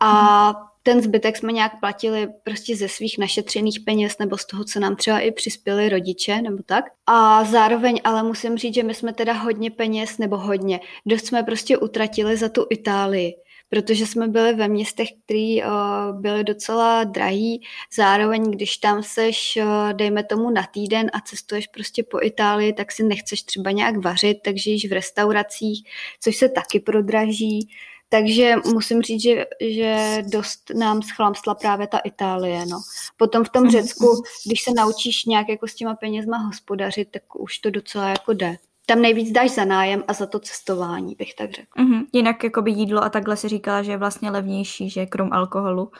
A 0.00 0.52
ten 0.82 1.02
zbytek 1.02 1.36
jsme 1.36 1.52
nějak 1.52 1.80
platili 1.80 2.28
prostě 2.44 2.76
ze 2.76 2.88
svých 2.88 3.18
našetřených 3.18 3.80
peněz 3.80 4.18
nebo 4.18 4.38
z 4.38 4.46
toho, 4.46 4.64
co 4.64 4.80
nám 4.80 4.96
třeba 4.96 5.20
i 5.20 5.30
přispěli 5.30 5.88
rodiče 5.88 6.42
nebo 6.42 6.58
tak. 6.66 6.84
A 7.06 7.44
zároveň 7.44 8.00
ale 8.04 8.22
musím 8.22 8.58
říct, 8.58 8.74
že 8.74 8.82
my 8.82 8.94
jsme 8.94 9.12
teda 9.12 9.32
hodně 9.32 9.70
peněz, 9.70 10.18
nebo 10.18 10.36
hodně, 10.36 10.80
dost 11.06 11.26
jsme 11.26 11.42
prostě 11.42 11.78
utratili 11.78 12.36
za 12.36 12.48
tu 12.48 12.66
Itálii 12.70 13.34
protože 13.72 14.06
jsme 14.06 14.28
byli 14.28 14.54
ve 14.54 14.68
městech, 14.68 15.08
které 15.24 15.56
uh, 15.66 16.20
byly 16.20 16.44
docela 16.44 17.04
drahý. 17.04 17.62
Zároveň, 17.96 18.50
když 18.50 18.76
tam 18.76 19.02
seš, 19.02 19.58
uh, 19.62 19.92
dejme 19.92 20.24
tomu 20.24 20.50
na 20.50 20.62
týden 20.72 21.10
a 21.12 21.20
cestuješ 21.20 21.66
prostě 21.66 22.02
po 22.02 22.18
Itálii, 22.22 22.72
tak 22.72 22.92
si 22.92 23.02
nechceš 23.02 23.42
třeba 23.42 23.70
nějak 23.70 23.96
vařit, 23.96 24.38
takže 24.44 24.70
jíš 24.70 24.88
v 24.88 24.92
restauracích, 24.92 25.88
což 26.20 26.36
se 26.36 26.48
taky 26.48 26.80
prodraží. 26.80 27.68
Takže 28.08 28.54
musím 28.74 29.02
říct, 29.02 29.22
že, 29.22 29.46
že 29.60 30.22
dost 30.32 30.70
nám 30.74 31.02
schlamsla 31.02 31.54
právě 31.54 31.86
ta 31.86 31.98
Itálie. 31.98 32.66
No. 32.66 32.80
Potom 33.16 33.44
v 33.44 33.48
tom 33.48 33.70
Řecku, 33.70 34.22
když 34.46 34.62
se 34.62 34.70
naučíš 34.76 35.24
nějak 35.24 35.48
jako 35.48 35.68
s 35.68 35.74
těma 35.74 35.94
penězma 35.94 36.36
hospodařit, 36.36 37.08
tak 37.10 37.40
už 37.40 37.58
to 37.58 37.70
docela 37.70 38.08
jako 38.08 38.32
jde 38.32 38.56
tam 38.86 39.02
nejvíc 39.02 39.30
dáš 39.30 39.50
za 39.50 39.64
nájem 39.64 40.04
a 40.08 40.12
za 40.12 40.26
to 40.26 40.38
cestování, 40.38 41.14
bych 41.14 41.34
tak 41.34 41.50
řekla. 41.50 41.84
Mm-hmm. 41.84 42.04
Jinak 42.12 42.44
jakoby 42.44 42.70
jídlo 42.70 43.04
a 43.04 43.08
takhle 43.08 43.36
si 43.36 43.48
říkala, 43.48 43.82
že 43.82 43.92
je 43.92 43.96
vlastně 43.96 44.30
levnější, 44.30 44.90
že 44.90 45.06
krom 45.06 45.32
alkoholu. 45.32 45.90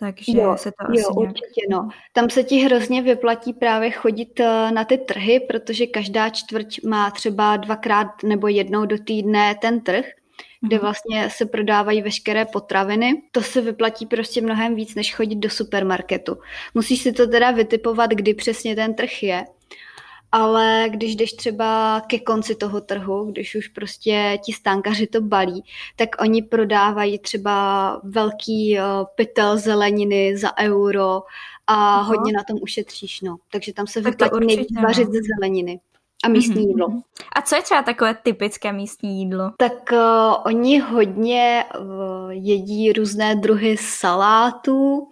Takže 0.00 0.32
jo, 0.40 0.56
se 0.56 0.72
to 0.72 0.84
jo, 0.84 0.90
asi 0.90 1.18
nějak... 1.18 1.30
určitě, 1.30 1.60
no. 1.70 1.88
Tam 2.12 2.30
se 2.30 2.44
ti 2.44 2.58
hrozně 2.58 3.02
vyplatí 3.02 3.52
právě 3.52 3.90
chodit 3.90 4.40
eh, 4.40 4.70
na 4.70 4.84
ty 4.84 4.98
trhy, 4.98 5.40
protože 5.40 5.86
každá 5.86 6.28
čtvrť 6.28 6.84
má 6.84 7.10
třeba 7.10 7.56
dvakrát 7.56 8.22
nebo 8.24 8.48
jednou 8.48 8.86
do 8.86 8.98
týdne 8.98 9.54
ten 9.54 9.80
trh, 9.80 10.04
kde 10.60 10.76
mhm. 10.76 10.82
vlastně 10.82 11.30
se 11.30 11.46
prodávají 11.46 12.02
veškeré 12.02 12.44
potraviny. 12.44 13.22
To 13.32 13.42
se 13.42 13.60
vyplatí 13.60 14.06
prostě 14.06 14.40
mnohem 14.40 14.74
víc, 14.74 14.94
než 14.94 15.14
chodit 15.14 15.36
do 15.36 15.50
supermarketu. 15.50 16.38
Musíš 16.74 17.02
si 17.02 17.12
to 17.12 17.26
teda 17.26 17.50
vytipovat, 17.50 18.10
kdy 18.10 18.34
přesně 18.34 18.76
ten 18.76 18.94
trh 18.94 19.22
je 19.22 19.44
ale 20.32 20.86
když 20.90 21.16
jdeš 21.16 21.32
třeba 21.32 22.00
ke 22.06 22.18
konci 22.18 22.54
toho 22.54 22.80
trhu, 22.80 23.24
když 23.24 23.54
už 23.54 23.68
prostě 23.68 24.38
ti 24.44 24.52
stánkaři 24.52 25.06
to 25.06 25.20
balí, 25.20 25.64
tak 25.96 26.08
oni 26.20 26.42
prodávají 26.42 27.18
třeba 27.18 28.00
velký 28.04 28.78
uh, 28.78 28.84
pytel 29.14 29.58
zeleniny 29.58 30.36
za 30.36 30.58
euro 30.58 31.22
a 31.66 31.74
Aha. 31.74 32.02
hodně 32.02 32.32
na 32.32 32.42
tom 32.48 32.58
ušetříš, 32.62 33.20
no. 33.20 33.36
Takže 33.52 33.72
tam 33.72 33.86
se 33.86 34.00
vyplatí 34.00 34.46
nejvíc 34.46 34.80
vařit 34.82 35.08
ze 35.08 35.18
zeleniny 35.36 35.80
a 36.24 36.28
místní 36.28 36.54
mm-hmm. 36.54 36.68
jídlo. 36.68 36.88
A 37.36 37.42
co 37.42 37.56
je 37.56 37.62
třeba 37.62 37.82
takové 37.82 38.14
typické 38.14 38.72
místní 38.72 39.18
jídlo? 39.18 39.50
Tak 39.56 39.92
uh, 39.92 39.98
oni 40.46 40.78
hodně 40.78 41.64
uh, 41.80 42.30
jedí 42.30 42.92
různé 42.92 43.34
druhy 43.34 43.76
salátů, 43.76 45.08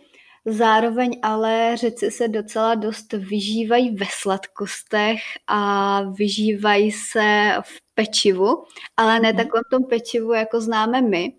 Zároveň 0.48 1.18
ale 1.22 1.76
řeci 1.76 2.10
se 2.10 2.28
docela 2.28 2.74
dost 2.74 3.12
vyžívají 3.12 3.96
ve 3.96 4.06
sladkostech 4.10 5.20
a 5.46 6.02
vyžívají 6.02 6.92
se 6.92 7.52
v 7.60 7.94
pečivu, 7.94 8.64
ale 8.96 9.20
ne 9.20 9.32
mhm. 9.32 9.36
takovém 9.36 9.64
tom 9.70 9.84
pečivu, 9.84 10.32
jako 10.32 10.60
známe 10.60 11.02
my, 11.02 11.32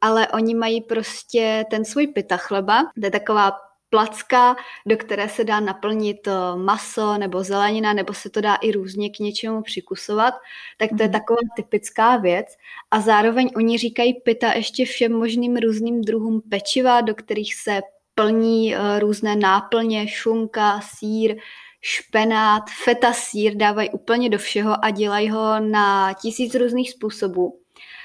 ale 0.00 0.28
oni 0.28 0.54
mají 0.54 0.80
prostě 0.80 1.64
ten 1.70 1.84
svůj 1.84 2.06
pita 2.06 2.36
chleba, 2.36 2.82
to 2.82 3.06
je 3.06 3.10
taková 3.10 3.52
placka, 3.90 4.56
do 4.86 4.96
které 4.96 5.28
se 5.28 5.44
dá 5.44 5.60
naplnit 5.60 6.26
eh, 6.26 6.32
maso 6.56 7.18
nebo 7.18 7.44
zelenina, 7.44 7.92
nebo 7.92 8.14
se 8.14 8.30
to 8.30 8.40
dá 8.40 8.54
i 8.54 8.72
různě 8.72 9.10
k 9.10 9.18
něčemu 9.18 9.62
přikusovat, 9.62 10.34
tak 10.78 10.90
to 10.90 11.02
je 11.02 11.08
mhm. 11.08 11.12
taková 11.12 11.38
typická 11.56 12.16
věc. 12.16 12.46
A 12.90 13.00
zároveň 13.00 13.50
oni 13.56 13.78
říkají 13.78 14.14
pita 14.14 14.52
ještě 14.52 14.84
všem 14.84 15.12
možným 15.12 15.56
různým 15.56 16.00
druhům 16.00 16.42
pečiva, 16.50 17.00
do 17.00 17.14
kterých 17.14 17.54
se 17.54 17.80
plní 18.14 18.74
eh, 18.74 18.98
různé 18.98 19.36
náplně, 19.36 20.08
šunka, 20.08 20.80
sír, 20.80 21.36
špenát, 21.80 22.62
feta 22.84 23.12
sír, 23.12 23.56
dávají 23.56 23.90
úplně 23.90 24.30
do 24.30 24.38
všeho 24.38 24.84
a 24.84 24.90
dělají 24.90 25.30
ho 25.30 25.60
na 25.60 26.12
tisíc 26.12 26.54
různých 26.54 26.90
způsobů. 26.90 27.58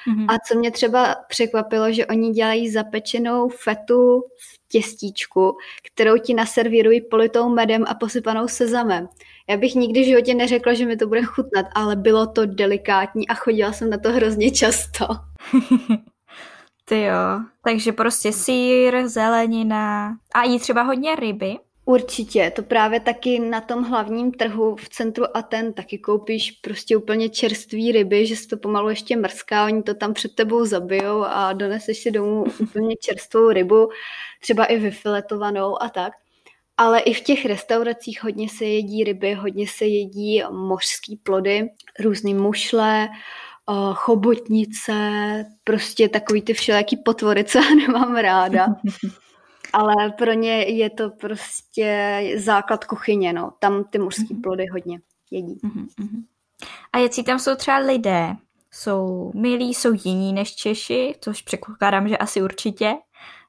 Mm-hmm. 0.08 0.26
A 0.28 0.40
co 0.48 0.60
mě 0.60 0.72
třeba 0.72 1.16
překvapilo, 1.28 1.94
že 1.94 2.06
oni 2.06 2.32
dělají 2.32 2.70
zapečenou 2.70 3.50
fetu 3.50 4.22
v 4.22 4.60
těstíčku, 4.68 5.58
kterou 5.94 6.18
ti 6.18 6.34
naservírují 6.34 7.02
politou 7.02 7.50
medem 7.50 7.86
a 7.88 7.96
posypanou 7.96 8.48
sezamem. 8.48 9.08
Já 9.50 9.58
bych 9.58 9.76
nikdy 9.76 10.02
v 10.02 10.06
životě 10.06 10.34
neřekla, 10.34 10.74
že 10.74 10.86
mi 10.86 10.98
to 10.98 11.08
bude 11.08 11.24
chutnat, 11.24 11.66
ale 11.76 11.96
bylo 11.96 12.28
to 12.28 12.46
delikátní 12.46 13.28
a 13.28 13.34
chodila 13.34 13.74
jsem 13.74 13.90
na 13.90 13.98
to 13.98 14.12
hrozně 14.12 14.52
často. 14.52 15.06
Ty 16.90 17.02
jo, 17.02 17.40
takže 17.64 17.92
prostě 17.92 18.34
sír, 18.34 19.08
zelenina 19.08 20.18
a 20.34 20.44
jí 20.44 20.60
třeba 20.60 20.82
hodně 20.82 21.16
ryby. 21.16 21.58
Určitě, 21.86 22.52
to 22.56 22.64
právě 22.64 23.00
taky 23.00 23.40
na 23.40 23.62
tom 23.62 23.84
hlavním 23.84 24.32
trhu 24.32 24.76
v 24.76 24.90
centru 24.90 25.38
Aten 25.38 25.74
taky 25.74 25.98
koupíš 25.98 26.52
prostě 26.52 26.98
úplně 26.98 27.30
čerstvý 27.30 27.92
ryby, 27.92 28.26
že 28.26 28.36
se 28.36 28.48
to 28.48 28.58
pomalu 28.58 28.90
ještě 28.90 29.18
mrská, 29.18 29.66
oni 29.66 29.84
to 29.84 29.94
tam 29.94 30.14
před 30.14 30.36
tebou 30.36 30.66
zabijou 30.66 31.24
a 31.24 31.54
doneseš 31.54 31.98
si 31.98 32.12
domů 32.12 32.44
úplně 32.60 32.96
čerstvou 32.96 33.50
rybu, 33.50 33.90
třeba 34.42 34.66
i 34.66 34.78
vyfiletovanou 34.78 35.82
a 35.82 35.90
tak. 35.90 36.14
Ale 36.78 37.00
i 37.00 37.14
v 37.14 37.22
těch 37.22 37.46
restauracích 37.46 38.24
hodně 38.24 38.50
se 38.50 38.66
jedí 38.66 39.04
ryby, 39.04 39.34
hodně 39.34 39.68
se 39.68 39.86
jedí 39.86 40.44
mořský 40.52 41.16
plody, 41.24 41.70
různé 42.00 42.34
mušle, 42.34 43.10
chobotnice, 43.94 44.94
prostě 45.64 46.10
takový 46.10 46.42
ty 46.42 46.54
všelijaký 46.54 46.98
potvory, 46.98 47.44
co 47.44 47.60
já 47.70 47.76
nemám 47.76 48.16
ráda. 48.16 48.68
Ale 49.74 49.94
pro 50.18 50.34
ně 50.34 50.64
je 50.64 50.90
to 50.90 51.10
prostě 51.10 52.22
základ 52.38 52.86
kuchyně, 52.86 53.34
no. 53.34 53.54
Tam 53.60 53.84
ty 53.84 53.98
mořské 54.00 54.24
mm-hmm. 54.24 54.42
plody 54.42 54.66
hodně 54.72 55.00
jedí. 55.32 55.60
Mm-hmm. 55.64 56.24
A 56.94 56.98
jaký 56.98 57.24
tam 57.24 57.40
jsou 57.40 57.56
třeba 57.56 57.78
lidé? 57.78 58.36
Jsou 58.72 59.32
milí, 59.36 59.74
jsou 59.74 59.94
jiní 60.04 60.34
než 60.34 60.56
Češi, 60.56 61.16
což 61.22 61.42
předpokládám, 61.42 62.08
že 62.08 62.18
asi 62.18 62.42
určitě. 62.42 62.96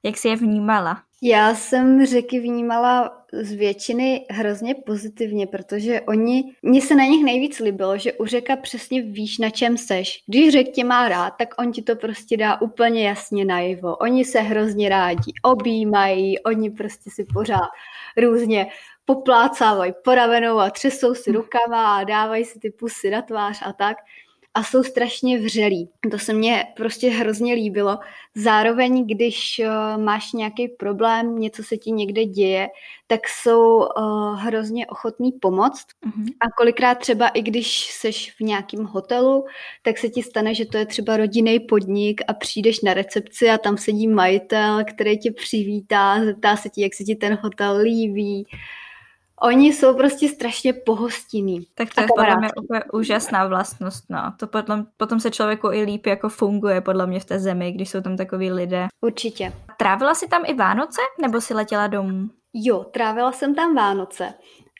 Jak 0.02 0.16
jsi 0.16 0.28
je 0.28 0.36
vnímala? 0.36 1.02
Já 1.22 1.54
jsem 1.54 2.06
řeky 2.06 2.40
vnímala 2.40 3.24
z 3.32 3.52
většiny 3.52 4.26
hrozně 4.30 4.74
pozitivně, 4.74 5.46
protože 5.46 6.00
oni, 6.00 6.54
mně 6.62 6.82
se 6.82 6.94
na 6.94 7.04
nich 7.04 7.24
nejvíc 7.24 7.58
líbilo, 7.58 7.98
že 7.98 8.12
u 8.12 8.26
řeka 8.26 8.56
přesně 8.56 9.02
víš, 9.02 9.38
na 9.38 9.50
čem 9.50 9.76
seš. 9.76 10.22
Když 10.26 10.52
řek 10.52 10.68
tě 10.68 10.84
má 10.84 11.08
rád, 11.08 11.30
tak 11.30 11.48
on 11.58 11.72
ti 11.72 11.82
to 11.82 11.96
prostě 11.96 12.36
dá 12.36 12.60
úplně 12.60 13.08
jasně 13.08 13.44
najevo. 13.44 13.96
Oni 13.96 14.24
se 14.24 14.40
hrozně 14.40 14.88
rádi 14.88 15.32
objímají, 15.42 16.38
oni 16.38 16.70
prostě 16.70 17.10
si 17.10 17.24
pořád 17.24 17.68
různě 18.16 18.66
poplácávají 19.04 19.92
poravenou 20.04 20.58
a 20.58 20.70
třesou 20.70 21.14
si 21.14 21.32
rukama 21.32 21.96
a 21.96 22.04
dávají 22.04 22.44
si 22.44 22.58
ty 22.58 22.70
pusy 22.70 23.10
na 23.10 23.22
tvář 23.22 23.62
a 23.66 23.72
tak 23.72 23.96
a 24.54 24.62
jsou 24.62 24.82
strašně 24.82 25.38
vřelí. 25.38 25.90
To 26.10 26.18
se 26.18 26.32
mně 26.32 26.64
prostě 26.76 27.10
hrozně 27.10 27.54
líbilo. 27.54 27.98
Zároveň, 28.34 29.06
když 29.06 29.60
uh, 29.64 30.02
máš 30.02 30.32
nějaký 30.32 30.68
problém, 30.68 31.38
něco 31.38 31.62
se 31.62 31.76
ti 31.76 31.90
někde 31.90 32.24
děje, 32.24 32.68
tak 33.06 33.20
jsou 33.28 33.76
uh, 33.76 34.40
hrozně 34.40 34.86
ochotní 34.86 35.32
pomoct. 35.32 35.86
Mm-hmm. 36.06 36.32
A 36.40 36.50
kolikrát 36.56 36.94
třeba 36.94 37.28
i 37.28 37.42
když 37.42 37.90
seš 37.90 38.34
v 38.38 38.40
nějakém 38.40 38.84
hotelu, 38.84 39.44
tak 39.82 39.98
se 39.98 40.08
ti 40.08 40.22
stane, 40.22 40.54
že 40.54 40.66
to 40.66 40.78
je 40.78 40.86
třeba 40.86 41.16
rodinný 41.16 41.60
podnik 41.60 42.20
a 42.28 42.32
přijdeš 42.32 42.80
na 42.80 42.94
recepci 42.94 43.50
a 43.50 43.58
tam 43.58 43.78
sedí 43.78 44.08
majitel, 44.08 44.84
který 44.84 45.18
tě 45.18 45.32
přivítá, 45.32 46.24
zeptá 46.24 46.56
se 46.56 46.68
ti, 46.68 46.82
jak 46.82 46.94
se 46.94 47.04
ti 47.04 47.14
ten 47.14 47.38
hotel 47.42 47.76
líbí 47.76 48.46
Oni 49.42 49.72
jsou 49.72 49.96
prostě 49.96 50.28
strašně 50.28 50.72
pohostinní. 50.72 51.66
Tak 51.74 51.94
to 51.94 52.00
je 52.00 52.06
podle 52.16 52.36
mě 52.36 52.48
úplně 52.62 52.80
úžasná 52.92 53.46
vlastnost, 53.46 54.04
no. 54.08 54.34
To 54.36 54.46
potom, 54.46 54.86
potom 54.96 55.20
se 55.20 55.30
člověku 55.30 55.72
i 55.72 55.82
líp 55.82 56.06
jako 56.06 56.28
funguje 56.28 56.80
podle 56.80 57.06
mě 57.06 57.20
v 57.20 57.24
té 57.24 57.38
zemi, 57.38 57.72
když 57.72 57.90
jsou 57.90 58.00
tam 58.00 58.16
takový 58.16 58.52
lidé. 58.52 58.88
Určitě. 59.00 59.52
Trávila 59.78 60.14
jsi 60.14 60.28
tam 60.28 60.42
i 60.46 60.54
Vánoce, 60.54 61.00
nebo 61.22 61.40
si 61.40 61.54
letěla 61.54 61.86
domů? 61.86 62.28
Jo, 62.54 62.84
trávila 62.84 63.32
jsem 63.32 63.54
tam 63.54 63.74
Vánoce. 63.74 64.34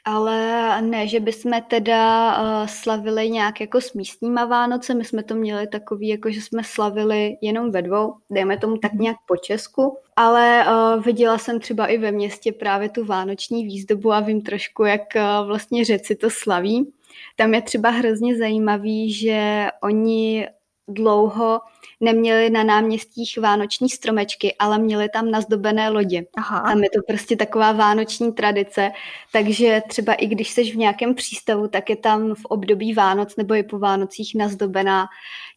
Ale 0.05 0.83
ne, 0.83 1.07
že 1.07 1.21
bychom 1.21 1.53
teda 1.69 2.33
uh, 2.41 2.67
slavili 2.67 3.31
nějak 3.31 3.61
jako 3.61 3.81
s 3.81 3.93
místníma 3.93 4.45
Vánoce, 4.45 4.95
my 4.95 5.05
jsme 5.05 5.23
to 5.23 5.35
měli 5.35 5.67
takový, 5.67 6.09
jako 6.09 6.31
že 6.31 6.41
jsme 6.41 6.65
slavili 6.65 7.37
jenom 7.43 7.71
ve 7.71 7.83
dvou, 7.83 8.15
dejme 8.31 8.59
tomu 8.59 8.77
tak 8.77 8.93
mhm. 8.93 9.03
nějak 9.03 9.17
po 9.27 9.37
Česku, 9.37 9.97
ale 10.17 10.65
uh, 10.67 11.03
viděla 11.05 11.39
jsem 11.39 11.61
třeba 11.61 11.87
i 11.87 11.99
ve 11.99 12.13
městě 12.13 12.53
právě 12.53 12.89
tu 12.89 13.05
vánoční 13.05 13.65
výzdobu 13.65 14.13
a 14.13 14.21
vím 14.21 14.43
trošku, 14.43 14.85
jak 14.85 15.03
uh, 15.17 15.47
vlastně 15.47 15.85
řeci 15.85 16.17
to 16.17 16.31
slaví. 16.31 16.93
Tam 17.37 17.55
je 17.55 17.63
třeba 17.63 17.91
hrozně 17.91 18.37
zajímavý, 18.39 19.13
že 19.13 19.69
oni 19.83 20.49
dlouho 20.95 21.61
neměli 22.01 22.51
na 22.51 22.65
náměstích 22.65 23.39
vánoční 23.39 23.89
stromečky, 23.89 24.55
ale 24.59 24.79
měli 24.79 25.09
tam 25.09 25.31
nazdobené 25.31 25.91
lodě. 25.91 26.25
Aha. 26.37 26.61
Tam 26.61 26.83
je 26.83 26.91
to 26.91 27.01
prostě 27.07 27.37
taková 27.37 27.73
vánoční 27.73 28.33
tradice, 28.33 28.91
takže 29.33 29.83
třeba 29.89 30.15
i 30.15 30.27
když 30.27 30.51
jsi 30.51 30.73
v 30.73 30.77
nějakém 30.77 31.15
přístavu, 31.15 31.69
tak 31.69 31.91
je 31.91 31.97
tam 31.97 32.35
v 32.35 32.45
období 32.45 32.95
Vánoc 32.95 33.37
nebo 33.37 33.55
i 33.55 33.63
po 33.63 33.79
Vánocích 33.79 34.35
nazdobená 34.35 35.07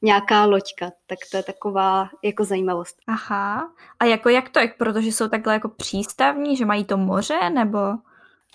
nějaká 0.02 0.46
loďka. 0.46 0.92
Tak 1.08 1.20
to 1.32 1.38
je 1.38 1.44
taková 1.44 2.10
jako 2.24 2.44
zajímavost. 2.44 2.96
Aha. 3.08 3.72
A 4.00 4.06
jako 4.06 4.30
jak 4.30 4.50
to, 4.50 4.60
protože 4.78 5.08
jsou 5.08 5.28
takhle 5.28 5.54
jako 5.54 5.70
přístavní, 5.70 6.58
že 6.58 6.66
mají 6.66 6.86
to 6.86 6.98
moře, 6.98 7.50
nebo... 7.50 7.80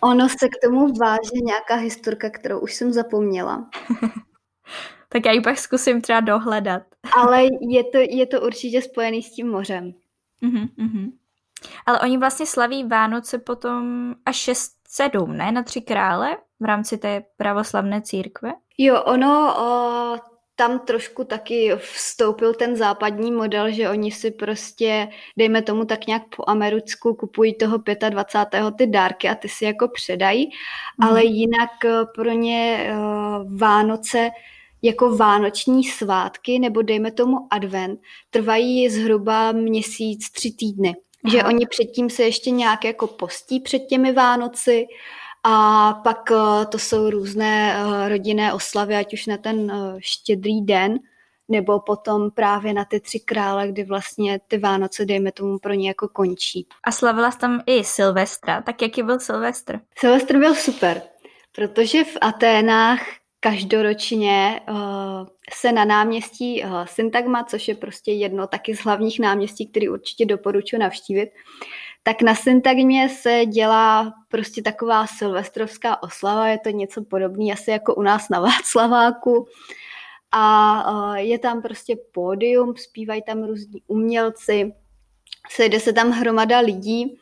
Ono 0.02 0.28
se 0.28 0.48
k 0.48 0.52
tomu 0.64 0.92
váže 0.92 1.44
nějaká 1.44 1.74
historka, 1.74 2.30
kterou 2.30 2.58
už 2.58 2.74
jsem 2.74 2.92
zapomněla. 2.92 3.66
tak 5.08 5.26
já 5.26 5.32
ji 5.32 5.40
pak 5.40 5.58
zkusím 5.58 6.00
třeba 6.00 6.20
dohledat. 6.20 6.82
Ale 7.16 7.42
je 7.68 7.84
to, 7.84 7.98
je 7.98 8.26
to 8.26 8.40
určitě 8.40 8.82
spojený 8.82 9.22
s 9.22 9.30
tím 9.30 9.50
mořem. 9.50 9.92
Uh-huh, 10.42 10.68
uh-huh. 10.78 11.12
Ale 11.86 12.00
oni 12.00 12.18
vlastně 12.18 12.46
slaví 12.46 12.84
Vánoce 12.84 13.38
potom 13.38 14.14
až 14.26 14.48
6-7, 14.48 15.26
ne? 15.26 15.52
Na 15.52 15.62
tři 15.62 15.80
krále 15.80 16.36
v 16.60 16.64
rámci 16.64 16.98
té 16.98 17.24
pravoslavné 17.36 18.02
církve? 18.02 18.52
Jo, 18.78 19.02
ono 19.02 19.56
o, 19.58 20.16
tam 20.56 20.78
trošku 20.78 21.24
taky 21.24 21.72
vstoupil 21.76 22.54
ten 22.54 22.76
západní 22.76 23.32
model, 23.32 23.70
že 23.70 23.90
oni 23.90 24.12
si 24.12 24.30
prostě, 24.30 25.08
dejme 25.36 25.62
tomu 25.62 25.84
tak 25.84 26.06
nějak 26.06 26.22
po 26.36 26.44
americku, 26.46 27.14
kupují 27.14 27.54
toho 27.54 27.78
25. 28.10 28.64
ty 28.78 28.86
dárky 28.86 29.28
a 29.28 29.34
ty 29.34 29.48
si 29.48 29.64
jako 29.64 29.88
předají, 29.88 30.46
mm. 30.46 31.08
ale 31.08 31.24
jinak 31.24 31.70
pro 32.14 32.30
ně 32.30 32.90
uh, 32.92 33.58
Vánoce 33.58 34.30
jako 34.82 35.16
vánoční 35.16 35.84
svátky 35.84 36.58
nebo 36.58 36.82
dejme 36.82 37.10
tomu 37.12 37.36
advent 37.50 38.00
trvají 38.30 38.90
zhruba 38.90 39.52
měsíc, 39.52 40.30
tři 40.30 40.52
týdny. 40.52 40.96
Aha. 41.24 41.32
Že 41.32 41.44
oni 41.44 41.66
předtím 41.66 42.10
se 42.10 42.22
ještě 42.22 42.50
nějak 42.50 42.84
jako 42.84 43.06
postí 43.06 43.60
před 43.60 43.78
těmi 43.78 44.12
Vánoci 44.12 44.86
a 45.44 45.92
pak 45.92 46.30
eh, 46.30 46.66
to 46.66 46.78
jsou 46.78 47.10
různé 47.10 47.76
eh, 47.76 48.08
rodinné 48.08 48.52
oslavy, 48.52 48.96
ať 48.96 49.12
už 49.12 49.26
na 49.26 49.36
ten 49.36 49.70
eh, 49.70 49.96
štědrý 49.98 50.62
den, 50.62 50.98
nebo 51.48 51.80
potom 51.80 52.30
právě 52.30 52.72
na 52.72 52.84
ty 52.84 53.00
tři 53.00 53.20
krále, 53.20 53.68
kdy 53.68 53.84
vlastně 53.84 54.40
ty 54.48 54.58
Vánoce, 54.58 55.04
dejme 55.04 55.32
tomu, 55.32 55.58
pro 55.58 55.72
ně 55.72 55.88
jako 55.88 56.08
končí. 56.08 56.66
A 56.84 56.92
slavila 56.92 57.30
jsi 57.30 57.38
tam 57.38 57.62
i 57.66 57.84
Silvestra, 57.84 58.62
tak 58.62 58.82
jaký 58.82 59.02
byl 59.02 59.20
Silvestr? 59.20 59.80
Silvestr 59.98 60.38
byl 60.38 60.54
super, 60.54 61.02
protože 61.52 62.04
v 62.04 62.18
Aténách 62.20 63.00
každoročně 63.40 64.60
uh, 64.68 65.26
se 65.52 65.72
na 65.72 65.84
náměstí 65.84 66.64
uh, 66.64 66.84
Syntagma, 66.84 67.44
což 67.44 67.68
je 67.68 67.74
prostě 67.74 68.12
jedno 68.12 68.46
taky 68.46 68.76
z 68.76 68.80
hlavních 68.80 69.20
náměstí, 69.20 69.66
který 69.66 69.88
určitě 69.88 70.26
doporučuji 70.26 70.78
navštívit, 70.78 71.30
tak 72.02 72.22
na 72.22 72.34
Syntagmě 72.34 73.08
se 73.08 73.46
dělá 73.46 74.14
prostě 74.28 74.62
taková 74.62 75.06
silvestrovská 75.06 76.02
oslava, 76.02 76.48
je 76.48 76.58
to 76.58 76.70
něco 76.70 77.04
podobné 77.04 77.52
asi 77.52 77.70
jako 77.70 77.94
u 77.94 78.02
nás 78.02 78.28
na 78.28 78.40
Václaváku. 78.40 79.46
A 80.32 80.84
uh, 80.92 81.14
je 81.14 81.38
tam 81.38 81.62
prostě 81.62 81.96
pódium, 82.12 82.76
zpívají 82.76 83.22
tam 83.22 83.44
různí 83.44 83.82
umělci, 83.86 84.72
sejde 85.50 85.80
se 85.80 85.92
tam 85.92 86.10
hromada 86.10 86.58
lidí 86.58 87.18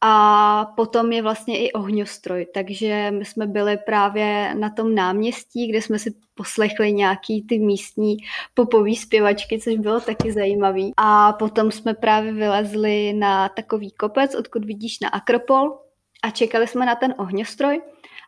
a 0.00 0.64
potom 0.76 1.12
je 1.12 1.22
vlastně 1.22 1.58
i 1.58 1.72
ohňostroj, 1.72 2.46
takže 2.54 3.10
my 3.10 3.24
jsme 3.24 3.46
byli 3.46 3.76
právě 3.76 4.54
na 4.54 4.70
tom 4.70 4.94
náměstí, 4.94 5.68
kde 5.68 5.82
jsme 5.82 5.98
si 5.98 6.14
poslechli 6.34 6.92
nějaký 6.92 7.46
ty 7.46 7.58
místní 7.58 8.16
popový 8.54 8.96
zpěvačky, 8.96 9.60
což 9.60 9.74
bylo 9.76 10.00
taky 10.00 10.32
zajímavý. 10.32 10.92
A 10.96 11.32
potom 11.32 11.70
jsme 11.70 11.94
právě 11.94 12.32
vylezli 12.32 13.12
na 13.12 13.48
takový 13.48 13.90
kopec, 13.90 14.34
odkud 14.34 14.64
vidíš 14.64 15.00
na 15.00 15.08
Akropol 15.08 15.78
a 16.22 16.30
čekali 16.30 16.66
jsme 16.66 16.86
na 16.86 16.94
ten 16.94 17.14
ohňostroj. 17.18 17.80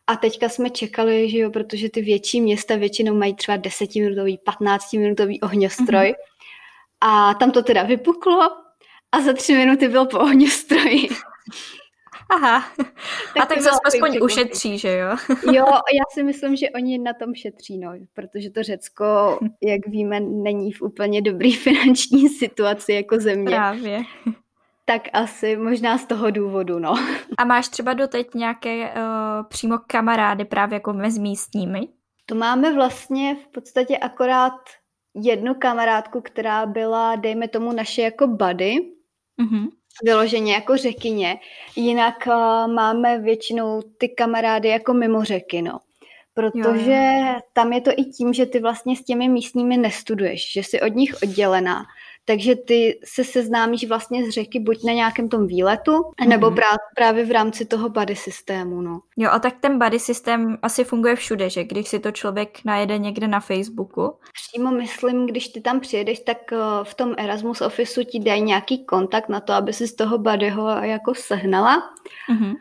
A 0.06 0.16
teďka 0.16 0.48
jsme 0.48 0.70
čekali, 0.70 1.30
že 1.30 1.38
jo, 1.38 1.50
protože 1.50 1.88
ty 1.88 2.02
větší 2.02 2.40
města 2.40 2.76
většinou 2.76 3.14
mají 3.14 3.34
třeba 3.34 3.58
10-minutový, 3.58 4.38
15-minutový 4.48 5.38
ohňostroj. 5.42 6.06
Mm-hmm. 6.06 6.14
A 7.00 7.34
tam 7.34 7.50
to 7.50 7.62
teda 7.62 7.82
vypuklo 7.82 8.42
a 9.12 9.20
za 9.20 9.32
tři 9.32 9.54
minuty 9.54 9.88
byl 9.88 10.06
po 10.06 10.18
ohňostroji. 10.18 11.08
Aha, 12.30 12.64
tak 13.34 13.42
a 13.42 13.46
tak 13.46 13.60
zase 13.60 13.78
aspoň 13.84 14.18
ušetří, 14.22 14.78
že 14.78 14.96
jo? 14.96 15.16
jo, 15.52 15.64
já 15.66 16.04
si 16.10 16.22
myslím, 16.22 16.56
že 16.56 16.70
oni 16.70 16.98
na 16.98 17.12
tom 17.12 17.34
šetří, 17.34 17.78
no, 17.78 17.92
protože 18.14 18.50
to 18.50 18.62
Řecko, 18.62 19.38
jak 19.62 19.86
víme, 19.86 20.20
není 20.20 20.72
v 20.72 20.82
úplně 20.82 21.22
dobrý 21.22 21.52
finanční 21.52 22.28
situaci 22.28 22.92
jako 22.92 23.20
země. 23.20 23.56
Právě. 23.56 24.02
Tak 24.84 25.02
asi 25.12 25.56
možná 25.56 25.98
z 25.98 26.06
toho 26.06 26.30
důvodu, 26.30 26.78
no. 26.78 26.94
A 27.38 27.44
máš 27.44 27.68
třeba 27.68 27.92
doteď 27.92 28.34
nějaké 28.34 28.88
uh, 28.88 28.92
přímo 29.48 29.78
kamarády 29.86 30.44
právě 30.44 30.76
jako 30.76 30.92
mezi 30.92 31.20
místními? 31.20 31.88
To 32.26 32.34
máme 32.34 32.74
vlastně 32.74 33.34
v 33.34 33.48
podstatě 33.48 33.98
akorát 33.98 34.52
jednu 35.14 35.54
kamarádku, 35.54 36.20
která 36.20 36.66
byla, 36.66 37.16
dejme 37.16 37.48
tomu, 37.48 37.72
naše 37.72 38.02
jako 38.02 38.26
buddy. 38.26 38.76
Mm-hmm 39.42 39.68
vyloženě 40.04 40.52
jako 40.52 40.76
řekyně. 40.76 41.38
Jinak 41.76 42.26
uh, 42.26 42.72
máme 42.72 43.18
většinou 43.18 43.82
ty 43.98 44.08
kamarády 44.08 44.68
jako 44.68 44.94
mimo 44.94 45.24
řeky, 45.24 45.62
no. 45.62 45.78
Protože 46.34 46.92
jo, 46.92 47.32
jo. 47.32 47.40
tam 47.52 47.72
je 47.72 47.80
to 47.80 47.90
i 47.90 48.04
tím, 48.04 48.32
že 48.32 48.46
ty 48.46 48.60
vlastně 48.60 48.96
s 48.96 49.04
těmi 49.04 49.28
místními 49.28 49.76
nestuduješ, 49.76 50.52
že 50.52 50.60
jsi 50.60 50.80
od 50.80 50.94
nich 50.94 51.14
oddělená 51.22 51.84
takže 52.28 52.56
ty 52.56 53.00
se 53.04 53.24
seznámíš 53.24 53.88
vlastně 53.88 54.26
z 54.26 54.34
řeky 54.34 54.60
buď 54.60 54.84
na 54.84 54.92
nějakém 54.92 55.28
tom 55.28 55.46
výletu, 55.46 55.92
mm-hmm. 55.92 56.28
nebo 56.28 56.50
právě, 56.50 56.78
právě 56.96 57.24
v 57.24 57.30
rámci 57.30 57.64
toho 57.64 57.88
body 57.88 58.16
systému. 58.16 58.80
No. 58.80 59.00
Jo, 59.16 59.30
a 59.32 59.38
tak 59.38 59.54
ten 59.60 59.78
body 59.78 59.98
systém 59.98 60.58
asi 60.62 60.84
funguje 60.84 61.16
všude, 61.16 61.50
že 61.50 61.64
když 61.64 61.88
si 61.88 61.98
to 61.98 62.10
člověk 62.10 62.64
najede 62.64 62.98
někde 62.98 63.28
na 63.28 63.40
Facebooku? 63.40 64.18
Přímo 64.32 64.70
myslím, 64.70 65.26
když 65.26 65.48
ty 65.48 65.60
tam 65.60 65.80
přijedeš, 65.80 66.20
tak 66.20 66.52
eh, 66.52 66.56
v 66.82 66.94
tom 66.94 67.14
Erasmus 67.18 67.60
Officeu 67.60 68.04
ti 68.04 68.18
dají 68.18 68.42
nějaký 68.42 68.84
kontakt 68.84 69.28
na 69.28 69.40
to, 69.40 69.52
aby 69.52 69.72
si 69.72 69.86
z 69.86 69.94
toho 69.94 70.18
bodyho 70.18 70.68
jako 70.68 71.14
sehnala. 71.14 71.82
Mm-hmm. 72.32 72.54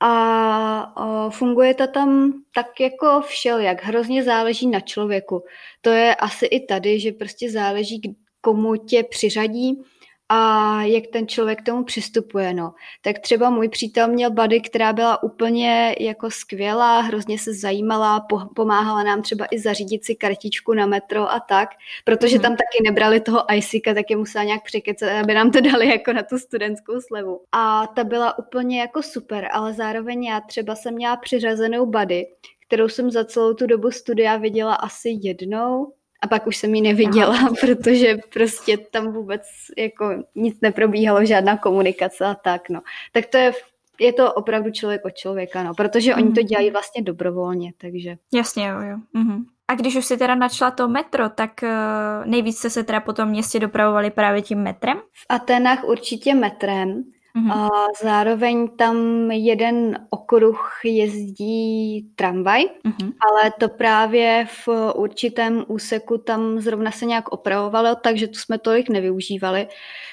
A 0.00 1.30
funguje 1.30 1.74
to 1.74 1.86
tam 1.86 2.32
tak 2.54 2.80
jako 2.80 3.20
všelijak, 3.20 3.84
hrozně 3.84 4.22
záleží 4.22 4.66
na 4.66 4.80
člověku. 4.80 5.44
To 5.80 5.90
je 5.90 6.14
asi 6.14 6.46
i 6.46 6.66
tady, 6.66 7.00
že 7.00 7.12
prostě 7.12 7.50
záleží, 7.50 8.00
komu 8.44 8.76
tě 8.76 9.02
přiřadí 9.02 9.82
a 10.28 10.82
jak 10.82 11.06
ten 11.06 11.28
člověk 11.28 11.62
k 11.62 11.64
tomu 11.64 11.84
přistupuje. 11.84 12.54
No. 12.54 12.74
Tak 13.02 13.18
třeba 13.18 13.50
můj 13.50 13.68
přítel 13.68 14.08
měl 14.08 14.30
bady, 14.30 14.60
která 14.60 14.92
byla 14.92 15.22
úplně 15.22 15.96
jako 16.00 16.30
skvělá, 16.30 17.00
hrozně 17.00 17.38
se 17.38 17.54
zajímala, 17.54 18.26
pomáhala 18.56 19.02
nám 19.02 19.22
třeba 19.22 19.46
i 19.50 19.58
zařídit 19.58 20.04
si 20.04 20.14
kartičku 20.14 20.74
na 20.74 20.86
metro 20.86 21.30
a 21.30 21.40
tak, 21.40 21.68
protože 22.04 22.36
mm. 22.36 22.42
tam 22.42 22.52
taky 22.52 22.82
nebrali 22.84 23.20
toho 23.20 23.44
ICka, 23.54 23.94
tak 23.94 24.10
je 24.10 24.16
musela 24.16 24.44
nějak 24.44 24.64
překecat, 24.64 25.08
aby 25.10 25.34
nám 25.34 25.50
to 25.50 25.60
dali 25.60 25.88
jako 25.88 26.12
na 26.12 26.22
tu 26.22 26.38
studentskou 26.38 27.00
slevu. 27.00 27.40
A 27.52 27.86
ta 27.86 28.04
byla 28.04 28.38
úplně 28.38 28.80
jako 28.80 29.02
super, 29.02 29.48
ale 29.52 29.72
zároveň 29.72 30.24
já 30.24 30.40
třeba 30.40 30.74
jsem 30.74 30.94
měla 30.94 31.16
přiřazenou 31.16 31.86
bady, 31.86 32.26
kterou 32.66 32.88
jsem 32.88 33.10
za 33.10 33.24
celou 33.24 33.54
tu 33.54 33.66
dobu 33.66 33.90
studia 33.90 34.36
viděla 34.36 34.74
asi 34.74 35.18
jednou, 35.22 35.92
a 36.24 36.26
pak 36.26 36.46
už 36.46 36.56
jsem 36.56 36.74
ji 36.74 36.80
neviděla, 36.80 37.34
Aha. 37.34 37.52
protože 37.60 38.16
prostě 38.32 38.78
tam 38.78 39.12
vůbec 39.12 39.42
jako 39.78 40.22
nic 40.34 40.60
neprobíhalo, 40.60 41.24
žádná 41.24 41.56
komunikace 41.56 42.24
a 42.24 42.34
tak, 42.34 42.68
no. 42.68 42.80
Tak 43.12 43.26
to 43.26 43.36
je 43.36 43.52
je 44.00 44.12
to 44.12 44.32
opravdu 44.32 44.70
člověk 44.70 45.04
od 45.04 45.14
člověka, 45.14 45.62
no, 45.62 45.74
protože 45.74 46.14
oni 46.14 46.32
to 46.32 46.40
mhm. 46.40 46.46
dělají 46.46 46.70
vlastně 46.70 47.02
dobrovolně, 47.02 47.72
takže. 47.78 48.16
Jasně, 48.34 48.66
jo, 48.66 48.80
jo. 48.80 48.96
Mm-hmm. 49.14 49.44
A 49.68 49.74
když 49.74 49.96
už 49.96 50.04
si 50.04 50.16
teda 50.16 50.34
načala 50.34 50.70
to 50.70 50.88
metro, 50.88 51.28
tak 51.28 51.50
uh, 51.62 52.26
nejvíc 52.26 52.58
jste 52.58 52.70
se 52.70 52.84
teda 52.84 53.00
po 53.00 53.12
tom 53.12 53.28
městě 53.28 53.60
dopravovali 53.60 54.10
právě 54.10 54.42
tím 54.42 54.58
metrem? 54.58 54.98
V 54.98 55.26
Atenách 55.28 55.84
určitě 55.84 56.34
metrem. 56.34 57.04
Mm-hmm. 57.38 57.52
A 57.52 57.68
zároveň 58.02 58.68
tam 58.68 59.30
jeden 59.30 60.06
okruh 60.10 60.80
jezdí 60.84 62.02
tramvaj, 62.16 62.62
mm-hmm. 62.62 63.12
ale 63.30 63.52
to 63.60 63.68
právě 63.68 64.46
v 64.50 64.68
určitém 64.94 65.64
úseku 65.68 66.18
tam 66.18 66.60
zrovna 66.60 66.90
se 66.90 67.06
nějak 67.06 67.32
opravovalo, 67.32 67.94
takže 67.94 68.28
tu 68.28 68.38
jsme 68.38 68.58
tolik 68.58 68.88
nevyužívali. 68.88 69.68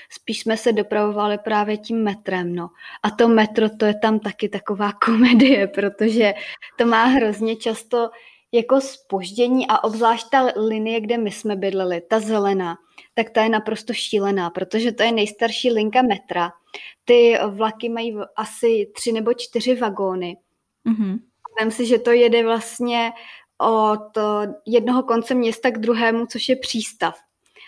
Spíš 0.10 0.40
jsme 0.40 0.58
se 0.58 0.74
dopravovali 0.74 1.38
právě 1.38 1.78
tím 1.78 2.04
metrem. 2.04 2.56
No. 2.56 2.70
A 3.04 3.10
to 3.12 3.28
metro, 3.28 3.70
to 3.70 3.86
je 3.86 3.96
tam 4.00 4.20
taky 4.20 4.50
taková 4.50 4.92
komedie, 5.06 5.68
protože 5.68 6.34
to 6.78 6.86
má 6.86 7.04
hrozně 7.04 7.56
často 7.56 8.10
jako 8.52 8.82
spoždění 8.82 9.68
a 9.68 9.84
obzvlášť 9.84 10.30
ta 10.30 10.48
linie, 10.56 11.02
kde 11.02 11.18
my 11.18 11.32
jsme 11.32 11.56
bydleli, 11.56 12.02
ta 12.02 12.20
zelená, 12.20 12.78
tak 13.14 13.30
ta 13.30 13.44
je 13.44 13.50
naprosto 13.50 13.94
šílená, 13.94 14.50
protože 14.50 14.92
to 14.92 15.04
je 15.04 15.12
nejstarší 15.12 15.72
linka 15.72 16.02
metra. 16.02 16.52
Ty 17.06 17.38
vlaky 17.48 17.90
mají 17.90 18.18
asi 18.36 18.92
tři 18.96 19.12
nebo 19.12 19.34
čtyři 19.34 19.76
vagóny. 19.76 20.38
Mm-hmm. 20.88 21.20
Vem 21.60 21.72
si, 21.72 21.86
že 21.86 22.00
to 22.00 22.12
jede 22.12 22.44
vlastně 22.44 23.12
od 23.58 24.18
jednoho 24.66 25.04
konce 25.04 25.34
města 25.34 25.72
k 25.72 25.78
druhému, 25.78 26.26
což 26.26 26.50
je 26.50 26.56
přístav. 26.56 27.16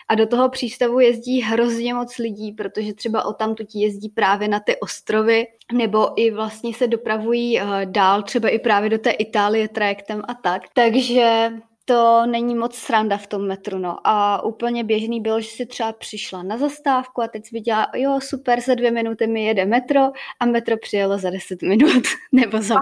A 0.07 0.15
do 0.15 0.27
toho 0.27 0.49
přístavu 0.49 0.99
jezdí 0.99 1.41
hrozně 1.41 1.93
moc 1.93 2.17
lidí, 2.17 2.51
protože 2.51 2.93
třeba 2.93 3.25
o 3.25 3.33
tam 3.33 3.55
jezdí 3.73 4.09
právě 4.09 4.47
na 4.47 4.59
ty 4.59 4.79
ostrovy, 4.79 5.47
nebo 5.73 6.21
i 6.21 6.31
vlastně 6.31 6.73
se 6.73 6.87
dopravují 6.87 7.61
uh, 7.61 7.67
dál, 7.85 8.23
třeba 8.23 8.49
i 8.49 8.59
právě 8.59 8.89
do 8.89 8.97
té 8.97 9.11
Itálie 9.11 9.67
trajektem 9.67 10.21
a 10.27 10.33
tak. 10.33 10.63
Takže 10.73 11.51
to 11.85 12.25
není 12.25 12.55
moc 12.55 12.75
sranda 12.75 13.17
v 13.17 13.27
tom 13.27 13.47
metru, 13.47 13.77
no. 13.77 14.07
A 14.07 14.43
úplně 14.43 14.83
běžný 14.83 15.21
bylo, 15.21 15.41
že 15.41 15.49
si 15.49 15.65
třeba 15.65 15.91
přišla 15.91 16.43
na 16.43 16.57
zastávku 16.57 17.21
a 17.21 17.27
teď 17.27 17.51
viděla, 17.51 17.87
jo, 17.95 18.19
super, 18.21 18.61
za 18.61 18.75
dvě 18.75 18.91
minuty 18.91 19.27
mi 19.27 19.45
jede 19.45 19.65
metro 19.65 20.01
a 20.39 20.45
metro 20.45 20.77
přijelo 20.77 21.17
za 21.17 21.29
deset 21.29 21.61
minut 21.61 22.03
nebo 22.31 22.61
za 22.61 22.75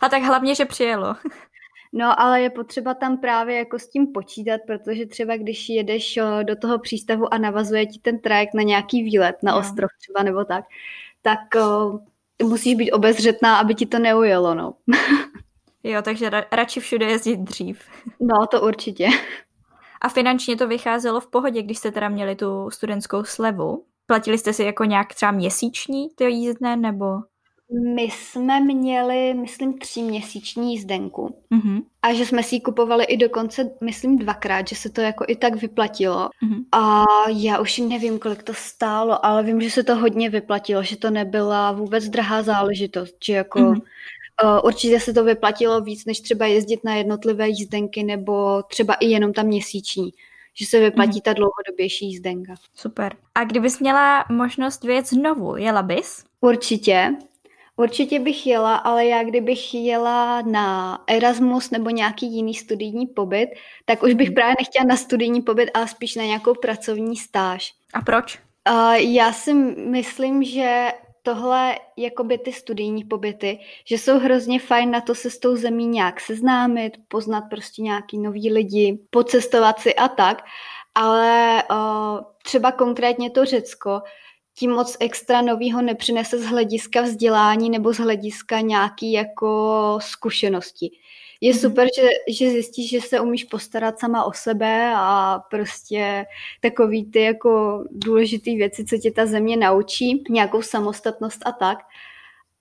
A 0.00 0.08
tak 0.08 0.22
hlavně, 0.22 0.54
že 0.54 0.64
přijelo. 0.64 1.14
No, 1.92 2.20
ale 2.20 2.42
je 2.42 2.50
potřeba 2.50 2.94
tam 2.94 3.18
právě 3.18 3.56
jako 3.56 3.78
s 3.78 3.88
tím 3.88 4.12
počítat, 4.12 4.60
protože 4.66 5.06
třeba 5.06 5.36
když 5.36 5.68
jedeš 5.68 6.18
do 6.42 6.56
toho 6.56 6.78
přístavu 6.78 7.34
a 7.34 7.38
navazuje 7.38 7.86
ti 7.86 7.98
ten 7.98 8.18
trajekt 8.18 8.54
na 8.54 8.62
nějaký 8.62 9.02
výlet, 9.02 9.36
na 9.42 9.52
no. 9.52 9.58
ostrov 9.58 9.90
třeba 10.00 10.22
nebo 10.22 10.44
tak, 10.44 10.64
tak 11.22 11.38
uh, 11.56 12.00
musíš 12.48 12.74
být 12.74 12.92
obezřetná, 12.92 13.58
aby 13.58 13.74
ti 13.74 13.86
to 13.86 13.98
neujelo, 13.98 14.54
no. 14.54 14.74
jo, 15.84 16.02
takže 16.02 16.30
ra- 16.30 16.46
radši 16.52 16.80
všude 16.80 17.06
jezdit 17.06 17.40
dřív. 17.40 17.80
No, 18.20 18.46
to 18.46 18.62
určitě. 18.62 19.08
A 20.00 20.08
finančně 20.08 20.56
to 20.56 20.68
vycházelo 20.68 21.20
v 21.20 21.26
pohodě, 21.26 21.62
když 21.62 21.78
jste 21.78 21.92
teda 21.92 22.08
měli 22.08 22.36
tu 22.36 22.70
studentskou 22.70 23.24
slevu? 23.24 23.84
Platili 24.06 24.38
jste 24.38 24.52
si 24.52 24.62
jako 24.62 24.84
nějak 24.84 25.14
třeba 25.14 25.32
měsíční 25.32 26.08
to 26.14 26.24
jízdné, 26.24 26.76
nebo... 26.76 27.06
My 27.94 28.02
jsme 28.02 28.60
měli, 28.60 29.34
myslím, 29.34 29.78
tříměsíční 29.78 30.72
jízdenku. 30.72 31.34
Mm-hmm. 31.54 31.82
A 32.02 32.12
že 32.12 32.26
jsme 32.26 32.42
si 32.42 32.54
ji 32.54 32.60
kupovali 32.60 33.04
i 33.04 33.16
dokonce, 33.16 33.70
myslím, 33.84 34.18
dvakrát, 34.18 34.68
že 34.68 34.76
se 34.76 34.90
to 34.90 35.00
jako 35.00 35.24
i 35.28 35.36
tak 35.36 35.54
vyplatilo. 35.54 36.28
Mm-hmm. 36.28 36.64
A 36.72 37.04
já 37.28 37.60
už 37.60 37.78
nevím, 37.78 38.18
kolik 38.18 38.42
to 38.42 38.54
stálo, 38.54 39.26
ale 39.26 39.42
vím, 39.42 39.60
že 39.60 39.70
se 39.70 39.82
to 39.82 39.96
hodně 39.96 40.30
vyplatilo, 40.30 40.82
že 40.82 40.96
to 40.96 41.10
nebyla 41.10 41.72
vůbec 41.72 42.08
drahá 42.08 42.42
záležitost, 42.42 43.16
že 43.24 43.32
jako 43.32 43.58
mm-hmm. 43.58 43.82
Uh, 44.44 44.60
určitě 44.64 45.00
se 45.00 45.12
to 45.12 45.24
vyplatilo 45.24 45.80
víc, 45.80 46.04
než 46.04 46.20
třeba 46.20 46.46
jezdit 46.46 46.84
na 46.84 46.94
jednotlivé 46.94 47.48
jízdenky 47.48 48.02
nebo 48.02 48.62
třeba 48.62 48.94
i 48.94 49.06
jenom 49.06 49.32
ta 49.32 49.42
měsíční 49.42 50.12
že 50.60 50.66
se 50.66 50.80
vyplatí 50.80 51.14
mm. 51.14 51.20
ta 51.20 51.32
dlouhodobější 51.32 52.06
jízdenka. 52.06 52.54
Super. 52.74 53.16
A 53.34 53.44
kdybys 53.44 53.80
měla 53.80 54.24
možnost 54.30 54.84
věc 54.84 55.08
znovu, 55.08 55.56
jela 55.56 55.82
bys? 55.82 56.24
Určitě. 56.40 57.14
Určitě 57.76 58.20
bych 58.20 58.46
jela, 58.46 58.76
ale 58.76 59.06
já 59.06 59.24
kdybych 59.24 59.74
jela 59.74 60.42
na 60.42 60.98
Erasmus 61.06 61.70
nebo 61.70 61.90
nějaký 61.90 62.26
jiný 62.34 62.54
studijní 62.54 63.06
pobyt, 63.06 63.48
tak 63.84 64.02
už 64.02 64.14
bych 64.14 64.28
mhm. 64.28 64.34
právě 64.34 64.54
nechtěla 64.60 64.84
na 64.84 64.96
studijní 64.96 65.42
pobyt, 65.42 65.70
ale 65.74 65.88
spíš 65.88 66.14
na 66.14 66.24
nějakou 66.24 66.54
pracovní 66.54 67.16
stáž. 67.16 67.72
A 67.94 68.00
proč? 68.02 68.38
Uh, 68.70 68.92
já 68.92 69.32
si 69.32 69.54
myslím, 69.54 70.44
že 70.44 70.88
tohle, 71.28 71.78
jakoby 71.96 72.38
ty 72.38 72.52
studijní 72.52 73.04
pobyty, 73.04 73.58
že 73.84 73.98
jsou 73.98 74.18
hrozně 74.18 74.60
fajn 74.60 74.90
na 74.90 75.00
to 75.00 75.14
se 75.14 75.30
s 75.30 75.38
tou 75.38 75.56
zemí 75.56 75.86
nějak 75.86 76.20
seznámit, 76.20 76.92
poznat 77.08 77.40
prostě 77.50 77.82
nějaký 77.82 78.18
nový 78.18 78.52
lidi, 78.52 78.98
pocestovat 79.10 79.80
si 79.80 79.94
a 79.94 80.08
tak, 80.08 80.44
ale 80.94 81.62
uh, 81.70 82.20
třeba 82.44 82.72
konkrétně 82.72 83.30
to 83.30 83.44
Řecko, 83.44 84.02
tím 84.58 84.70
moc 84.70 84.96
extra 85.00 85.42
novýho 85.42 85.82
nepřinese 85.82 86.38
z 86.38 86.44
hlediska 86.44 87.00
vzdělání 87.00 87.70
nebo 87.70 87.92
z 87.92 87.96
hlediska 87.96 88.60
nějaký 88.60 89.12
jako 89.12 89.98
zkušenosti. 90.02 90.90
Je 91.40 91.52
mm-hmm. 91.52 91.60
super, 91.60 91.88
že, 91.96 92.08
že 92.34 92.50
zjistíš, 92.50 92.90
že 92.90 93.00
se 93.00 93.20
umíš 93.20 93.44
postarat 93.44 93.98
sama 93.98 94.24
o 94.24 94.32
sebe 94.32 94.92
a 94.96 95.38
prostě 95.50 96.26
takový 96.60 97.10
ty 97.10 97.20
jako 97.20 97.84
důležitý 97.90 98.56
věci, 98.56 98.84
co 98.84 98.98
tě 98.98 99.10
ta 99.10 99.26
země 99.26 99.56
naučí, 99.56 100.24
nějakou 100.30 100.62
samostatnost 100.62 101.46
a 101.46 101.52
tak, 101.52 101.78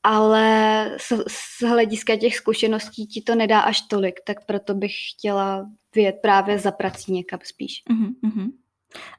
ale 0.03 0.95
z, 0.97 1.11
z 1.27 1.61
hlediska 1.61 2.15
těch 2.15 2.35
zkušeností 2.35 3.07
ti 3.07 3.21
to 3.21 3.35
nedá 3.35 3.59
až 3.59 3.81
tolik, 3.81 4.19
tak 4.25 4.45
proto 4.45 4.73
bych 4.73 4.91
chtěla 5.09 5.69
vyjet 5.95 6.15
právě 6.21 6.59
za 6.59 6.71
prací 6.71 7.11
někam 7.11 7.39
spíš. 7.43 7.83
Mm-hmm. 7.89 8.51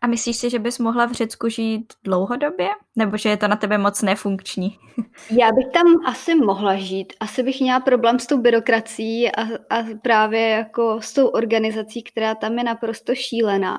A 0.00 0.06
myslíš 0.06 0.36
si, 0.36 0.50
že 0.50 0.58
bys 0.58 0.78
mohla 0.78 1.06
v 1.06 1.12
Řecku 1.12 1.48
žít 1.48 1.92
dlouhodobě? 2.04 2.68
Nebo 2.96 3.16
že 3.16 3.28
je 3.28 3.36
to 3.36 3.48
na 3.48 3.56
tebe 3.56 3.78
moc 3.78 4.02
nefunkční? 4.02 4.78
Já 5.30 5.52
bych 5.52 5.66
tam 5.72 5.86
asi 6.06 6.34
mohla 6.34 6.76
žít. 6.76 7.12
Asi 7.20 7.42
bych 7.42 7.60
měla 7.60 7.80
problém 7.80 8.18
s 8.18 8.26
tou 8.26 8.38
byrokracií 8.38 9.32
a, 9.32 9.42
a 9.70 9.84
právě 10.02 10.48
jako 10.48 11.00
s 11.02 11.12
tou 11.12 11.26
organizací, 11.26 12.02
která 12.02 12.34
tam 12.34 12.58
je 12.58 12.64
naprosto 12.64 13.14
šílená. 13.14 13.78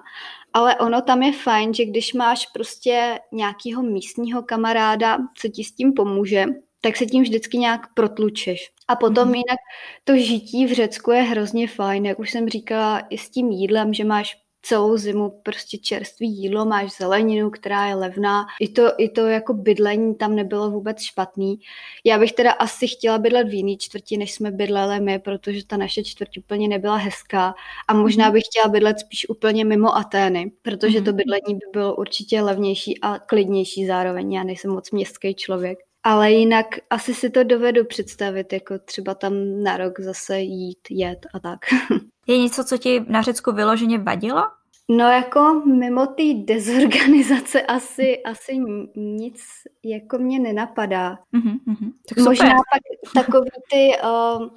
Ale 0.54 0.76
ono 0.76 1.02
tam 1.02 1.24
je 1.24 1.34
fajn, 1.34 1.74
že 1.74 1.86
když 1.86 2.14
máš 2.14 2.46
prostě 2.46 3.20
nějakého 3.32 3.84
místního 3.84 4.44
kamaráda, 4.44 5.18
co 5.38 5.48
ti 5.48 5.64
s 5.64 5.72
tím 5.72 5.94
pomůže, 5.94 6.46
tak 6.82 6.98
se 6.98 7.06
tím 7.06 7.24
vždycky 7.24 7.58
nějak 7.58 7.94
protlučeš. 7.94 8.72
A 8.88 8.96
potom 8.96 9.30
mm-hmm. 9.30 9.36
jinak 9.36 9.60
to 10.04 10.18
žití 10.18 10.66
v 10.66 10.72
Řecku 10.72 11.12
je 11.12 11.22
hrozně 11.22 11.68
fajn, 11.68 12.06
jak 12.06 12.20
už 12.20 12.32
jsem 12.32 12.50
říkala, 12.50 13.00
i 13.00 13.18
s 13.18 13.30
tím 13.30 13.52
jídlem, 13.52 13.94
že 13.94 14.04
máš 14.04 14.38
celou 14.62 14.98
zimu 14.98 15.40
prostě 15.44 15.78
čerstvý 15.78 16.30
jídlo, 16.30 16.66
máš 16.66 16.98
zeleninu, 16.98 17.50
která 17.50 17.88
je 17.88 17.96
levná. 17.96 18.46
I 18.60 18.70
to, 18.70 18.92
I 18.98 19.10
to 19.10 19.28
jako 19.28 19.54
bydlení 19.54 20.16
tam 20.16 20.36
nebylo 20.36 20.72
vůbec 20.72 21.02
špatný. 21.02 21.60
Já 22.06 22.20
bych 22.20 22.34
teda 22.34 22.52
asi 22.52 22.88
chtěla 22.88 23.18
bydlet 23.18 23.48
v 23.48 23.54
jiný 23.54 23.78
čtvrti, 23.78 24.18
než 24.18 24.32
jsme 24.32 24.52
bydleli 24.52 25.00
my, 25.00 25.20
protože 25.20 25.66
ta 25.66 25.78
naše 25.78 26.04
čtvrť 26.04 26.38
úplně 26.38 26.68
nebyla 26.68 26.96
hezká. 26.96 27.54
A 27.88 27.94
možná 27.94 28.26
mhm. 28.26 28.34
bych 28.34 28.44
chtěla 28.46 28.68
bydlet 28.68 29.00
spíš 29.00 29.30
úplně 29.30 29.66
mimo 29.66 29.96
Atény, 29.96 30.52
protože 30.62 31.02
to 31.02 31.12
mhm. 31.12 31.18
bydlení 31.18 31.54
by 31.54 31.66
bylo 31.74 31.96
určitě 31.96 32.42
levnější 32.42 33.02
a 33.02 33.20
klidnější 33.20 33.86
zároveň. 33.86 34.34
Já 34.34 34.44
nejsem 34.44 34.72
moc 34.72 34.92
městský 34.92 35.36
člověk. 35.36 35.80
Ale 36.04 36.32
jinak 36.32 36.66
asi 36.90 37.14
si 37.14 37.30
to 37.30 37.44
dovedu 37.44 37.86
představit, 37.86 38.54
jako 38.54 38.80
třeba 38.80 39.16
tam 39.16 39.64
na 39.64 39.78
rok 39.78 40.00
zase 40.00 40.40
jít, 40.40 40.80
jet 40.90 41.26
a 41.34 41.40
tak. 41.40 41.60
Je 42.30 42.38
něco, 42.38 42.64
co 42.64 42.78
ti 42.78 43.06
na 43.08 43.22
Řecku 43.22 43.52
vyloženě 43.52 43.98
vadilo? 43.98 44.44
No 44.90 45.10
jako 45.10 45.62
mimo 45.66 46.06
té 46.06 46.24
dezorganizace 46.34 47.62
asi, 47.62 48.24
asi 48.24 48.58
nic 48.96 49.42
jako 49.84 50.18
mě 50.18 50.40
nenapadá. 50.40 51.20
Mm-hmm, 51.34 51.92
tak 52.10 52.18
super. 52.18 52.24
Možná 52.24 52.50
pak 52.50 53.14
takový 53.14 53.50
ty, 53.72 53.92
uh, 54.04 54.48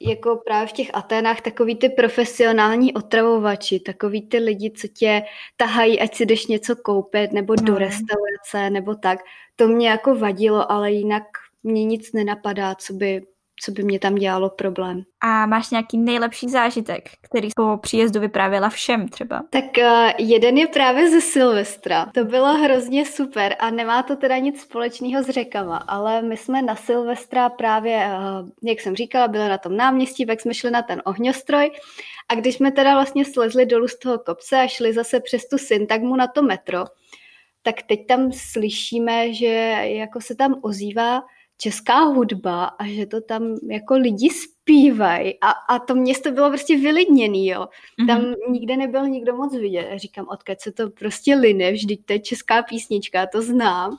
jako 0.00 0.40
právě 0.44 0.66
v 0.68 0.72
těch 0.72 0.90
Aténách, 0.94 1.40
takový 1.40 1.76
ty 1.76 1.88
profesionální 1.88 2.94
otravovači, 2.94 3.80
takový 3.80 4.22
ty 4.28 4.38
lidi, 4.38 4.70
co 4.70 4.88
tě 4.88 5.22
tahají, 5.56 6.00
ať 6.00 6.14
si 6.14 6.26
jdeš 6.26 6.46
něco 6.46 6.76
koupit, 6.76 7.32
nebo 7.32 7.54
do 7.54 7.72
no. 7.72 7.78
restaurace, 7.78 8.70
nebo 8.70 8.94
tak. 8.94 9.18
To 9.56 9.68
mě 9.68 9.88
jako 9.88 10.14
vadilo, 10.14 10.72
ale 10.72 10.92
jinak 10.92 11.24
mě 11.62 11.84
nic 11.84 12.12
nenapadá, 12.12 12.74
co 12.74 12.92
by 12.92 13.22
co 13.64 13.72
by 13.72 13.82
mě 13.82 13.98
tam 13.98 14.14
dělalo 14.14 14.50
problém. 14.50 15.02
A 15.20 15.46
máš 15.46 15.70
nějaký 15.70 15.98
nejlepší 15.98 16.48
zážitek, 16.48 17.08
který 17.22 17.48
po 17.56 17.76
příjezdu 17.76 18.20
vyprávěla 18.20 18.68
všem 18.68 19.08
třeba? 19.08 19.42
Tak 19.50 19.64
uh, 19.78 20.10
jeden 20.18 20.58
je 20.58 20.66
právě 20.66 21.10
ze 21.10 21.20
Silvestra. 21.20 22.06
To 22.14 22.24
bylo 22.24 22.54
hrozně 22.54 23.06
super 23.06 23.56
a 23.58 23.70
nemá 23.70 24.02
to 24.02 24.16
teda 24.16 24.38
nic 24.38 24.60
společného 24.60 25.22
s 25.22 25.28
řekama, 25.28 25.76
ale 25.76 26.22
my 26.22 26.36
jsme 26.36 26.62
na 26.62 26.76
Silvestra 26.76 27.48
právě, 27.48 28.06
uh, 28.06 28.48
jak 28.62 28.80
jsem 28.80 28.96
říkala, 28.96 29.28
byli 29.28 29.48
na 29.48 29.58
tom 29.58 29.76
náměstí, 29.76 30.26
pak 30.26 30.40
jsme 30.40 30.54
šli 30.54 30.70
na 30.70 30.82
ten 30.82 31.02
ohňostroj 31.04 31.70
a 32.28 32.34
když 32.34 32.54
jsme 32.54 32.72
teda 32.72 32.94
vlastně 32.94 33.24
slezli 33.24 33.66
dolů 33.66 33.88
z 33.88 33.98
toho 33.98 34.18
kopce 34.18 34.56
a 34.56 34.66
šli 34.66 34.92
zase 34.92 35.20
přes 35.20 35.48
tu 35.48 35.58
syntagmu 35.58 36.16
na 36.16 36.26
to 36.26 36.42
metro, 36.42 36.84
tak 37.62 37.82
teď 37.82 38.06
tam 38.06 38.32
slyšíme, 38.32 39.34
že 39.34 39.46
jako 39.82 40.20
se 40.20 40.34
tam 40.34 40.54
ozývá 40.62 41.22
česká 41.62 41.98
hudba 41.98 42.64
a 42.64 42.86
že 42.86 43.06
to 43.06 43.20
tam 43.20 43.56
jako 43.70 43.94
lidi 43.94 44.30
zpívají 44.30 45.38
a, 45.40 45.50
a 45.50 45.78
to 45.78 45.94
město 45.94 46.30
bylo 46.30 46.48
prostě 46.48 46.76
vylidněný, 46.76 47.48
jo. 47.48 47.60
Mm-hmm. 47.60 48.06
Tam 48.06 48.34
nikde 48.48 48.76
nebyl 48.76 49.08
nikdo 49.08 49.36
moc 49.36 49.56
vidět. 49.56 49.88
A 49.94 49.98
říkám, 49.98 50.26
odkud 50.28 50.60
se 50.60 50.72
to 50.72 50.90
prostě 50.90 51.34
line, 51.34 51.72
vždyť 51.72 52.04
to 52.04 52.12
je 52.12 52.18
česká 52.18 52.62
písnička, 52.62 53.26
to 53.26 53.42
znám. 53.42 53.96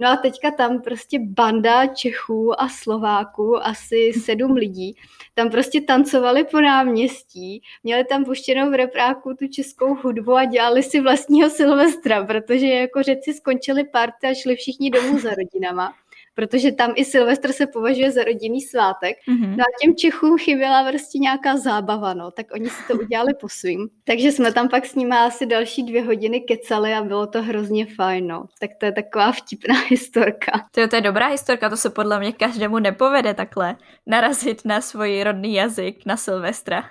No 0.00 0.08
a 0.08 0.16
teďka 0.16 0.50
tam 0.50 0.82
prostě 0.82 1.18
banda 1.22 1.86
Čechů 1.86 2.60
a 2.60 2.68
Slováků, 2.68 3.66
asi 3.66 4.12
sedm 4.12 4.52
lidí, 4.52 4.96
tam 5.34 5.50
prostě 5.50 5.80
tancovali 5.80 6.44
po 6.44 6.60
náměstí, 6.60 7.62
měli 7.82 8.04
tam 8.04 8.24
puštěnou 8.24 8.70
v 8.70 8.74
repráku 8.74 9.34
tu 9.34 9.48
českou 9.48 9.94
hudbu 9.94 10.34
a 10.34 10.44
dělali 10.44 10.82
si 10.82 11.00
vlastního 11.00 11.50
Silvestra, 11.50 12.24
protože 12.24 12.66
jako 12.66 13.02
řeci 13.02 13.34
skončili 13.34 13.84
party 13.84 14.26
a 14.26 14.34
šli 14.34 14.56
všichni 14.56 14.90
domů 14.90 15.18
za 15.18 15.30
rodinama 15.30 15.92
protože 16.34 16.72
tam 16.72 16.92
i 16.96 17.04
Silvestr 17.04 17.52
se 17.52 17.66
považuje 17.66 18.10
za 18.10 18.24
rodinný 18.24 18.60
svátek. 18.60 19.16
Mm-hmm. 19.28 19.50
No 19.56 19.62
a 19.62 19.78
těm 19.82 19.96
Čechům 19.96 20.38
chyběla 20.38 20.90
prostě 20.90 21.18
nějaká 21.18 21.56
zábava, 21.56 22.14
no, 22.14 22.30
tak 22.30 22.46
oni 22.54 22.70
si 22.70 22.82
to 22.88 22.94
udělali 22.94 23.34
po 23.40 23.48
svým. 23.48 23.88
Takže 24.04 24.32
jsme 24.32 24.52
tam 24.52 24.68
pak 24.68 24.86
s 24.86 24.94
nimi 24.94 25.16
asi 25.16 25.46
další 25.46 25.82
dvě 25.82 26.02
hodiny 26.02 26.40
kecali 26.40 26.94
a 26.94 27.02
bylo 27.02 27.26
to 27.26 27.42
hrozně 27.42 27.86
fajn, 27.86 28.26
no. 28.26 28.44
Tak 28.60 28.70
to 28.80 28.86
je 28.86 28.92
taková 28.92 29.32
vtipná 29.32 29.74
historka. 29.88 30.52
To, 30.70 30.88
to 30.88 30.96
je 30.96 31.02
dobrá 31.02 31.26
historka, 31.26 31.70
to 31.70 31.76
se 31.76 31.90
podle 31.90 32.20
mě 32.20 32.32
každému 32.32 32.78
nepovede 32.78 33.34
takhle 33.34 33.76
narazit 34.06 34.64
na 34.64 34.80
svůj 34.80 35.22
rodný 35.22 35.54
jazyk 35.54 36.06
na 36.06 36.16
Silvestra. 36.16 36.84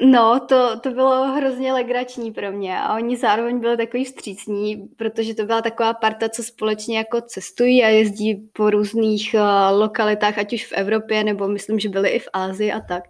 No, 0.00 0.40
to, 0.48 0.80
to 0.80 0.90
bylo 0.90 1.32
hrozně 1.32 1.72
legrační 1.72 2.32
pro 2.32 2.52
mě 2.52 2.80
a 2.80 2.94
oni 2.94 3.16
zároveň 3.16 3.60
byli 3.60 3.76
takový 3.76 4.04
vstřícní, 4.04 4.88
protože 4.96 5.34
to 5.34 5.44
byla 5.44 5.62
taková 5.62 5.94
parta, 5.94 6.28
co 6.28 6.42
společně 6.42 6.98
jako 6.98 7.20
cestují 7.20 7.84
a 7.84 7.88
jezdí 7.88 8.34
po 8.52 8.70
různých 8.70 9.34
uh, 9.34 9.78
lokalitách, 9.78 10.38
ať 10.38 10.52
už 10.52 10.66
v 10.66 10.72
Evropě, 10.72 11.24
nebo 11.24 11.48
myslím, 11.48 11.78
že 11.78 11.88
byli 11.88 12.08
i 12.08 12.18
v 12.18 12.28
Ázii 12.32 12.72
a 12.72 12.80
tak. 12.80 13.04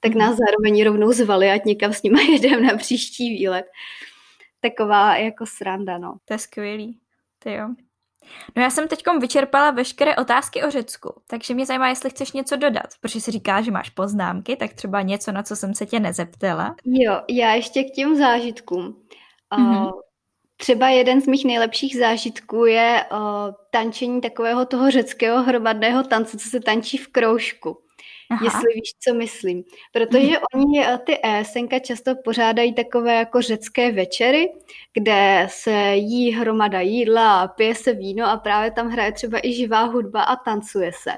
Tak 0.00 0.10
mhm. 0.10 0.18
nás 0.18 0.36
zároveň 0.36 0.84
rovnou 0.84 1.12
zvali, 1.12 1.50
ať 1.50 1.64
někam 1.64 1.92
s 1.92 2.02
nimi 2.02 2.22
jedeme 2.32 2.66
na 2.66 2.76
příští 2.76 3.30
výlet. 3.30 3.66
Taková 4.60 5.16
jako 5.16 5.46
sranda, 5.46 5.98
no. 5.98 6.16
To 6.24 6.34
je 6.34 6.38
skvělý. 6.38 6.98
Ty 7.38 7.52
jo. 7.52 7.68
No 8.56 8.62
já 8.62 8.70
jsem 8.70 8.88
teď 8.88 9.02
vyčerpala 9.20 9.70
veškeré 9.70 10.16
otázky 10.16 10.62
o 10.62 10.70
Řecku, 10.70 11.14
takže 11.26 11.54
mě 11.54 11.66
zajímá, 11.66 11.88
jestli 11.88 12.10
chceš 12.10 12.32
něco 12.32 12.56
dodat, 12.56 12.86
protože 13.00 13.20
si 13.20 13.30
říká, 13.30 13.62
že 13.62 13.70
máš 13.70 13.90
poznámky, 13.90 14.56
tak 14.56 14.72
třeba 14.72 15.02
něco, 15.02 15.32
na 15.32 15.42
co 15.42 15.56
jsem 15.56 15.74
se 15.74 15.86
tě 15.86 16.00
nezeptala. 16.00 16.74
Jo, 16.84 17.20
já 17.30 17.54
ještě 17.54 17.84
k 17.84 17.90
těm 17.90 18.16
zážitkům. 18.16 19.02
Mm-hmm. 19.52 19.90
Třeba 20.56 20.88
jeden 20.88 21.20
z 21.20 21.26
mých 21.26 21.44
nejlepších 21.44 21.98
zážitků 21.98 22.64
je 22.64 23.04
uh, 23.12 23.18
tančení 23.70 24.20
takového 24.20 24.66
toho 24.66 24.90
řeckého 24.90 25.42
hromadného 25.42 26.02
tance, 26.02 26.38
co 26.38 26.48
se 26.48 26.60
tančí 26.60 26.96
v 26.96 27.08
kroužku. 27.08 27.83
Aha. 28.30 28.44
jestli 28.44 28.74
víš, 28.74 28.90
co 29.00 29.14
myslím. 29.14 29.64
Protože 29.92 30.26
hmm. 30.26 30.36
oni, 30.54 30.86
eh, 30.86 30.98
ty 30.98 31.18
ESNka 31.24 31.78
často 31.78 32.14
pořádají 32.24 32.74
takové 32.74 33.14
jako 33.14 33.42
řecké 33.42 33.92
večery, 33.92 34.52
kde 34.92 35.46
se 35.50 35.94
jí 35.94 36.32
hromada 36.32 36.80
jídla 36.80 37.48
pije 37.48 37.74
se 37.74 37.92
víno 37.92 38.26
a 38.26 38.36
právě 38.36 38.70
tam 38.70 38.88
hraje 38.88 39.12
třeba 39.12 39.38
i 39.46 39.52
živá 39.52 39.82
hudba 39.82 40.22
a 40.22 40.36
tancuje 40.36 40.90
se. 41.02 41.10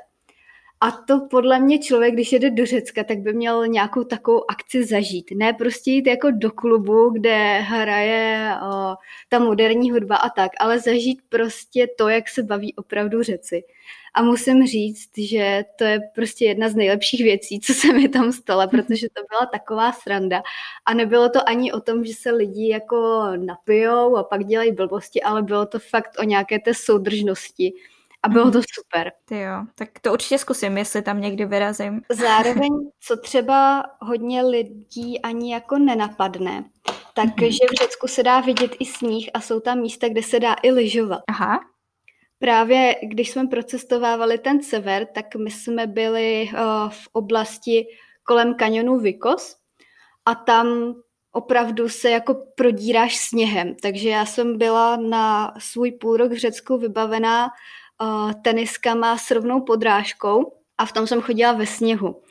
A 0.80 0.90
to 0.90 1.20
podle 1.30 1.60
mě 1.60 1.78
člověk, 1.78 2.14
když 2.14 2.32
jede 2.32 2.50
do 2.50 2.66
Řecka, 2.66 3.04
tak 3.04 3.18
by 3.18 3.32
měl 3.32 3.66
nějakou 3.66 4.04
takovou 4.04 4.50
akci 4.50 4.84
zažít. 4.84 5.30
Ne 5.34 5.52
prostě 5.52 5.90
jít 5.90 6.06
jako 6.06 6.30
do 6.30 6.50
klubu, 6.50 7.10
kde 7.10 7.58
hraje 7.60 8.54
o, 8.62 8.94
ta 9.28 9.38
moderní 9.38 9.90
hudba 9.90 10.16
a 10.16 10.30
tak, 10.30 10.52
ale 10.60 10.80
zažít 10.80 11.20
prostě 11.28 11.86
to, 11.98 12.08
jak 12.08 12.28
se 12.28 12.42
baví 12.42 12.74
opravdu 12.74 13.22
Řeci. 13.22 13.64
A 14.14 14.22
musím 14.22 14.66
říct, 14.66 15.10
že 15.18 15.64
to 15.78 15.84
je 15.84 16.00
prostě 16.14 16.44
jedna 16.44 16.68
z 16.68 16.74
nejlepších 16.74 17.22
věcí, 17.22 17.60
co 17.60 17.74
se 17.74 17.92
mi 17.92 18.08
tam 18.08 18.32
stala, 18.32 18.66
protože 18.66 19.06
to 19.14 19.22
byla 19.30 19.46
taková 19.46 19.92
sranda. 19.92 20.42
A 20.86 20.94
nebylo 20.94 21.28
to 21.28 21.48
ani 21.48 21.72
o 21.72 21.80
tom, 21.80 22.04
že 22.04 22.14
se 22.14 22.30
lidi 22.30 22.68
jako 22.68 23.22
napijou 23.36 24.16
a 24.16 24.24
pak 24.24 24.44
dělají 24.44 24.72
blbosti, 24.72 25.22
ale 25.22 25.42
bylo 25.42 25.66
to 25.66 25.78
fakt 25.78 26.10
o 26.18 26.24
nějaké 26.24 26.58
té 26.58 26.74
soudržnosti. 26.74 27.72
A 28.26 28.28
bylo 28.28 28.50
to 28.50 28.58
mhm. 28.58 28.64
super. 28.74 29.12
Ty 29.24 29.40
jo, 29.40 29.64
tak 29.74 29.88
to 30.00 30.12
určitě 30.12 30.38
zkusím, 30.38 30.78
jestli 30.78 31.02
tam 31.02 31.20
někdy 31.20 31.44
vyrazím. 31.44 32.00
Zároveň, 32.10 32.70
co 33.00 33.16
třeba 33.16 33.82
hodně 34.00 34.42
lidí 34.42 35.22
ani 35.22 35.52
jako 35.52 35.78
nenapadne, 35.78 36.64
takže 37.14 37.46
mm-hmm. 37.46 37.68
v 37.70 37.82
Řecku 37.82 38.08
se 38.08 38.22
dá 38.22 38.40
vidět 38.40 38.70
i 38.78 38.84
sníh 38.84 39.30
a 39.34 39.40
jsou 39.40 39.60
tam 39.60 39.78
místa, 39.78 40.08
kde 40.08 40.22
se 40.22 40.40
dá 40.40 40.56
i 40.62 40.70
lyžovat. 40.70 41.20
Aha. 41.28 41.60
Právě 42.38 42.94
když 43.02 43.30
jsme 43.30 43.46
procestovávali 43.46 44.38
ten 44.38 44.62
sever, 44.62 45.06
tak 45.14 45.34
my 45.36 45.50
jsme 45.50 45.86
byli 45.86 46.48
uh, 46.52 46.58
v 46.90 47.08
oblasti 47.12 47.86
kolem 48.24 48.54
kanionu 48.54 48.98
Vikos 48.98 49.56
a 50.24 50.34
tam 50.34 50.94
opravdu 51.32 51.88
se 51.88 52.10
jako 52.10 52.34
prodíráš 52.54 53.16
sněhem. 53.16 53.74
Takže 53.82 54.08
já 54.08 54.26
jsem 54.26 54.58
byla 54.58 54.96
na 54.96 55.54
svůj 55.58 55.92
půl 55.92 56.16
rok 56.16 56.32
v 56.32 56.36
Řecku 56.36 56.78
vybavená 56.78 57.48
uh, 58.02 58.32
teniskama 58.42 59.18
s 59.18 59.30
rovnou 59.30 59.60
podrážkou 59.60 60.52
a 60.78 60.86
v 60.86 60.92
tom 60.92 61.06
jsem 61.06 61.20
chodila 61.20 61.52
ve 61.52 61.66
sněhu 61.66 62.22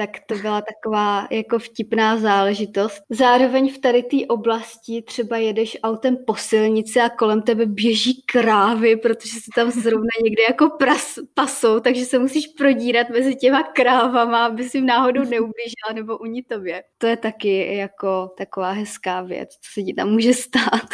tak 0.00 0.10
to 0.26 0.34
byla 0.34 0.62
taková 0.62 1.28
jako 1.30 1.58
vtipná 1.58 2.16
záležitost. 2.16 3.02
Zároveň 3.10 3.74
v 3.74 3.78
tady 3.78 4.02
té 4.02 4.16
oblasti 4.28 5.02
třeba 5.02 5.36
jedeš 5.36 5.78
autem 5.82 6.16
po 6.26 6.34
silnici 6.34 7.00
a 7.00 7.08
kolem 7.08 7.42
tebe 7.42 7.66
běží 7.66 8.22
krávy, 8.22 8.96
protože 8.96 9.32
se 9.32 9.50
tam 9.54 9.70
zrovna 9.70 10.08
někde 10.24 10.42
jako 10.42 10.70
pras, 10.70 11.14
pasou, 11.34 11.80
takže 11.80 12.04
se 12.04 12.18
musíš 12.18 12.46
prodírat 12.46 13.10
mezi 13.10 13.36
těma 13.36 13.62
krávama, 13.62 14.46
aby 14.46 14.68
si 14.68 14.80
náhodou 14.80 15.20
neublížila 15.20 15.92
nebo 15.94 16.18
uní 16.18 16.42
tobě. 16.42 16.82
To 16.98 17.06
je 17.06 17.16
taky 17.16 17.76
jako 17.76 18.30
taková 18.38 18.70
hezká 18.70 19.22
věc, 19.22 19.50
co 19.50 19.72
se 19.72 19.82
ti 19.82 19.94
tam 19.94 20.10
může 20.10 20.34
stát. 20.34 20.88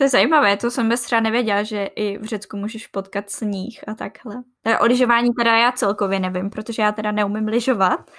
To 0.00 0.04
je 0.04 0.08
zajímavé, 0.08 0.56
to 0.56 0.70
jsem 0.70 0.88
bez 0.88 1.02
třeba 1.02 1.20
nevěděla, 1.20 1.62
že 1.62 1.84
i 1.84 2.18
v 2.18 2.24
Řecku 2.24 2.56
můžeš 2.56 2.86
potkat 2.86 3.30
sníh 3.30 3.80
a 3.88 3.94
takhle. 3.94 4.34
O 4.80 4.84
lyžování 4.84 5.30
teda 5.38 5.58
já 5.58 5.72
celkově 5.72 6.20
nevím, 6.20 6.50
protože 6.50 6.82
já 6.82 6.92
teda 6.92 7.12
neumím 7.12 7.48
lyžovat, 7.48 8.10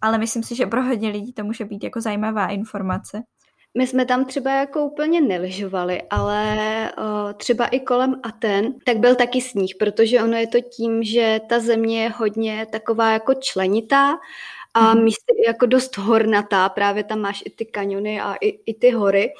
ale 0.00 0.18
myslím 0.18 0.42
si, 0.42 0.54
že 0.54 0.66
pro 0.66 0.82
hodně 0.82 1.10
lidí 1.10 1.32
to 1.32 1.44
může 1.44 1.64
být 1.64 1.84
jako 1.84 2.00
zajímavá 2.00 2.46
informace. 2.46 3.22
My 3.78 3.86
jsme 3.86 4.06
tam 4.06 4.24
třeba 4.24 4.50
jako 4.50 4.84
úplně 4.84 5.20
neležovali, 5.20 6.02
ale 6.10 6.56
o, 6.92 7.34
třeba 7.34 7.66
i 7.66 7.80
kolem 7.80 8.20
Aten, 8.22 8.74
tak 8.84 8.96
byl 8.96 9.14
taky 9.14 9.40
sníh, 9.40 9.74
protože 9.78 10.22
ono 10.22 10.36
je 10.36 10.46
to 10.46 10.60
tím, 10.60 11.02
že 11.02 11.40
ta 11.48 11.60
země 11.60 12.02
je 12.02 12.08
hodně 12.10 12.66
taková 12.70 13.12
jako 13.12 13.34
členitá 13.34 14.14
a 14.74 14.94
mm. 14.94 15.04
místy 15.04 15.34
jako 15.46 15.66
dost 15.66 15.98
hornatá, 15.98 16.68
právě 16.68 17.04
tam 17.04 17.20
máš 17.20 17.42
i 17.46 17.50
ty 17.50 17.64
kaniony 17.64 18.20
a 18.20 18.34
i, 18.34 18.48
i 18.48 18.74
ty 18.74 18.90
hory, 18.90 19.30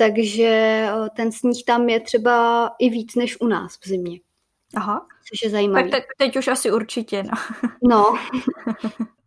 takže 0.00 0.86
o, 0.96 1.08
ten 1.16 1.32
sníh 1.32 1.64
tam 1.64 1.88
je 1.88 2.00
třeba 2.00 2.66
i 2.78 2.90
víc 2.90 3.14
než 3.14 3.40
u 3.40 3.46
nás 3.46 3.78
v 3.80 3.88
zimě. 3.88 4.20
Aha. 4.76 5.06
Což 5.30 5.42
je 5.44 5.50
zajímavé. 5.50 5.88
Tak 5.88 6.02
te- 6.02 6.24
teď 6.24 6.36
už 6.36 6.48
asi 6.48 6.72
určitě, 6.72 7.22
no. 7.22 7.30
No. 7.82 8.18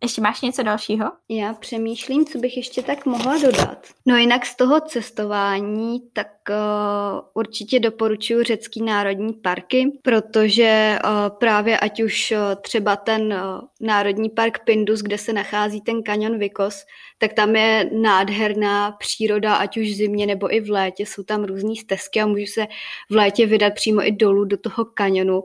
ještě 0.03 0.21
máš 0.21 0.41
něco 0.41 0.63
dalšího? 0.63 1.11
Já 1.29 1.53
přemýšlím, 1.53 2.25
co 2.25 2.37
bych 2.37 2.57
ještě 2.57 2.81
tak 2.83 3.05
mohla 3.05 3.37
dodat. 3.37 3.87
No 4.05 4.17
jinak 4.17 4.45
z 4.45 4.55
toho 4.55 4.81
cestování, 4.81 6.01
tak 6.13 6.27
uh, 6.49 7.21
určitě 7.33 7.79
doporučuji 7.79 8.43
řecký 8.43 8.81
národní 8.81 9.33
parky, 9.33 9.99
protože 10.01 10.99
uh, 11.03 11.37
právě 11.37 11.79
ať 11.79 12.03
už 12.03 12.31
uh, 12.31 12.61
třeba 12.61 12.95
ten 12.95 13.21
uh, 13.33 13.61
národní 13.81 14.29
park 14.29 14.59
Pindus, 14.65 15.01
kde 15.01 15.17
se 15.17 15.33
nachází 15.33 15.81
ten 15.81 16.03
kanion 16.03 16.37
Vikos, 16.39 16.83
tak 17.17 17.33
tam 17.33 17.55
je 17.55 17.89
nádherná 17.93 18.91
příroda, 18.91 19.55
ať 19.55 19.77
už 19.77 19.87
v 19.87 19.95
zimě 19.95 20.25
nebo 20.25 20.55
i 20.55 20.59
v 20.59 20.69
létě. 20.69 21.05
Jsou 21.05 21.23
tam 21.23 21.43
různé 21.43 21.75
stezky 21.75 22.21
a 22.21 22.25
můžu 22.25 22.45
se 22.45 22.67
v 23.09 23.15
létě 23.15 23.45
vydat 23.45 23.73
přímo 23.73 24.07
i 24.07 24.11
dolů 24.11 24.45
do 24.45 24.57
toho 24.57 24.85
kanionu 24.85 25.43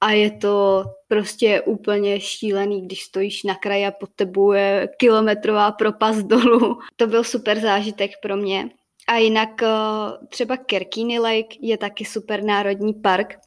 a 0.00 0.10
je 0.10 0.30
to 0.30 0.84
prostě 1.08 1.60
úplně 1.60 2.20
šílený, 2.20 2.86
když 2.86 3.02
stojíš 3.02 3.42
na 3.42 3.54
kraji 3.54 3.86
a 3.86 3.90
pod 3.90 4.10
tebou 4.16 4.52
je 4.52 4.88
kilometrová 4.96 5.72
propast 5.72 6.22
dolů. 6.26 6.78
To 6.96 7.06
byl 7.06 7.24
super 7.24 7.60
zážitek 7.60 8.10
pro 8.22 8.36
mě. 8.36 8.70
A 9.08 9.16
jinak 9.16 9.62
eh, 9.62 9.66
třeba 10.28 10.56
Kerkini 10.56 11.18
Lake 11.18 11.56
je 11.60 11.78
taky 11.78 12.04
super 12.04 12.42
národní 12.42 12.94
park, 12.94 13.38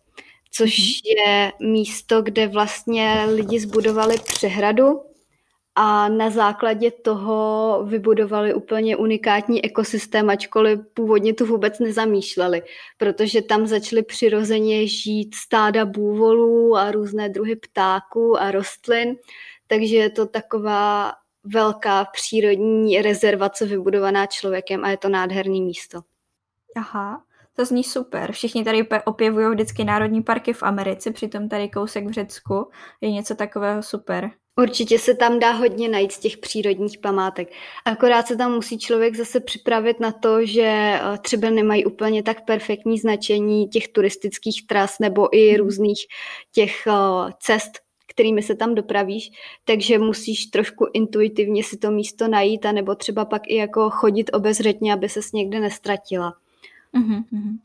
což 0.51 0.77
mhm. 0.79 0.89
je 1.17 1.51
místo, 1.59 2.21
kde 2.21 2.47
vlastně 2.47 3.25
lidi 3.35 3.59
zbudovali 3.59 4.17
přehradu 4.25 5.01
a 5.75 6.09
na 6.09 6.29
základě 6.29 6.91
toho 6.91 7.79
vybudovali 7.85 8.53
úplně 8.53 8.97
unikátní 8.97 9.65
ekosystém, 9.65 10.29
ačkoliv 10.29 10.79
původně 10.93 11.33
to 11.33 11.45
vůbec 11.45 11.79
nezamýšleli, 11.79 12.61
protože 12.97 13.41
tam 13.41 13.67
začaly 13.67 14.03
přirozeně 14.03 14.87
žít 14.87 15.35
stáda 15.35 15.85
bůvolů 15.85 16.75
a 16.75 16.91
různé 16.91 17.29
druhy 17.29 17.55
ptáků 17.55 18.41
a 18.41 18.51
rostlin, 18.51 19.15
takže 19.67 19.95
je 19.95 20.09
to 20.09 20.25
taková 20.25 21.13
velká 21.43 22.05
přírodní 22.05 23.01
rezervace 23.01 23.65
vybudovaná 23.65 24.25
člověkem 24.25 24.85
a 24.85 24.89
je 24.89 24.97
to 24.97 25.09
nádherný 25.09 25.61
místo. 25.61 26.01
Aha, 26.75 27.23
to 27.55 27.65
zní 27.65 27.83
super. 27.83 28.31
Všichni 28.31 28.63
tady 28.63 28.87
opěvují 29.05 29.47
vždycky 29.47 29.83
národní 29.83 30.23
parky 30.23 30.53
v 30.53 30.63
Americe, 30.63 31.11
přitom 31.11 31.49
tady 31.49 31.69
kousek 31.69 32.07
v 32.07 32.11
Řecku 32.11 32.69
je 33.01 33.11
něco 33.11 33.35
takového 33.35 33.83
super. 33.83 34.31
Určitě 34.55 34.99
se 34.99 35.15
tam 35.15 35.39
dá 35.39 35.51
hodně 35.51 35.89
najít 35.89 36.11
z 36.11 36.19
těch 36.19 36.37
přírodních 36.37 36.97
památek. 36.97 37.51
Akorát 37.85 38.27
se 38.27 38.35
tam 38.35 38.53
musí 38.55 38.77
člověk 38.77 39.15
zase 39.15 39.39
připravit 39.39 39.99
na 39.99 40.11
to, 40.11 40.45
že 40.45 40.61
eh, 40.63 40.99
třeba 41.21 41.49
nemají 41.49 41.85
úplně 41.85 42.23
tak 42.23 42.45
perfektní 42.45 42.97
značení 42.97 43.67
těch 43.67 43.87
turistických 43.87 44.67
tras 44.67 44.99
nebo 44.99 45.35
i 45.37 45.49
mhm. 45.51 45.57
různých 45.57 45.99
těch 46.51 46.87
eh, 46.87 47.31
cest, 47.39 47.71
kterými 48.07 48.41
se 48.41 48.55
tam 48.55 48.75
dopravíš, 48.75 49.31
takže 49.65 49.99
musíš 49.99 50.45
trošku 50.45 50.85
intuitivně 50.93 51.63
si 51.63 51.77
to 51.77 51.91
místo 51.91 52.27
najít, 52.27 52.65
a 52.65 52.71
nebo 52.71 52.95
třeba 52.95 53.25
pak 53.25 53.41
i 53.47 53.55
jako 53.55 53.89
chodit 53.89 54.29
obezřetně, 54.33 54.93
aby 54.93 55.09
ses 55.09 55.31
někde 55.31 55.59
nestratila. 55.59 56.33
Mm-hmm. 56.97 57.57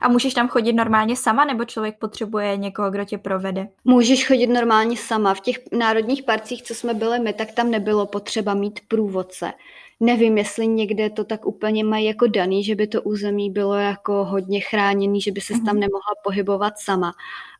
A 0.00 0.08
můžeš 0.08 0.34
tam 0.34 0.48
chodit 0.48 0.72
normálně 0.72 1.16
sama, 1.16 1.44
nebo 1.44 1.64
člověk 1.64 1.98
potřebuje 1.98 2.56
někoho, 2.56 2.90
kdo 2.90 3.04
tě 3.04 3.18
provede? 3.18 3.68
Můžeš 3.84 4.26
chodit 4.26 4.46
normálně 4.46 4.96
sama. 4.96 5.34
V 5.34 5.40
těch 5.40 5.56
národních 5.72 6.22
parcích, 6.22 6.62
co 6.62 6.74
jsme 6.74 6.94
byli 6.94 7.18
my, 7.18 7.32
tak 7.32 7.52
tam 7.52 7.70
nebylo 7.70 8.06
potřeba 8.06 8.54
mít 8.54 8.80
průvodce. 8.88 9.52
Nevím, 10.00 10.38
jestli 10.38 10.66
někde 10.66 11.10
to 11.10 11.24
tak 11.24 11.46
úplně 11.46 11.84
mají 11.84 12.04
jako 12.06 12.26
daný, 12.26 12.64
že 12.64 12.74
by 12.74 12.86
to 12.86 13.02
území 13.02 13.50
bylo 13.50 13.74
jako 13.74 14.24
hodně 14.24 14.60
chráněný, 14.60 15.20
že 15.20 15.32
by 15.32 15.40
se 15.40 15.52
tam 15.52 15.62
mhm. 15.62 15.80
nemohla 15.80 16.14
pohybovat 16.24 16.74
sama. 16.76 17.12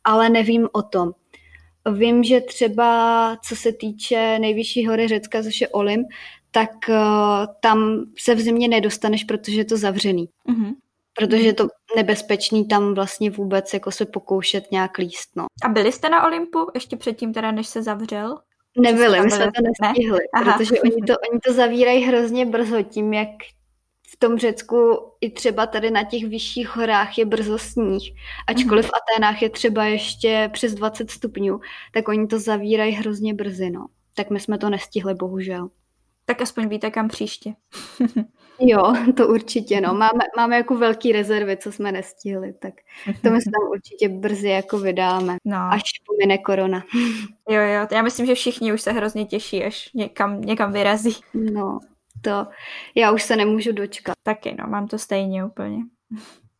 Ale 0.03 0.29
nevím 0.29 0.67
o 0.71 0.81
tom. 0.81 1.11
Vím, 1.91 2.23
že 2.23 2.41
třeba 2.41 3.37
co 3.43 3.55
se 3.55 3.73
týče 3.73 4.39
nejvyšší 4.39 4.87
hory 4.87 5.07
Řecka, 5.07 5.43
což 5.43 5.61
je 5.61 5.67
Olym, 5.67 6.03
tak 6.51 6.69
uh, 6.89 6.95
tam 7.59 8.05
se 8.17 8.35
v 8.35 8.39
zimě 8.39 8.67
nedostaneš, 8.67 9.23
protože 9.23 9.61
je 9.61 9.65
to 9.65 9.77
zavřený. 9.77 10.29
Mm-hmm 10.49 10.73
protože 11.17 11.43
je 11.43 11.53
to 11.53 11.67
nebezpečný 11.95 12.67
tam 12.67 12.93
vlastně 12.93 13.31
vůbec 13.31 13.73
jako 13.73 13.91
se 13.91 14.05
pokoušet 14.05 14.71
nějak 14.71 14.97
líst. 14.97 15.29
No. 15.35 15.45
A 15.63 15.69
byli 15.69 15.91
jste 15.91 16.09
na 16.09 16.27
Olympu 16.27 16.67
ještě 16.73 16.97
předtím 16.97 17.33
teda, 17.33 17.51
než 17.51 17.67
se 17.67 17.83
zavřel? 17.83 18.37
Nebyli, 18.77 19.21
my 19.21 19.31
jsme 19.31 19.51
to 19.51 19.61
nestihli, 19.61 20.19
ne? 20.35 20.53
protože 20.53 20.81
oni 20.81 21.01
to, 21.07 21.13
oni 21.29 21.39
to 21.39 21.53
zavírají 21.53 22.03
hrozně 22.03 22.45
brzo 22.45 22.81
tím, 22.81 23.13
jak 23.13 23.29
v 24.07 24.17
tom 24.19 24.37
Řecku 24.37 24.99
i 25.21 25.29
třeba 25.29 25.67
tady 25.67 25.91
na 25.91 26.03
těch 26.03 26.23
vyšších 26.25 26.75
horách 26.75 27.17
je 27.17 27.25
brzo 27.25 27.57
sníh, 27.57 28.03
ačkoliv 28.47 28.85
v 28.85 28.91
Aténách 28.93 29.41
je 29.41 29.49
třeba 29.49 29.85
ještě 29.85 30.49
přes 30.53 30.73
20 30.73 31.11
stupňů, 31.11 31.59
tak 31.91 32.07
oni 32.07 32.27
to 32.27 32.39
zavírají 32.39 32.91
hrozně 32.91 33.33
brzy, 33.33 33.69
no. 33.69 33.87
Tak 34.15 34.29
my 34.29 34.39
jsme 34.39 34.57
to 34.57 34.69
nestihli, 34.69 35.13
bohužel. 35.13 35.69
Tak 36.25 36.41
aspoň 36.41 36.67
víte, 36.67 36.91
kam 36.91 37.07
příště. 37.07 37.53
Jo, 38.59 38.93
to 39.17 39.27
určitě, 39.27 39.81
no. 39.81 39.93
Máme, 39.93 40.23
máme 40.37 40.55
jako 40.55 40.77
velký 40.77 41.11
rezervy, 41.11 41.57
co 41.57 41.71
jsme 41.71 41.91
nestihli, 41.91 42.53
tak 42.53 42.73
to 43.21 43.29
my 43.29 43.41
se 43.41 43.49
tam 43.51 43.69
určitě 43.71 44.09
brzy 44.09 44.49
jako 44.49 44.77
vydáme, 44.77 45.37
no. 45.45 45.57
až 45.57 45.81
pomine 46.07 46.37
korona. 46.37 46.83
Jo, 47.49 47.61
jo, 47.61 47.87
já 47.91 48.01
myslím, 48.01 48.25
že 48.25 48.35
všichni 48.35 48.73
už 48.73 48.81
se 48.81 48.91
hrozně 48.91 49.25
těší, 49.25 49.63
až 49.63 49.89
někam, 49.93 50.41
někam 50.41 50.71
vyrazí. 50.73 51.15
No, 51.33 51.79
to 52.21 52.47
já 52.95 53.11
už 53.11 53.23
se 53.23 53.35
nemůžu 53.35 53.71
dočkat. 53.71 54.15
Taky, 54.23 54.55
no, 54.59 54.67
mám 54.67 54.87
to 54.87 54.97
stejně 54.97 55.45
úplně. 55.45 55.77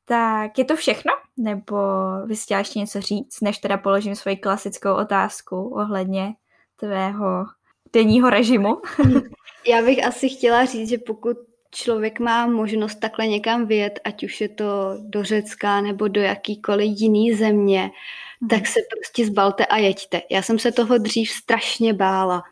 Tak 0.05 0.57
je 0.57 0.65
to 0.65 0.75
všechno? 0.75 1.11
Nebo 1.37 1.77
vy 2.25 2.35
jste 2.35 2.55
ještě 2.55 2.79
něco 2.79 3.01
říct, 3.01 3.41
než 3.41 3.57
teda 3.57 3.77
položím 3.77 4.15
svoji 4.15 4.37
klasickou 4.37 4.93
otázku 4.93 5.55
ohledně 5.55 6.33
tvého 6.75 7.45
denního 7.93 8.29
režimu? 8.29 8.81
Já 9.67 9.81
bych 9.81 10.05
asi 10.05 10.29
chtěla 10.29 10.65
říct, 10.65 10.89
že 10.89 10.97
pokud 10.97 11.37
člověk 11.73 12.19
má 12.19 12.47
možnost 12.47 12.95
takhle 12.95 13.27
někam 13.27 13.65
vyjet, 13.65 13.99
ať 14.03 14.23
už 14.23 14.41
je 14.41 14.49
to 14.49 14.65
do 14.99 15.23
Řecka 15.23 15.81
nebo 15.81 16.07
do 16.07 16.21
jakýkoliv 16.21 16.91
jiný 16.95 17.33
země, 17.33 17.81
hmm. 17.81 18.49
tak 18.49 18.67
se 18.67 18.79
prostě 18.91 19.25
zbalte 19.25 19.65
a 19.65 19.77
jeďte. 19.77 20.21
Já 20.31 20.41
jsem 20.41 20.59
se 20.59 20.71
toho 20.71 20.97
dřív 20.97 21.29
strašně 21.29 21.93
bála. 21.93 22.43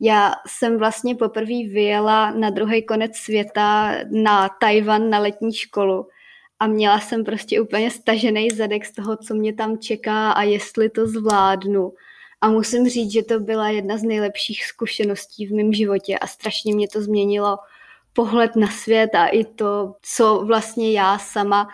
Já 0.00 0.32
jsem 0.46 0.78
vlastně 0.78 1.14
poprvé 1.14 1.68
vyjela 1.72 2.30
na 2.30 2.50
druhý 2.50 2.82
konec 2.82 3.16
světa 3.16 3.94
na 4.10 4.48
Tajvan 4.48 5.10
na 5.10 5.18
letní 5.18 5.52
školu 5.52 6.06
a 6.60 6.66
měla 6.66 7.00
jsem 7.00 7.24
prostě 7.24 7.60
úplně 7.60 7.90
stažený 7.90 8.50
zadek 8.50 8.84
z 8.84 8.92
toho, 8.92 9.16
co 9.16 9.34
mě 9.34 9.54
tam 9.54 9.78
čeká 9.78 10.32
a 10.32 10.42
jestli 10.42 10.90
to 10.90 11.06
zvládnu. 11.06 11.92
A 12.40 12.50
musím 12.50 12.88
říct, 12.88 13.12
že 13.12 13.22
to 13.22 13.40
byla 13.40 13.68
jedna 13.68 13.98
z 13.98 14.02
nejlepších 14.02 14.64
zkušeností 14.64 15.46
v 15.46 15.54
mém 15.54 15.72
životě 15.72 16.18
a 16.18 16.26
strašně 16.26 16.74
mě 16.74 16.88
to 16.88 17.02
změnilo 17.02 17.58
pohled 18.12 18.56
na 18.56 18.66
svět 18.66 19.14
a 19.14 19.26
i 19.26 19.44
to, 19.44 19.94
co 20.02 20.44
vlastně 20.44 20.92
já 20.92 21.18
sama 21.18 21.68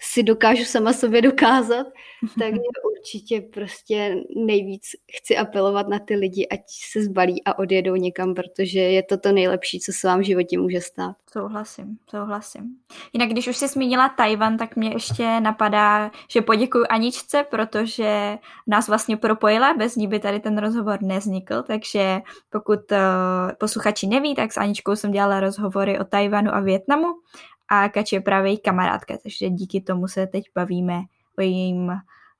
si 0.00 0.22
dokážu 0.22 0.64
sama 0.64 0.92
sobě 0.92 1.22
dokázat, 1.22 1.86
takže 2.38 2.60
určitě 2.98 3.40
prostě 3.40 4.16
nejvíc 4.36 4.82
chci 5.16 5.36
apelovat 5.36 5.88
na 5.88 5.98
ty 5.98 6.14
lidi, 6.14 6.48
ať 6.48 6.60
se 6.92 7.02
zbalí 7.02 7.44
a 7.44 7.58
odjedou 7.58 7.96
někam, 7.96 8.34
protože 8.34 8.80
je 8.80 9.02
to 9.02 9.18
to 9.18 9.32
nejlepší, 9.32 9.80
co 9.80 9.92
se 9.92 10.06
vám 10.06 10.20
v 10.20 10.24
životě 10.24 10.58
může 10.58 10.80
stát. 10.80 11.16
Souhlasím, 11.32 11.98
souhlasím. 12.10 12.64
Jinak, 13.12 13.28
když 13.28 13.48
už 13.48 13.56
jsi 13.56 13.68
zmínila 13.68 14.08
Tajvan, 14.08 14.56
tak 14.56 14.76
mě 14.76 14.92
ještě 14.92 15.40
napadá, 15.40 16.10
že 16.28 16.42
poděkuji 16.42 16.86
Aničce, 16.86 17.44
protože 17.50 18.38
nás 18.66 18.88
vlastně 18.88 19.16
propojila, 19.16 19.74
bez 19.74 19.96
ní 19.96 20.06
by 20.08 20.18
tady 20.18 20.40
ten 20.40 20.58
rozhovor 20.58 21.02
neznikl, 21.02 21.62
takže 21.62 22.20
pokud 22.50 22.92
uh, 22.92 22.98
posluchači 23.58 24.06
neví, 24.06 24.34
tak 24.34 24.52
s 24.52 24.56
Aničkou 24.56 24.96
jsem 24.96 25.10
dělala 25.10 25.40
rozhovory 25.40 25.98
o 25.98 26.04
Tajvanu 26.04 26.54
a 26.54 26.60
Větnamu 26.60 27.06
a 27.68 27.88
Kač 27.88 28.12
je 28.12 28.20
právě 28.20 28.50
její 28.50 28.58
kamarádka, 28.58 29.18
takže 29.22 29.48
díky 29.48 29.80
tomu 29.80 30.08
se 30.08 30.26
teď 30.26 30.44
bavíme 30.54 31.00
o 31.38 31.40
jejím 31.40 31.92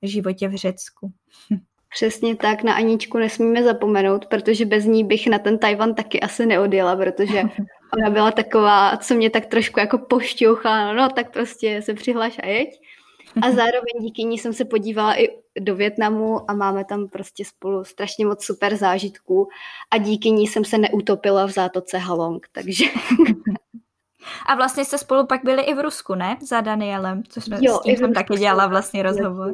životě 0.03 0.49
v 0.49 0.57
Řecku. 0.57 1.13
Přesně 1.95 2.37
tak, 2.37 2.63
na 2.63 2.75
Aničku 2.75 3.19
nesmíme 3.19 3.63
zapomenout, 3.63 4.27
protože 4.27 4.67
bez 4.67 4.85
ní 4.85 5.05
bych 5.05 5.27
na 5.27 5.39
ten 5.39 5.59
Tajvan 5.59 5.95
taky 5.95 6.21
asi 6.21 6.47
neodjela, 6.47 6.97
protože 6.97 7.43
ona 7.99 8.11
byla 8.11 8.31
taková, 8.31 8.97
co 8.97 9.15
mě 9.15 9.31
tak 9.31 9.47
trošku 9.47 9.81
jako 9.81 9.99
pošťouchá, 9.99 10.93
no 10.93 11.09
tak 11.09 11.33
prostě 11.33 11.83
se 11.83 11.95
přihlaš 11.95 12.39
a 12.43 12.47
jeď. 12.47 12.81
A 13.43 13.51
zároveň 13.51 13.93
díky 14.01 14.25
ní 14.25 14.39
jsem 14.39 14.53
se 14.53 14.65
podívala 14.65 15.21
i 15.21 15.29
do 15.61 15.77
Větnamu 15.77 16.51
a 16.51 16.55
máme 16.55 16.85
tam 16.85 17.09
prostě 17.09 17.45
spolu 17.45 17.85
strašně 17.85 18.27
moc 18.27 18.45
super 18.45 18.77
zážitků 18.77 19.49
a 19.91 19.99
díky 19.99 20.31
ní 20.31 20.47
jsem 20.47 20.65
se 20.65 20.79
neutopila 20.79 21.47
v 21.47 21.51
zátoce 21.51 21.99
Halong, 21.99 22.47
takže 22.53 22.85
A 24.47 24.55
vlastně 24.55 24.85
jste 24.85 24.99
spolu 24.99 25.27
pak 25.27 25.45
byli 25.45 25.63
i 25.63 25.75
v 25.75 25.81
Rusku, 25.81 26.15
ne? 26.15 26.37
Za 26.41 26.61
Danielem, 26.61 27.23
což 27.29 27.45
jsme 27.45 27.59
jo, 27.61 27.75
s 27.75 27.83
tím 27.83 27.97
jsem 27.97 28.13
taky 28.13 28.35
dělala 28.35 28.67
vlastně 28.67 29.03
rozhovor. 29.03 29.53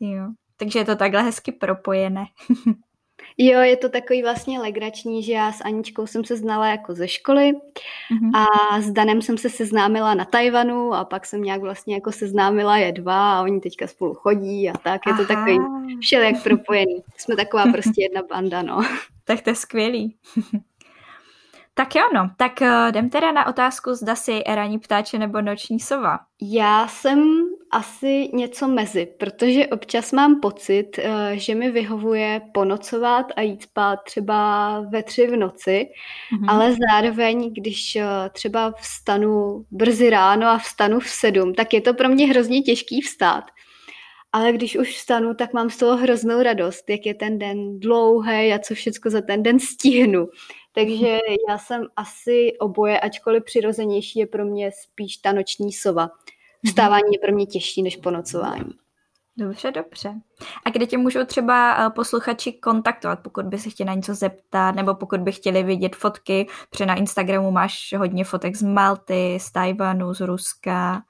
Jo. 0.00 0.10
jo. 0.10 0.24
Takže 0.56 0.78
je 0.78 0.84
to 0.84 0.96
takhle 0.96 1.22
hezky 1.22 1.52
propojené. 1.52 2.24
Jo, 3.38 3.60
je 3.60 3.76
to 3.76 3.88
takový 3.88 4.22
vlastně 4.22 4.60
legrační, 4.60 5.22
že 5.22 5.32
já 5.32 5.52
s 5.52 5.60
Aničkou 5.60 6.06
jsem 6.06 6.24
se 6.24 6.36
znala 6.36 6.68
jako 6.68 6.94
ze 6.94 7.08
školy 7.08 7.52
mm-hmm. 7.52 8.30
a 8.34 8.80
s 8.80 8.90
Danem 8.90 9.22
jsem 9.22 9.38
se 9.38 9.50
seznámila 9.50 10.14
na 10.14 10.24
Tajvanu 10.24 10.94
a 10.94 11.04
pak 11.04 11.26
jsem 11.26 11.42
nějak 11.42 11.60
vlastně 11.60 11.94
jako 11.94 12.12
seznámila 12.12 12.76
je 12.76 12.92
dva 12.92 13.38
a 13.38 13.42
oni 13.42 13.60
teďka 13.60 13.86
spolu 13.86 14.14
chodí 14.14 14.70
a 14.70 14.72
tak. 14.72 15.00
Je 15.06 15.12
Aha. 15.12 15.22
to 15.22 15.28
takový 15.28 15.58
všelijak 16.00 16.42
propojený. 16.42 17.02
Jsme 17.16 17.36
taková 17.36 17.64
prostě 17.72 18.02
jedna 18.02 18.22
banda, 18.30 18.62
no. 18.62 18.82
Tak 19.24 19.40
to 19.40 19.50
je 19.50 19.56
skvělý. 19.56 20.16
Tak 21.80 21.94
jo, 21.94 22.02
no. 22.14 22.30
Tak 22.36 22.52
uh, 22.60 22.88
jdem 22.88 23.10
teda 23.10 23.32
na 23.32 23.46
otázku, 23.46 23.94
zda 23.94 24.14
si 24.14 24.42
ranní 24.46 24.78
ptáče 24.78 25.18
nebo 25.18 25.40
noční 25.40 25.80
sova. 25.80 26.18
Já 26.42 26.88
jsem 26.88 27.24
asi 27.70 28.30
něco 28.32 28.68
mezi, 28.68 29.06
protože 29.18 29.66
občas 29.66 30.12
mám 30.12 30.40
pocit, 30.40 30.98
uh, 30.98 31.04
že 31.32 31.54
mi 31.54 31.70
vyhovuje 31.70 32.40
ponocovat 32.54 33.26
a 33.36 33.40
jít 33.40 33.62
spát 33.62 33.96
třeba 34.04 34.80
ve 34.80 35.02
tři 35.02 35.26
v 35.26 35.36
noci, 35.36 35.86
mm-hmm. 36.34 36.44
ale 36.48 36.76
zároveň, 36.90 37.52
když 37.54 37.96
uh, 37.96 38.28
třeba 38.32 38.72
vstanu 38.72 39.64
brzy 39.70 40.10
ráno 40.10 40.46
a 40.46 40.58
vstanu 40.58 41.00
v 41.00 41.08
sedm, 41.08 41.54
tak 41.54 41.74
je 41.74 41.80
to 41.80 41.94
pro 41.94 42.08
mě 42.08 42.26
hrozně 42.26 42.62
těžký 42.62 43.00
vstát. 43.00 43.44
Ale 44.32 44.52
když 44.52 44.76
už 44.76 44.88
vstanu, 44.88 45.34
tak 45.34 45.52
mám 45.52 45.70
z 45.70 45.76
toho 45.76 45.96
hroznou 45.96 46.42
radost, 46.42 46.90
jak 46.90 47.06
je 47.06 47.14
ten 47.14 47.38
den 47.38 47.80
dlouhý 47.80 48.52
a 48.52 48.58
co 48.58 48.74
všechno 48.74 49.10
za 49.10 49.20
ten 49.20 49.42
den 49.42 49.58
stihnu. 49.58 50.28
Takže 50.80 51.18
já 51.48 51.58
jsem 51.58 51.86
asi 51.96 52.52
oboje, 52.60 53.00
ačkoliv 53.00 53.44
přirozenější 53.44 54.18
je 54.18 54.26
pro 54.26 54.44
mě 54.44 54.70
spíš 54.82 55.16
ta 55.16 55.32
noční 55.32 55.72
sova. 55.72 56.10
Vstávání 56.66 57.12
je 57.12 57.18
pro 57.18 57.32
mě 57.32 57.46
těžší 57.46 57.82
než 57.82 57.96
ponocování. 57.96 58.72
Dobře, 59.36 59.70
dobře. 59.70 60.14
A 60.64 60.70
kde 60.70 60.86
tě 60.86 60.98
můžou 60.98 61.24
třeba 61.24 61.86
eh, 61.86 61.90
posluchači 61.90 62.52
kontaktovat, 62.52 63.20
pokud 63.20 63.44
by 63.44 63.58
se 63.58 63.70
chtěli 63.70 63.86
na 63.86 63.94
něco 63.94 64.14
zeptat, 64.14 64.74
nebo 64.74 64.94
pokud 64.94 65.20
by 65.20 65.32
chtěli 65.32 65.62
vidět 65.62 65.96
fotky, 65.96 66.46
protože 66.70 66.86
na 66.86 66.94
Instagramu 66.94 67.50
máš 67.50 67.94
hodně 67.98 68.24
fotek 68.24 68.56
z 68.56 68.62
Malty, 68.62 69.38
z 69.40 69.52
Tajvanu, 69.52 70.14
z 70.14 70.20
Ruska. 70.20 71.02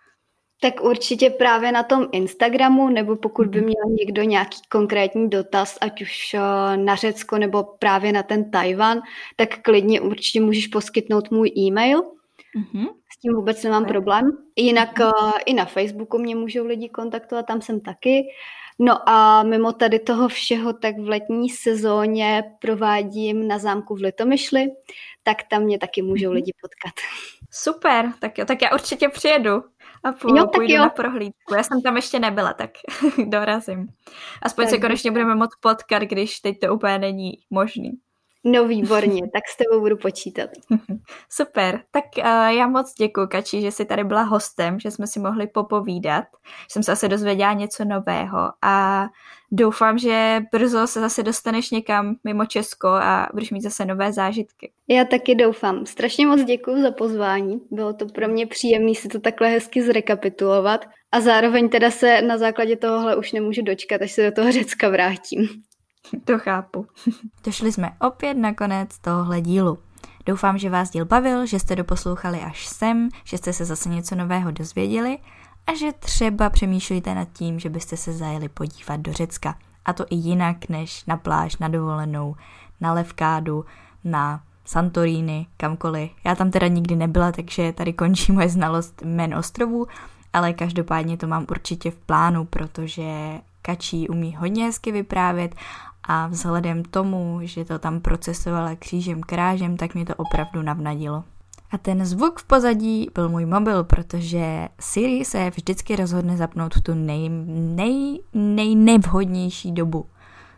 Tak 0.61 0.85
určitě 0.85 1.31
právě 1.31 1.73
na 1.73 1.83
tom 1.83 2.09
Instagramu, 2.13 2.89
nebo 2.89 3.17
pokud 3.17 3.47
by 3.47 3.59
mhm. 3.59 3.67
měl 3.67 3.97
někdo 3.99 4.23
nějaký 4.23 4.59
konkrétní 4.69 5.31
dotaz, 5.31 5.79
ať 5.81 6.03
už 6.03 6.35
eh, 6.35 6.77
na 6.77 6.95
Řecko 6.95 7.39
nebo 7.39 7.63
právě 7.63 8.13
na 8.13 8.23
ten 8.23 8.51
Tajvan, 8.51 9.01
tak 9.37 9.63
klidně 9.63 10.01
určitě 10.01 10.41
můžeš 10.41 10.67
poskytnout 10.67 11.31
můj 11.31 11.53
e-mail. 11.59 12.03
Mm-hmm. 12.57 12.87
S 13.13 13.21
tím 13.21 13.35
vůbec 13.35 13.63
nemám 13.63 13.85
problém. 13.85 14.31
Jinak 14.57 14.99
mm-hmm. 14.99 15.33
i 15.47 15.55
na 15.55 15.65
Facebooku 15.65 16.19
mě 16.19 16.37
můžou 16.37 16.67
lidi 16.67 16.89
kontaktovat, 16.89 17.47
tam 17.47 17.63
jsem 17.63 17.81
taky. 17.81 18.23
No 18.79 19.09
a 19.09 19.43
mimo 19.43 19.73
tady 19.73 19.99
toho 19.99 20.29
všeho, 20.29 20.73
tak 20.73 20.99
v 20.99 21.09
letní 21.09 21.51
sezóně 21.51 22.45
provádím 22.61 23.49
na 23.49 23.59
zámku 23.59 23.97
v 23.97 24.01
Litomyšli, 24.01 24.67
tak 25.23 25.37
tam 25.51 25.63
mě 25.63 25.79
taky 25.79 26.03
můžou 26.03 26.29
mm-hmm. 26.29 26.35
lidi 26.35 26.53
potkat. 26.61 26.95
Super, 27.51 28.13
tak 28.21 28.39
jo, 28.39 28.45
tak 28.45 28.63
já 28.63 28.75
určitě 28.75 29.09
přijedu 29.09 29.63
a 30.05 30.13
půjdu, 30.13 30.37
jo, 30.37 30.47
půjdu 30.47 30.75
jo. 30.75 30.83
na 30.83 30.89
prohlídku. 30.89 31.55
Já 31.55 31.63
jsem 31.63 31.83
tam 31.83 31.97
ještě 31.97 32.19
nebyla, 32.19 32.53
tak 32.53 32.71
dorazím. 33.27 33.87
Aspoň 34.43 34.65
tak 34.65 34.71
se 34.71 34.79
konečně 34.79 35.11
budeme 35.11 35.35
moc 35.35 35.51
potkat, 35.61 36.03
když 36.03 36.41
teď 36.41 36.59
to 36.61 36.75
úplně 36.75 36.99
není 36.99 37.33
možný. 37.51 37.91
No 38.45 38.69
výborně, 38.69 39.23
tak 39.33 39.43
s 39.49 39.57
tebou 39.57 39.81
budu 39.81 39.97
počítat. 39.97 40.51
Super, 41.31 41.83
tak 41.91 42.05
uh, 42.19 42.25
já 42.47 42.67
moc 42.67 42.95
děkuji, 42.99 43.27
Kači, 43.27 43.61
že 43.61 43.73
jsi 43.73 43.85
tady 43.85 44.05
byla 44.05 44.23
hostem, 44.23 44.81
že 44.81 44.91
jsme 44.91 45.07
si 45.07 45.21
mohli 45.21 45.47
popovídat, 45.47 46.25
že 46.45 46.67
jsem 46.69 46.83
se 46.83 46.93
asi 46.93 47.09
dozvěděla 47.09 47.53
něco 47.53 47.85
nového 47.85 48.53
a 48.63 49.07
doufám, 49.53 49.99
že 49.99 50.41
brzo 50.53 50.87
se 50.87 51.01
zase 51.01 51.23
dostaneš 51.23 51.71
někam 51.71 52.17
mimo 52.25 52.47
Česko 52.47 52.89
a 52.89 53.29
budeš 53.33 53.51
mít 53.51 53.61
zase 53.61 53.85
nové 53.85 54.13
zážitky. 54.13 54.73
Já 54.89 55.05
taky 55.05 55.35
doufám. 55.35 55.87
Strašně 55.87 56.27
moc 56.27 56.45
děkuji 56.45 56.83
za 56.83 56.91
pozvání. 56.91 57.61
Bylo 57.71 57.93
to 57.93 58.07
pro 58.07 58.29
mě 58.29 58.47
příjemné 58.47 58.95
si 58.95 59.09
to 59.09 59.21
takhle 59.21 59.49
hezky 59.49 59.83
zrekapitulovat 59.83 60.85
a 61.13 61.21
zároveň 61.21 61.69
teda 61.69 61.91
se 61.91 62.23
na 62.23 62.39
základě 62.39 62.77
tohohle 62.77 63.17
už 63.17 63.33
nemůžu 63.33 63.63
dočkat, 63.63 64.03
až 64.03 64.13
se 64.13 64.31
do 64.31 64.33
toho 64.33 64.53
Řecka 64.53 64.89
vrátím. 64.89 65.63
To 66.25 66.39
chápu. 66.39 66.87
Došli 67.45 67.73
jsme 67.73 67.91
opět 68.01 68.35
na 68.35 68.55
konec 68.55 68.99
tohohle 68.99 69.41
dílu. 69.41 69.79
Doufám, 70.27 70.59
že 70.59 70.71
vás 70.71 70.91
díl 70.91 71.05
bavil, 71.05 71.47
že 71.47 71.59
jste 71.59 71.77
doposlouchali 71.77 72.41
až 72.41 72.67
sem, 72.67 73.09
že 73.25 73.39
jste 73.39 73.53
se 73.53 73.65
zase 73.65 73.89
něco 73.89 74.15
nového 74.15 74.51
dozvěděli 74.51 75.19
a 75.67 75.75
že 75.75 75.93
třeba 75.93 76.51
přemýšlíte 76.51 77.15
nad 77.15 77.29
tím, 77.33 77.59
že 77.59 77.69
byste 77.69 77.97
se 77.97 78.13
zajeli 78.13 78.49
podívat 78.49 79.01
do 79.01 79.13
Řecka. 79.13 79.55
A 79.85 79.93
to 79.93 80.05
i 80.11 80.15
jinak 80.15 80.69
než 80.69 81.05
na 81.07 81.17
pláž, 81.17 81.57
na 81.57 81.69
dovolenou, 81.69 82.37
na 82.81 82.93
Levkádu, 82.93 83.65
na 84.05 84.43
Santorini, 84.65 85.47
kamkoliv. 85.57 86.11
Já 86.25 86.35
tam 86.35 86.51
teda 86.51 86.67
nikdy 86.67 86.97
nebyla, 86.97 87.33
takže 87.33 87.73
tady 87.73 87.93
končí 87.93 88.33
moje 88.33 88.49
znalost 88.49 89.03
jmen 89.03 89.35
ostrovů, 89.35 89.87
ale 90.33 90.53
každopádně 90.53 91.17
to 91.17 91.27
mám 91.27 91.47
určitě 91.51 91.91
v 91.91 91.97
plánu, 91.97 92.45
protože 92.45 93.05
Kačí 93.63 94.09
umí 94.09 94.37
hodně 94.37 94.65
hezky 94.65 94.93
vyprávět 94.93 95.55
a 96.05 96.27
vzhledem 96.27 96.83
tomu, 96.83 97.39
že 97.43 97.65
to 97.65 97.79
tam 97.79 98.01
procesovala 98.01 98.77
křížem 98.77 99.21
krážem, 99.21 99.77
tak 99.77 99.95
mě 99.95 100.07
to 100.07 100.15
opravdu 100.15 100.63
navnadilo. 100.63 101.25
A 101.71 101.79
ten 101.79 102.05
zvuk 102.05 102.41
v 102.41 102.45
pozadí 102.45 103.09
byl 103.15 103.29
můj 103.29 103.47
mobil, 103.47 103.85
protože 103.85 104.69
Siri 104.81 105.25
se 105.25 105.51
vždycky 105.51 105.97
rozhodne 105.97 106.37
zapnout 106.37 106.75
v 106.75 106.81
tu 106.81 106.95
nej, 106.95 107.29
nej, 107.49 108.21
nej, 108.35 108.75
nejvhodnější 108.77 109.73
dobu. 109.73 110.07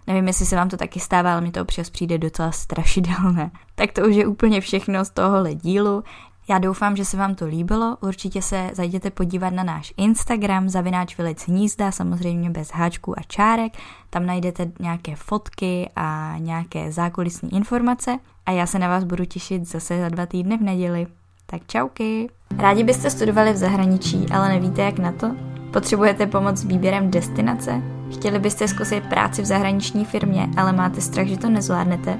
Nevím, 0.06 0.26
jestli 0.26 0.46
se 0.46 0.56
vám 0.56 0.68
to 0.68 0.76
taky 0.76 1.00
stává, 1.00 1.32
ale 1.32 1.40
mi 1.40 1.50
to 1.50 1.62
občas 1.62 1.90
přijde 1.90 2.18
docela 2.18 2.52
strašidelné. 2.52 3.50
Tak 3.74 3.92
to 3.92 4.08
už 4.08 4.14
je 4.14 4.26
úplně 4.26 4.60
všechno 4.60 5.04
z 5.04 5.10
tohohle 5.10 5.54
dílu. 5.54 6.04
Já 6.52 6.58
doufám, 6.58 6.96
že 6.96 7.04
se 7.04 7.16
vám 7.16 7.34
to 7.34 7.46
líbilo. 7.46 7.96
Určitě 8.00 8.42
se 8.42 8.70
zajděte 8.72 9.10
podívat 9.10 9.50
na 9.50 9.62
náš 9.62 9.94
Instagram, 9.96 10.68
zavináč 10.68 11.18
Vylec 11.18 11.48
hnízda, 11.48 11.92
samozřejmě 11.92 12.50
bez 12.50 12.70
háčků 12.70 13.18
a 13.18 13.22
čárek. 13.22 13.72
Tam 14.10 14.26
najdete 14.26 14.72
nějaké 14.80 15.16
fotky 15.16 15.90
a 15.96 16.34
nějaké 16.38 16.92
zákulisní 16.92 17.54
informace. 17.54 18.18
A 18.46 18.50
já 18.50 18.66
se 18.66 18.78
na 18.78 18.88
vás 18.88 19.04
budu 19.04 19.24
těšit 19.24 19.68
zase 19.68 20.00
za 20.00 20.08
dva 20.08 20.26
týdny 20.26 20.58
v 20.58 20.62
neděli. 20.62 21.06
Tak 21.46 21.66
čauky! 21.66 22.30
Rádi 22.58 22.84
byste 22.84 23.10
studovali 23.10 23.52
v 23.52 23.56
zahraničí, 23.56 24.26
ale 24.32 24.48
nevíte 24.48 24.82
jak 24.82 24.98
na 24.98 25.12
to? 25.12 25.30
Potřebujete 25.72 26.26
pomoc 26.26 26.56
s 26.56 26.64
výběrem 26.64 27.10
destinace? 27.10 27.82
Chtěli 28.12 28.38
byste 28.38 28.68
zkusit 28.68 29.04
práci 29.04 29.42
v 29.42 29.46
zahraniční 29.46 30.04
firmě, 30.04 30.48
ale 30.56 30.72
máte 30.72 31.00
strach, 31.00 31.26
že 31.26 31.38
to 31.38 31.50
nezvládnete? 31.50 32.18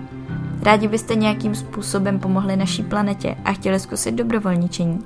Rádi 0.63 0.89
byste 0.89 1.15
nějakým 1.15 1.55
způsobem 1.55 2.19
pomohli 2.19 2.57
naší 2.57 2.83
planetě 2.83 3.37
a 3.45 3.53
chtěli 3.53 3.81
zkusit 3.81 4.15
dobrovolničení. 4.15 4.99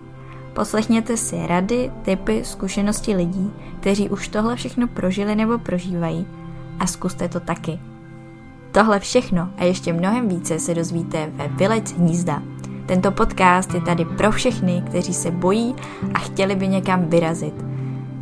Poslechněte 0.52 1.16
si 1.16 1.46
rady, 1.46 1.90
typy, 2.02 2.44
zkušenosti 2.44 3.14
lidí, 3.16 3.52
kteří 3.80 4.08
už 4.08 4.28
tohle 4.28 4.56
všechno 4.56 4.88
prožili 4.88 5.36
nebo 5.36 5.58
prožívají 5.58 6.26
a 6.78 6.86
zkuste 6.86 7.28
to 7.28 7.40
taky. 7.40 7.78
Tohle 8.72 9.00
všechno 9.00 9.48
a 9.58 9.64
ještě 9.64 9.92
mnohem 9.92 10.28
více 10.28 10.58
se 10.58 10.74
dozvíte 10.74 11.30
ve 11.34 11.48
Vylec 11.48 11.92
hnízda. 11.92 12.42
Tento 12.86 13.10
podcast 13.10 13.74
je 13.74 13.80
tady 13.80 14.04
pro 14.04 14.30
všechny, 14.32 14.82
kteří 14.86 15.14
se 15.14 15.30
bojí 15.30 15.74
a 16.14 16.18
chtěli 16.18 16.56
by 16.56 16.68
někam 16.68 17.04
vyrazit. 17.04 17.54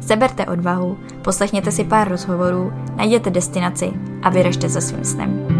Seberte 0.00 0.46
odvahu, 0.46 0.98
poslechněte 1.22 1.72
si 1.72 1.84
pár 1.84 2.08
rozhovorů, 2.08 2.72
najděte 2.96 3.30
destinaci 3.30 3.92
a 4.22 4.30
vyražte 4.30 4.68
se 4.68 4.80
svým 4.80 5.04
snem. 5.04 5.53